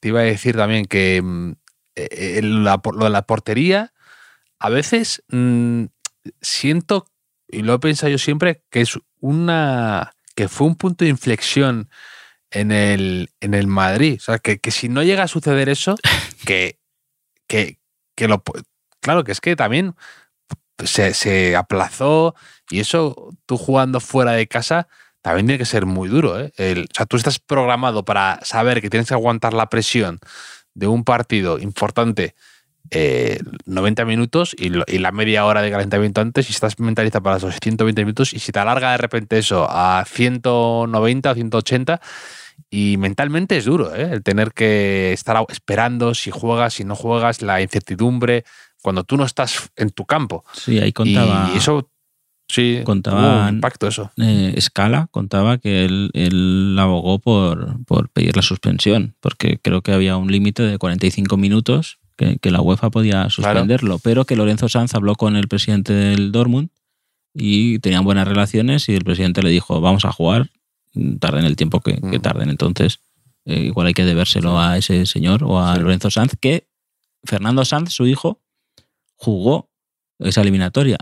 te 0.00 0.08
iba 0.08 0.20
a 0.20 0.24
decir 0.24 0.56
también 0.56 0.84
que 0.86 1.22
mm, 1.22 1.52
eh, 1.96 2.40
la 2.42 2.80
lo 2.84 3.04
de 3.04 3.10
la 3.10 3.22
portería, 3.22 3.92
a 4.58 4.68
veces 4.70 5.22
mm, 5.28 5.84
siento, 6.40 7.06
y 7.48 7.62
lo 7.62 7.74
he 7.74 7.78
pensado 7.78 8.10
yo 8.10 8.18
siempre, 8.18 8.62
que 8.70 8.80
es 8.82 8.98
una 9.20 10.12
que 10.34 10.48
fue 10.48 10.66
un 10.66 10.76
punto 10.76 11.04
de 11.04 11.10
inflexión 11.10 11.88
en 12.50 12.70
el, 12.72 13.30
en 13.40 13.54
el 13.54 13.66
Madrid. 13.66 14.16
O 14.18 14.22
sea, 14.22 14.38
que, 14.38 14.58
que 14.58 14.70
si 14.70 14.88
no 14.88 15.02
llega 15.02 15.22
a 15.24 15.28
suceder 15.28 15.68
eso, 15.68 15.96
que, 16.46 16.78
que, 17.46 17.78
que 18.14 18.28
lo... 18.28 18.42
Claro, 19.00 19.24
que 19.24 19.32
es 19.32 19.40
que 19.40 19.56
también 19.56 19.94
se, 20.84 21.14
se 21.14 21.56
aplazó 21.56 22.34
y 22.70 22.80
eso, 22.80 23.30
tú 23.46 23.56
jugando 23.56 24.00
fuera 24.00 24.32
de 24.32 24.46
casa, 24.46 24.88
también 25.22 25.46
tiene 25.46 25.58
que 25.58 25.64
ser 25.64 25.86
muy 25.86 26.08
duro. 26.08 26.38
¿eh? 26.38 26.52
El- 26.56 26.82
o 26.90 26.94
sea, 26.94 27.06
tú 27.06 27.16
estás 27.16 27.38
programado 27.38 28.04
para 28.04 28.40
saber 28.42 28.80
que 28.82 28.90
tienes 28.90 29.08
que 29.08 29.14
aguantar 29.14 29.54
la 29.54 29.68
presión 29.70 30.18
de 30.76 30.86
un 30.86 31.04
partido 31.04 31.58
importante 31.58 32.34
eh, 32.92 33.40
90 33.64 34.04
minutos 34.04 34.54
y, 34.56 34.68
lo- 34.68 34.84
y 34.86 34.98
la 34.98 35.10
media 35.10 35.44
hora 35.44 35.60
de 35.62 35.70
calentamiento 35.72 36.20
antes 36.20 36.48
y 36.48 36.52
estás 36.52 36.78
mentalizado 36.78 37.22
para 37.24 37.38
esos 37.38 37.56
120 37.60 38.02
minutos 38.04 38.32
y 38.32 38.38
si 38.38 38.52
te 38.52 38.60
alarga 38.60 38.92
de 38.92 38.98
repente 38.98 39.38
eso 39.38 39.66
a 39.68 40.04
190 40.06 41.30
o 41.30 41.34
180 41.34 42.00
y 42.70 42.96
mentalmente 42.98 43.56
es 43.56 43.64
duro 43.64 43.94
¿eh? 43.94 44.10
el 44.12 44.22
tener 44.22 44.52
que 44.52 45.12
estar 45.12 45.36
esperando 45.48 46.14
si 46.14 46.30
juegas, 46.30 46.74
si 46.74 46.84
no 46.84 46.94
juegas, 46.94 47.42
la 47.42 47.60
incertidumbre 47.60 48.44
cuando 48.82 49.02
tú 49.02 49.16
no 49.16 49.24
estás 49.24 49.70
en 49.76 49.90
tu 49.90 50.04
campo. 50.06 50.44
Sí, 50.52 50.78
ahí 50.78 50.92
contaba. 50.92 51.50
Y 51.54 51.58
eso 51.58 51.90
sí, 52.48 52.80
tuvo 52.84 53.42
un 53.48 53.54
impacto 53.56 53.86
eso. 53.88 54.10
eh, 54.18 54.54
Scala 54.60 55.08
contaba 55.10 55.58
que 55.58 55.84
él, 55.84 56.10
él 56.14 56.76
abogó 56.78 57.18
por, 57.18 57.84
por 57.84 58.08
pedir 58.10 58.36
la 58.36 58.42
suspensión, 58.42 59.14
porque 59.20 59.58
creo 59.58 59.82
que 59.82 59.92
había 59.92 60.16
un 60.16 60.30
límite 60.30 60.62
de 60.62 60.78
45 60.78 61.36
minutos 61.36 61.98
que, 62.16 62.38
que 62.38 62.50
la 62.50 62.60
UEFA 62.60 62.90
podía 62.90 63.28
suspenderlo, 63.30 63.98
pero 63.98 64.24
que 64.24 64.36
Lorenzo 64.36 64.68
Sanz 64.68 64.94
habló 64.94 65.14
con 65.16 65.36
el 65.36 65.48
presidente 65.48 65.92
del 65.92 66.32
Dortmund 66.32 66.70
y 67.34 67.78
tenían 67.80 68.04
buenas 68.04 68.26
relaciones 68.26 68.88
y 68.88 68.94
el 68.94 69.04
presidente 69.04 69.42
le 69.42 69.50
dijo, 69.50 69.80
vamos 69.82 70.04
a 70.06 70.12
jugar, 70.12 70.50
tarden 71.20 71.44
el 71.44 71.56
tiempo 71.56 71.80
que, 71.80 72.00
que 72.00 72.18
Mm. 72.18 72.22
tarden. 72.22 72.48
Entonces, 72.48 73.00
eh, 73.44 73.60
igual 73.66 73.88
hay 73.88 73.92
que 73.94 74.04
debérselo 74.06 74.58
a 74.58 74.78
ese 74.78 75.04
señor 75.04 75.44
o 75.44 75.60
a 75.60 75.74
Sí. 75.74 75.80
Lorenzo 75.82 76.10
Sanz, 76.10 76.32
que 76.40 76.66
Fernando 77.24 77.64
Sanz, 77.66 77.92
su 77.92 78.06
hijo, 78.06 78.40
jugó 79.16 79.68
esa 80.18 80.40
eliminatoria 80.40 80.96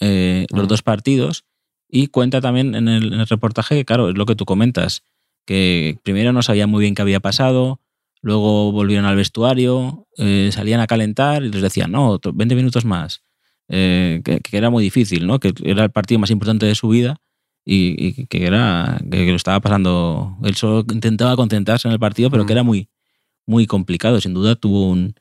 eh, 0.00 0.46
los 0.52 0.68
dos 0.68 0.82
partidos 0.82 1.44
y 1.88 2.08
cuenta 2.08 2.40
también 2.40 2.74
en 2.74 2.88
el, 2.88 3.12
en 3.12 3.20
el 3.20 3.26
reportaje 3.26 3.74
que, 3.76 3.84
claro, 3.84 4.08
es 4.10 4.16
lo 4.16 4.26
que 4.26 4.36
tú 4.36 4.44
comentas, 4.44 5.02
que 5.46 5.98
primero 6.02 6.32
no 6.32 6.42
sabían 6.42 6.70
muy 6.70 6.82
bien 6.82 6.94
qué 6.94 7.02
había 7.02 7.20
pasado, 7.20 7.80
luego 8.22 8.70
volvieron 8.72 9.06
al 9.06 9.16
vestuario, 9.16 10.06
eh, 10.18 10.50
salían 10.52 10.80
a 10.80 10.86
calentar 10.86 11.42
y 11.42 11.50
les 11.50 11.62
decían, 11.62 11.90
no, 11.92 12.08
otro- 12.10 12.32
20 12.32 12.54
minutos 12.54 12.84
más, 12.84 13.22
eh, 13.68 14.20
que, 14.24 14.40
que 14.40 14.56
era 14.56 14.70
muy 14.70 14.82
difícil, 14.84 15.26
¿no? 15.26 15.38
que 15.40 15.52
era 15.64 15.84
el 15.84 15.90
partido 15.90 16.18
más 16.18 16.30
importante 16.30 16.66
de 16.66 16.74
su 16.74 16.88
vida 16.88 17.16
y, 17.64 17.94
y 18.22 18.26
que, 18.26 18.46
era, 18.46 18.98
que, 19.10 19.24
que 19.24 19.30
lo 19.30 19.36
estaba 19.36 19.60
pasando, 19.60 20.36
él 20.44 20.54
solo 20.54 20.84
intentaba 20.92 21.36
concentrarse 21.36 21.88
en 21.88 21.92
el 21.92 22.00
partido, 22.00 22.30
pero 22.30 22.46
que 22.46 22.52
era 22.52 22.62
muy, 22.62 22.88
muy 23.46 23.66
complicado, 23.66 24.20
sin 24.20 24.34
duda 24.34 24.54
tuvo 24.54 24.88
un, 24.88 25.14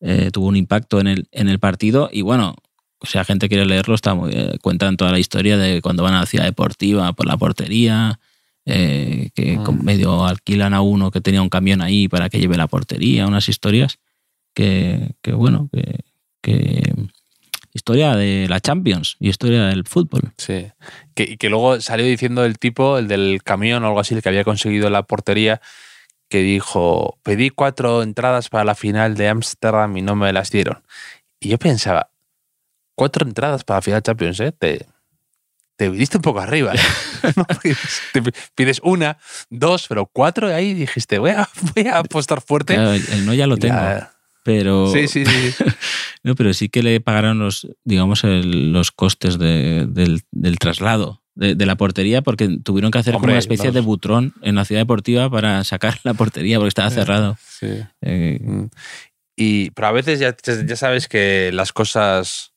eh, 0.00 0.30
tuvo 0.32 0.46
un 0.48 0.56
impacto 0.56 1.00
en 1.00 1.06
el, 1.06 1.28
en 1.32 1.48
el 1.48 1.58
partido 1.58 2.08
y 2.12 2.22
bueno, 2.22 2.56
o 3.00 3.06
sea, 3.06 3.24
gente 3.24 3.48
quiere 3.48 3.64
leerlo, 3.66 3.94
está 3.94 4.14
muy, 4.14 4.30
eh, 4.34 4.58
cuentan 4.60 4.96
toda 4.96 5.10
la 5.12 5.18
historia 5.18 5.56
de 5.56 5.80
cuando 5.82 6.02
van 6.02 6.14
a 6.14 6.20
la 6.20 6.26
ciudad 6.26 6.44
deportiva 6.44 7.12
por 7.14 7.26
la 7.26 7.36
portería, 7.36 8.20
eh, 8.66 9.30
que 9.34 9.56
Mm. 9.58 9.64
con- 9.64 9.84
medio 9.84 10.24
alquilan 10.26 10.74
a 10.74 10.82
uno 10.82 11.10
que 11.10 11.20
tenía 11.20 11.40
un 11.42 11.48
camión 11.48 11.80
ahí 11.82 12.08
para 12.08 12.28
que 12.28 12.38
lleve 12.38 12.56
la 12.56 12.66
portería, 12.66 13.26
unas 13.26 13.48
historias 13.48 13.98
que, 14.54 15.12
que 15.22 15.32
bueno, 15.32 15.68
que, 15.72 16.00
que 16.42 16.92
historia 17.72 18.16
de 18.16 18.46
la 18.48 18.60
Champions 18.60 19.16
y 19.20 19.28
historia 19.30 19.66
del 19.66 19.84
fútbol. 19.86 20.32
Sí. 20.36 20.66
Que, 21.14 21.22
y 21.24 21.36
que 21.36 21.48
luego 21.48 21.80
salió 21.80 22.04
diciendo 22.04 22.44
el 22.44 22.58
tipo, 22.58 22.98
el 22.98 23.08
del 23.08 23.42
camión 23.42 23.82
o 23.84 23.86
algo 23.86 24.00
así, 24.00 24.14
el 24.14 24.22
que 24.22 24.28
había 24.28 24.44
conseguido 24.44 24.90
la 24.90 25.04
portería, 25.04 25.60
que 26.28 26.42
dijo, 26.42 27.18
pedí 27.22 27.50
cuatro 27.50 28.02
entradas 28.02 28.48
para 28.50 28.64
la 28.64 28.74
final 28.74 29.14
de 29.16 29.28
Ámsterdam 29.28 29.96
y 29.96 30.02
no 30.02 30.16
me 30.16 30.32
las 30.32 30.50
dieron. 30.50 30.82
Y 31.40 31.48
yo 31.48 31.58
pensaba, 31.58 32.10
cuatro 33.00 33.26
entradas 33.26 33.64
para 33.64 33.78
la 33.78 33.82
final 33.82 34.02
Champions, 34.02 34.40
¿eh? 34.40 34.52
Te, 34.52 34.84
te 35.76 35.88
viniste 35.88 36.18
un 36.18 36.22
poco 36.22 36.40
arriba. 36.40 36.74
¿eh? 36.74 36.78
No, 37.36 37.44
te 38.12 38.22
pides 38.54 38.80
una, 38.84 39.16
dos, 39.48 39.86
pero 39.88 40.04
cuatro 40.04 40.50
y 40.50 40.52
ahí 40.52 40.74
dijiste, 40.74 41.18
voy 41.18 41.30
a, 41.30 41.48
voy 41.74 41.86
a 41.86 41.98
apostar 41.98 42.42
fuerte. 42.42 42.74
Claro, 42.74 42.92
el 42.92 43.24
no 43.24 43.32
ya 43.32 43.46
lo 43.46 43.56
tengo, 43.56 43.74
la- 43.76 44.12
pero 44.42 44.92
Sí, 44.92 45.08
sí, 45.08 45.24
sí. 45.24 45.54
No, 46.22 46.34
pero 46.34 46.52
sí 46.52 46.68
que 46.68 46.82
le 46.82 47.00
pagaron 47.00 47.38
los, 47.38 47.66
digamos, 47.84 48.22
el- 48.24 48.72
los 48.72 48.90
costes 48.90 49.38
de- 49.38 49.86
del, 49.88 50.20
del 50.30 50.58
traslado 50.58 51.22
de, 51.34 51.54
de 51.54 51.64
la 51.66 51.76
portería 51.76 52.20
porque 52.20 52.58
tuvieron 52.62 52.90
que 52.90 52.98
hacer 52.98 53.14
como 53.14 53.24
una 53.26 53.38
especie 53.38 53.70
de 53.72 53.80
butrón 53.80 54.34
en 54.42 54.56
la 54.56 54.66
ciudad 54.66 54.82
deportiva 54.82 55.30
para 55.30 55.64
sacar 55.64 55.98
la 56.04 56.12
portería 56.12 56.58
porque 56.58 56.68
estaba 56.68 56.90
cerrado. 56.90 57.38
Eh, 58.02 58.38
Mm. 58.42 58.64
Y, 59.36 59.70
pero 59.70 59.88
a 59.88 59.92
veces 59.92 60.20
ya, 60.20 60.36
ya 60.66 60.76
sabes 60.76 61.08
que 61.08 61.50
las 61.54 61.72
cosas 61.72 62.52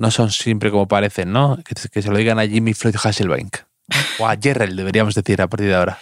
no 0.00 0.10
son 0.10 0.30
siempre 0.30 0.70
como 0.70 0.88
parecen, 0.88 1.30
¿no? 1.30 1.58
Que, 1.62 1.74
que 1.90 2.00
se 2.00 2.10
lo 2.10 2.16
digan 2.16 2.38
a 2.38 2.46
Jimmy 2.48 2.72
Floyd 2.72 2.96
Hasselbank. 3.02 3.58
O 4.18 4.26
a 4.26 4.36
Jerrell, 4.40 4.74
deberíamos 4.74 5.14
decir 5.14 5.42
a 5.42 5.48
partir 5.48 5.68
de 5.68 5.74
ahora. 5.74 5.98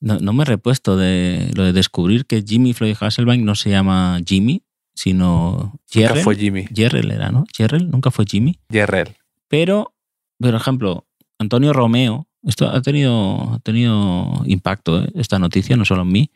no, 0.00 0.18
no 0.18 0.32
me 0.32 0.42
he 0.42 0.46
repuesto 0.46 0.96
de 0.96 1.50
lo 1.54 1.62
de 1.64 1.72
descubrir 1.72 2.26
que 2.26 2.42
Jimmy 2.42 2.72
Floyd 2.74 2.96
Hasselbank 2.98 3.42
no 3.42 3.54
se 3.54 3.70
llama 3.70 4.18
Jimmy, 4.26 4.62
sino 4.94 5.78
Nunca 5.94 6.08
Jerrell. 6.08 6.24
fue 6.24 6.34
Jimmy. 6.36 6.66
Jerrell 6.74 7.10
era, 7.12 7.30
¿no? 7.30 7.44
Jerrell 7.56 7.88
nunca 7.88 8.10
fue 8.10 8.24
Jimmy. 8.26 8.58
Jerrell. 8.68 9.16
Pero, 9.46 9.94
por 10.38 10.54
ejemplo, 10.54 11.06
Antonio 11.38 11.72
Romeo, 11.72 12.26
esto 12.44 12.68
ha 12.68 12.82
tenido, 12.82 13.54
ha 13.54 13.58
tenido 13.60 14.42
impacto, 14.44 15.04
¿eh? 15.04 15.08
esta 15.14 15.38
noticia, 15.38 15.76
no 15.76 15.84
solo 15.84 16.02
en 16.02 16.08
mí. 16.12 16.30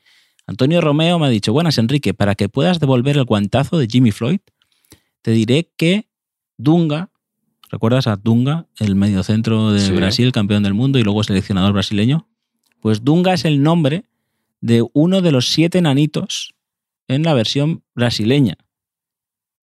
Antonio 0.47 0.81
Romeo 0.81 1.19
me 1.19 1.27
ha 1.27 1.31
dicho, 1.31 1.53
buenas 1.53 1.79
Enrique, 1.79 2.15
para 2.15 2.37
que 2.37 2.49
puedas 2.49 2.79
devolver 2.79 3.17
el 3.17 3.25
guantazo 3.25 3.79
de 3.79 3.89
Jimmy 3.91 4.13
Floyd, 4.13 4.41
te 5.23 5.33
diré 5.33 5.71
que 5.77 6.07
Dunga, 6.57 7.11
¿recuerdas 7.71 8.07
a 8.07 8.17
Dunga, 8.17 8.67
el 8.79 8.95
mediocentro 8.95 9.73
de 9.73 9.81
Sí. 9.81 9.93
Brasil, 9.93 10.33
campeón 10.33 10.63
del 10.63 10.75
mundo 10.75 10.99
y 10.99 11.03
luego 11.03 11.23
seleccionador 11.25 11.73
brasileño? 11.73 12.29
Pues 12.81 13.05
Dunga 13.05 13.33
es 13.35 13.45
el 13.45 13.63
nombre 13.63 14.05
de 14.61 14.85
uno 14.93 15.21
de 15.23 15.33
los 15.33 15.49
siete 15.49 15.81
nanitos 15.83 16.55
en 17.09 17.23
la 17.23 17.35
versión 17.35 17.83
brasileña. 17.95 18.57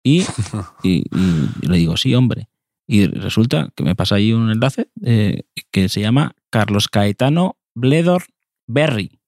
Y, 0.03 0.19
y- 0.83 1.03
y 1.61 1.67
le 1.67 1.77
digo, 1.77 1.97
sí, 1.97 2.13
hombre. 2.15 2.49
Y 2.87 3.05
resulta 3.07 3.71
que 3.75 3.83
me 3.83 3.95
pasa 3.95 4.15
ahí 4.15 4.33
un 4.33 4.51
enlace 4.51 4.89
eh, 5.03 5.43
que 5.71 5.87
se 5.89 6.01
llama 6.01 6.35
Carlos 6.49 6.87
Caetano 6.89 7.57
Bledor 7.73 8.23
Berry, 8.67 9.19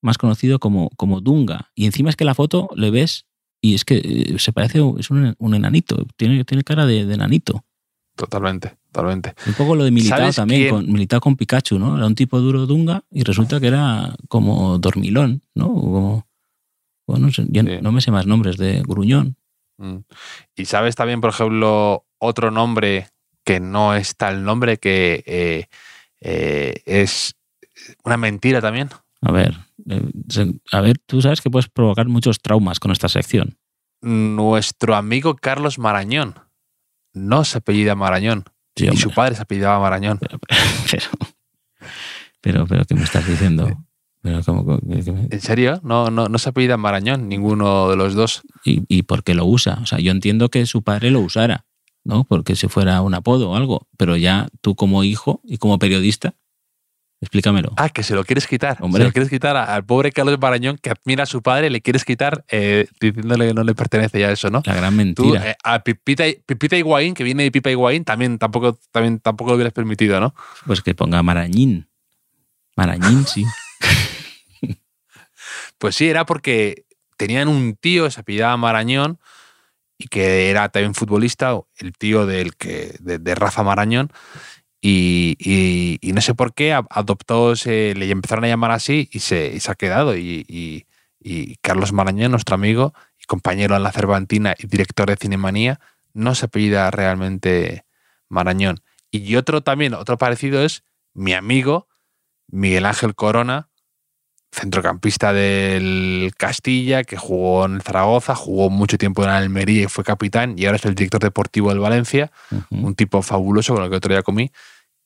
más 0.00 0.16
conocido 0.16 0.58
como, 0.58 0.88
como 0.96 1.20
Dunga. 1.20 1.70
Y 1.74 1.84
encima 1.86 2.08
es 2.10 2.16
que 2.16 2.24
la 2.24 2.34
foto 2.34 2.68
le 2.74 2.90
ves 2.90 3.26
y 3.60 3.74
es 3.74 3.84
que 3.84 3.96
eh, 3.96 4.38
se 4.38 4.52
parece, 4.52 4.80
es 4.98 5.10
un, 5.10 5.34
un 5.38 5.54
enanito, 5.54 6.06
tiene, 6.16 6.44
tiene 6.44 6.64
cara 6.64 6.86
de, 6.86 7.04
de 7.06 7.14
enanito. 7.14 7.64
Totalmente, 8.16 8.76
totalmente. 8.90 9.34
Un 9.46 9.54
poco 9.54 9.76
lo 9.76 9.84
de 9.84 9.90
Militao 9.92 10.18
¿Sabes 10.18 10.36
también, 10.36 10.60
quién? 10.62 10.74
con, 10.74 10.92
Militao 10.92 11.20
con 11.20 11.36
Pikachu, 11.36 11.78
¿no? 11.78 11.96
Era 11.96 12.06
un 12.06 12.14
tipo 12.16 12.40
duro 12.40 12.66
Dunga 12.66 13.04
y 13.10 13.22
resulta 13.22 13.60
que 13.60 13.68
era 13.68 14.14
como 14.28 14.78
dormilón, 14.78 15.42
¿no? 15.54 15.68
Como, 15.68 16.26
bueno, 17.06 17.26
no 17.26 17.32
sé, 17.32 17.46
ya 17.48 17.62
Sí. 17.62 17.78
no 17.80 17.92
me 17.92 18.00
sé 18.00 18.10
más 18.10 18.26
nombres 18.26 18.56
de 18.56 18.82
gruñón. 18.82 19.36
Mm. 19.78 19.98
Y 20.56 20.64
sabes 20.64 20.96
también, 20.96 21.20
por 21.20 21.30
ejemplo, 21.30 22.04
otro 22.18 22.50
nombre 22.50 23.06
que 23.44 23.60
no 23.60 23.94
es 23.94 24.16
tal 24.16 24.42
nombre, 24.44 24.78
que 24.78 25.22
eh, 25.24 25.66
eh, 26.20 26.82
es 26.86 27.36
una 28.04 28.16
mentira 28.16 28.60
también. 28.60 28.90
A 29.20 29.32
ver, 29.32 29.56
eh, 29.88 30.02
a 30.72 30.80
ver, 30.80 30.98
tú 31.06 31.20
sabes 31.22 31.40
que 31.40 31.50
puedes 31.50 31.68
provocar 31.68 32.06
muchos 32.08 32.40
traumas 32.40 32.78
con 32.80 32.90
esta 32.92 33.08
sección. 33.08 33.58
Nuestro 34.00 34.94
amigo 34.94 35.34
Carlos 35.36 35.78
Marañón 35.78 36.34
no 37.14 37.44
se 37.44 37.58
apellida 37.58 37.94
Marañón. 37.96 38.44
Sí, 38.76 38.86
y 38.92 38.96
su 38.96 39.10
padre 39.10 39.34
se 39.34 39.42
apellidaba 39.42 39.80
Marañón. 39.80 40.20
Pero, 40.90 41.08
pero, 42.40 42.66
pero, 42.66 42.84
¿qué 42.84 42.94
me 42.94 43.02
estás 43.02 43.26
diciendo? 43.26 43.84
Pero, 44.22 44.40
¿cómo, 44.44 44.64
que- 44.80 45.02
que 45.04 45.12
me- 45.12 45.28
¿En 45.30 45.40
serio? 45.40 45.80
No, 45.82 46.10
no, 46.10 46.28
no 46.28 46.38
se 46.38 46.48
apellida 46.50 46.76
Marañón, 46.76 47.28
ninguno 47.28 47.88
de 47.90 47.96
los 47.96 48.14
dos. 48.14 48.42
y, 48.64 48.82
¿Y 48.88 49.02
por 49.02 49.22
qué 49.24 49.34
lo 49.34 49.44
usa? 49.44 49.78
O 49.82 49.86
sea, 49.86 49.98
yo 49.98 50.12
entiendo 50.12 50.48
que 50.48 50.64
su 50.66 50.82
padre 50.82 51.10
lo 51.10 51.20
usara, 51.20 51.66
¿no? 52.04 52.24
Porque 52.24 52.54
si 52.56 52.68
fuera 52.68 53.00
un 53.02 53.14
apodo 53.14 53.50
o 53.50 53.56
algo. 53.56 53.88
Pero 53.96 54.16
ya 54.16 54.48
tú 54.60 54.74
como 54.76 55.02
hijo 55.04 55.40
y 55.44 55.58
como 55.58 55.78
periodista, 55.78 56.34
explícamelo. 57.20 57.72
Ah, 57.76 57.88
que 57.88 58.02
se 58.02 58.14
lo 58.14 58.24
quieres 58.24 58.46
quitar. 58.46 58.76
Hombre. 58.80 59.02
Se 59.02 59.06
lo 59.08 59.12
quieres 59.12 59.28
quitar 59.30 59.56
al 59.56 59.84
pobre 59.84 60.12
Carlos 60.12 60.38
Marañón 60.40 60.78
que 60.78 60.90
admira 60.90 61.24
a 61.24 61.26
su 61.26 61.42
padre, 61.42 61.70
le 61.70 61.80
quieres 61.80 62.04
quitar 62.04 62.44
eh, 62.48 62.86
diciéndole 63.00 63.48
que 63.48 63.54
no 63.54 63.64
le 63.64 63.74
pertenece 63.74 64.20
ya 64.20 64.30
eso, 64.30 64.50
¿no? 64.50 64.62
La 64.64 64.74
gran 64.74 64.92
Tú, 64.92 64.96
mentira. 64.96 65.50
eh, 65.50 65.56
a 65.64 65.80
Pipita, 65.82 66.24
Pipita 66.46 66.76
Higuaín, 66.76 67.14
que 67.14 67.24
viene 67.24 67.42
de 67.42 67.50
Pipa 67.50 67.70
Higuaín, 67.70 68.04
también 68.04 68.38
tampoco, 68.38 68.78
también 68.92 69.18
tampoco 69.18 69.50
lo 69.50 69.56
hubieras 69.56 69.72
permitido, 69.72 70.20
¿no? 70.20 70.34
Pues 70.66 70.80
que 70.80 70.94
ponga 70.94 71.22
Marañín. 71.22 71.88
Marañín, 72.76 73.26
sí. 73.26 73.44
Pues 75.78 75.94
sí, 75.94 76.08
era 76.08 76.26
porque 76.26 76.84
tenían 77.16 77.48
un 77.48 77.76
tío, 77.76 78.10
se 78.10 78.20
apellidaba 78.20 78.56
Marañón, 78.56 79.18
y 79.96 80.08
que 80.08 80.50
era 80.50 80.68
también 80.68 80.94
futbolista, 80.94 81.56
el 81.76 81.92
tío 81.92 82.26
del 82.26 82.56
que, 82.56 82.96
de, 83.00 83.18
de 83.18 83.34
Rafa 83.34 83.62
Marañón, 83.62 84.12
y, 84.80 85.98
no 86.02 86.20
sé 86.20 86.34
por 86.34 86.54
qué 86.54 86.72
adoptó, 86.72 87.56
se, 87.56 87.94
le 87.94 88.10
empezaron 88.10 88.44
a 88.44 88.48
llamar 88.48 88.70
así 88.70 89.08
y 89.12 89.20
se, 89.20 89.58
ha 89.66 89.74
quedado. 89.74 90.16
Y 90.16 90.86
Carlos 91.60 91.92
Marañón, 91.92 92.30
nuestro 92.30 92.54
amigo 92.54 92.94
y 93.20 93.24
compañero 93.24 93.76
en 93.76 93.82
la 93.82 93.92
Cervantina 93.92 94.54
y 94.58 94.66
director 94.66 95.08
de 95.08 95.16
Cinemanía, 95.16 95.80
no 96.14 96.34
se 96.34 96.46
apellida 96.46 96.90
realmente 96.90 97.84
Marañón. 98.28 98.80
Y 99.10 99.36
otro 99.36 99.62
también, 99.62 99.94
otro 99.94 100.18
parecido 100.18 100.62
es 100.62 100.84
mi 101.14 101.32
amigo 101.32 101.88
Miguel 102.48 102.86
Ángel 102.86 103.14
Corona, 103.14 103.67
centrocampista 104.52 105.32
del 105.32 106.32
Castilla, 106.36 107.04
que 107.04 107.16
jugó 107.16 107.66
en 107.66 107.80
Zaragoza, 107.80 108.34
jugó 108.34 108.70
mucho 108.70 108.98
tiempo 108.98 109.22
en 109.22 109.30
Almería 109.30 109.82
y 109.82 109.86
fue 109.86 110.04
capitán, 110.04 110.54
y 110.56 110.66
ahora 110.66 110.76
es 110.76 110.84
el 110.84 110.94
director 110.94 111.20
deportivo 111.20 111.68
del 111.68 111.78
Valencia, 111.80 112.32
un 112.70 112.94
tipo 112.94 113.22
fabuloso 113.22 113.74
con 113.74 113.84
el 113.84 113.90
que 113.90 113.96
otro 113.96 114.12
día 114.12 114.22
comí, 114.22 114.50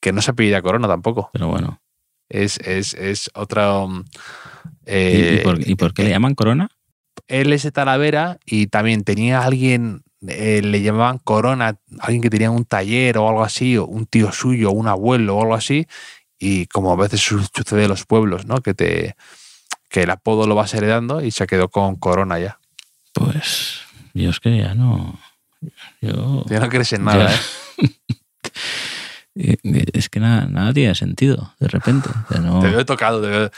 que 0.01 0.13
no 0.13 0.23
se 0.23 0.31
apellida 0.31 0.63
Corona 0.63 0.89
tampoco. 0.89 1.31
Pero 1.33 1.49
bueno. 1.49 1.81
Es, 2.29 2.59
es, 2.61 2.95
es 2.95 3.31
otra... 3.35 3.85
¿Y, 3.85 4.91
eh, 4.91 5.39
y 5.41 5.45
por, 5.45 5.69
y 5.69 5.75
por 5.75 5.93
qué 5.93 6.05
le 6.05 6.11
llaman 6.11 6.35
corona? 6.35 6.69
él 7.29 7.53
es 7.53 7.63
de 7.63 7.73
Talavera 7.73 8.39
y 8.45 8.67
también 8.67 9.05
tenía 9.05 9.43
alguien, 9.43 10.03
eh, 10.27 10.61
le 10.63 10.83
llamaban 10.83 11.19
Corona, 11.19 11.79
alguien 12.01 12.23
que 12.23 12.31
tenía 12.31 12.51
un 12.51 12.65
taller 12.65 13.19
o 13.19 13.29
algo 13.29 13.45
así, 13.45 13.77
o 13.77 13.87
un 13.87 14.07
tío 14.07 14.33
suyo, 14.33 14.71
un 14.71 14.89
abuelo 14.89 15.37
o 15.37 15.43
algo 15.43 15.55
así, 15.55 15.87
y 16.45 16.67
como 16.67 16.93
a 16.93 16.97
veces 16.97 17.21
su- 17.21 17.47
sucede 17.55 17.85
en 17.85 17.89
los 17.91 18.05
pueblos, 18.05 18.47
¿no? 18.47 18.57
Que 18.63 18.75
te 18.75 19.17
que 19.89 20.03
el 20.05 20.11
apodo 20.11 20.47
lo 20.47 20.55
vas 20.55 20.73
heredando 20.75 21.23
y 21.23 21.31
se 21.31 21.47
quedó 21.47 21.69
con 21.69 21.97
Corona 21.97 22.39
ya. 22.39 22.59
Pues 23.13 23.81
yo 24.15 24.31
es 24.31 24.41
que 24.41 24.57
ya 24.57 24.75
no. 24.75 25.19
Yo. 26.01 26.45
Ya 26.49 26.61
no 26.61 26.69
crees 26.69 26.93
en 26.95 27.05
nada. 27.05 27.31
¿eh? 27.33 27.39
Eh, 29.35 29.57
Es 29.95 30.09
que 30.11 30.21
nada, 30.21 30.47
nada 30.47 30.73
tiene 30.75 30.95
sentido, 30.95 31.55
de 31.59 31.69
repente. 31.69 32.11
O 32.11 32.33
sea, 32.33 32.41
no- 32.43 32.61
Te 32.61 32.69
veo 32.69 32.85
tocado, 32.85 33.23
te 33.23 33.29
veo, 33.29 33.51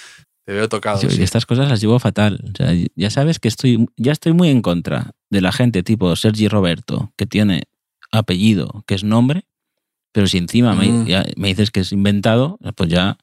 te 0.44 0.52
veo 0.52 0.68
tocado. 0.68 1.00
Yo- 1.00 1.10
sí. 1.10 1.20
y 1.20 1.24
estas 1.24 1.46
cosas 1.46 1.68
las 1.68 1.80
llevo 1.80 1.98
fatal. 1.98 2.40
O 2.52 2.56
sea, 2.56 2.72
ya 2.94 3.10
sabes 3.10 3.38
que 3.40 3.48
estoy, 3.48 3.86
ya 3.96 4.12
estoy 4.12 4.32
muy 4.34 4.50
en 4.50 4.62
contra 4.62 5.10
de 5.30 5.40
la 5.40 5.50
gente 5.52 5.82
tipo 5.82 6.14
Sergi 6.14 6.46
Roberto, 6.48 7.12
que 7.16 7.26
tiene 7.26 7.64
apellido, 8.12 8.84
que 8.86 8.94
es 8.94 9.02
nombre, 9.02 9.46
Pero 10.14 10.28
si 10.28 10.38
encima 10.38 10.74
me, 10.76 10.86
Mm. 10.88 11.06
ya 11.06 11.26
me 11.36 11.48
dices 11.48 11.72
que 11.72 11.80
es 11.80 11.90
inventado, 11.90 12.56
pues 12.76 12.88
ya, 12.88 13.18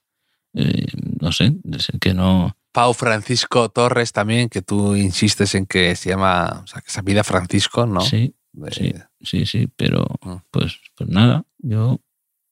eh, 0.54 0.88
no 1.22 1.32
sé, 1.32 1.54
que 2.02 2.14
no... 2.14 2.54
Pau 2.74 2.94
Francisco 2.94 3.70
Torres 3.70 4.12
también, 4.12 4.50
que 4.50 4.62
tú 4.62 4.96
insistes 4.98 5.56
en 5.56 5.66
que 5.66 5.96
se 5.96 6.10
llama, 6.10 6.62
o 6.64 6.68
sea, 6.68 6.82
que 6.82 6.92
se 6.92 7.02
pida 7.02 7.24
Francisco, 7.24 7.86
¿no? 7.86 8.02
Sí, 8.02 8.36
De- 8.52 8.72
sí, 8.72 8.94
sí, 9.22 9.46
sí, 9.46 9.70
pero 9.78 10.06
Mm. 10.22 10.36
pues, 10.52 10.80
pues 10.96 11.10
nada, 11.10 11.44
yo 11.60 12.02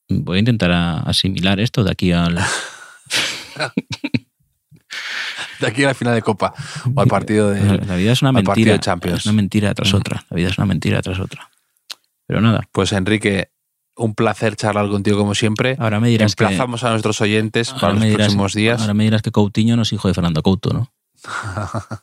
voy 0.08 0.38
a 0.38 0.40
intentar 0.40 0.72
a- 0.72 1.00
asimilar 1.02 1.60
esto 1.60 1.84
de 1.84 1.92
aquí 1.92 2.14
al... 2.14 2.38
De 5.60 5.68
aquí 5.68 5.84
a 5.84 5.88
la 5.88 5.94
final 5.94 6.16
de 6.16 6.22
Copa 6.22 6.54
o 6.96 7.02
al 7.02 7.08
partido 7.08 7.50
de. 7.50 7.80
la 7.86 7.96
vida 7.98 8.14
es 8.14 8.22
una 8.22 8.32
mentira, 8.32 8.72
de 8.74 8.80
Champions. 8.80 9.20
es 9.20 9.26
una 9.26 9.34
mentira 9.34 9.74
tras 9.74 9.92
Mm. 9.94 9.98
otra, 9.98 10.26
la 10.30 10.36
vida 10.36 10.48
es 10.50 10.58
una 10.58 10.66
mentira 10.68 11.02
tras 11.02 11.20
otra. 11.20 11.50
Pero 12.26 12.40
nada, 12.42 12.62
Pues 12.72 12.94
Enrique, 12.94 13.52
un 14.00 14.16
placer 14.16 14.56
charlar 14.56 14.90
contigo 14.90 15.18
como 15.18 15.36
siempre. 15.36 15.76
ahora 15.80 16.00
me 16.00 16.10
dirás 16.10 16.36
que... 16.36 16.44
Emplazamos 16.46 16.84
a 16.84 16.90
nuestros 16.92 17.22
oyentes 17.22 17.72
para 17.74 17.94
los 17.94 18.02
dirás- 18.04 18.16
próximos 18.16 18.54
días. 18.54 18.82
Ahora 18.82 18.94
me 18.94 19.04
dirás 19.04 19.22
que 19.22 19.32
Coutinho 19.32 19.76
no 19.76 19.82
es 19.84 19.94
hijo 19.94 20.08
de 20.08 20.14
Fernando 20.14 20.42
Couto, 20.42 20.72
¿no? 20.74 20.92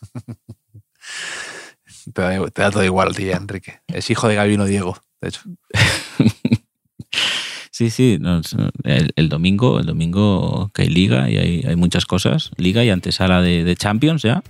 Te 2.14 2.22
da, 2.22 2.50
te 2.50 2.62
da 2.62 2.70
todo 2.70 2.84
igual 2.84 3.08
a 3.08 3.12
ti, 3.12 3.30
Enrique. 3.30 3.80
Es 3.88 4.10
hijo 4.10 4.28
de 4.28 4.36
Gabino 4.36 4.64
Diego, 4.64 4.96
de 5.20 5.28
hecho. 5.28 5.40
Sí, 7.70 7.90
sí, 7.90 8.16
no, 8.18 8.38
es- 8.38 8.56
el, 8.84 9.12
el 9.16 9.28
domingo, 9.28 9.78
el 9.80 9.84
domingo 9.84 10.70
que 10.72 10.80
hay 10.82 10.88
liga 10.88 11.28
y 11.28 11.36
hay, 11.36 11.62
hay 11.68 11.76
muchas 11.76 12.06
cosas, 12.06 12.50
liga 12.56 12.82
y 12.82 12.88
antesala 12.88 13.42
de, 13.42 13.64
de 13.64 13.76
Champions 13.76 14.22
ya. 14.22 14.42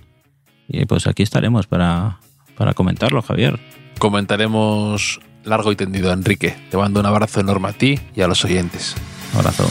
Y 0.69 0.85
pues 0.85 1.07
aquí 1.07 1.23
estaremos 1.23 1.67
para, 1.67 2.21
para 2.55 2.73
comentarlo, 2.73 3.21
Javier. 3.21 3.59
Comentaremos 3.99 5.19
largo 5.47 5.71
y 5.71 5.75
tendido, 5.75 6.11
Enrique. 6.11 6.55
Te 6.69 6.77
mando 6.77 6.99
un 6.99 7.05
abrazo 7.05 7.39
enorme 7.39 7.69
a 7.69 7.73
ti 7.73 7.99
y 8.15 8.21
a 8.21 8.27
los 8.27 8.43
oyentes. 8.45 8.95
Abrazo. 9.35 9.67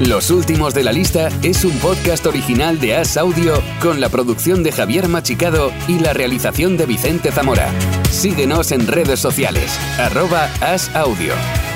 Los 0.00 0.30
últimos 0.30 0.74
de 0.74 0.84
la 0.84 0.92
lista 0.92 1.28
es 1.42 1.64
un 1.64 1.72
podcast 1.78 2.26
original 2.26 2.78
de 2.78 2.96
As 2.96 3.16
Audio 3.16 3.62
con 3.80 3.98
la 3.98 4.10
producción 4.10 4.62
de 4.62 4.70
Javier 4.70 5.08
Machicado 5.08 5.72
y 5.88 5.98
la 5.98 6.12
realización 6.12 6.76
de 6.76 6.84
Vicente 6.84 7.32
Zamora. 7.32 7.72
Síguenos 8.10 8.72
en 8.72 8.86
redes 8.86 9.20
sociales, 9.20 9.78
arroba 9.98 10.50
As 10.60 10.94
Audio. 10.94 11.32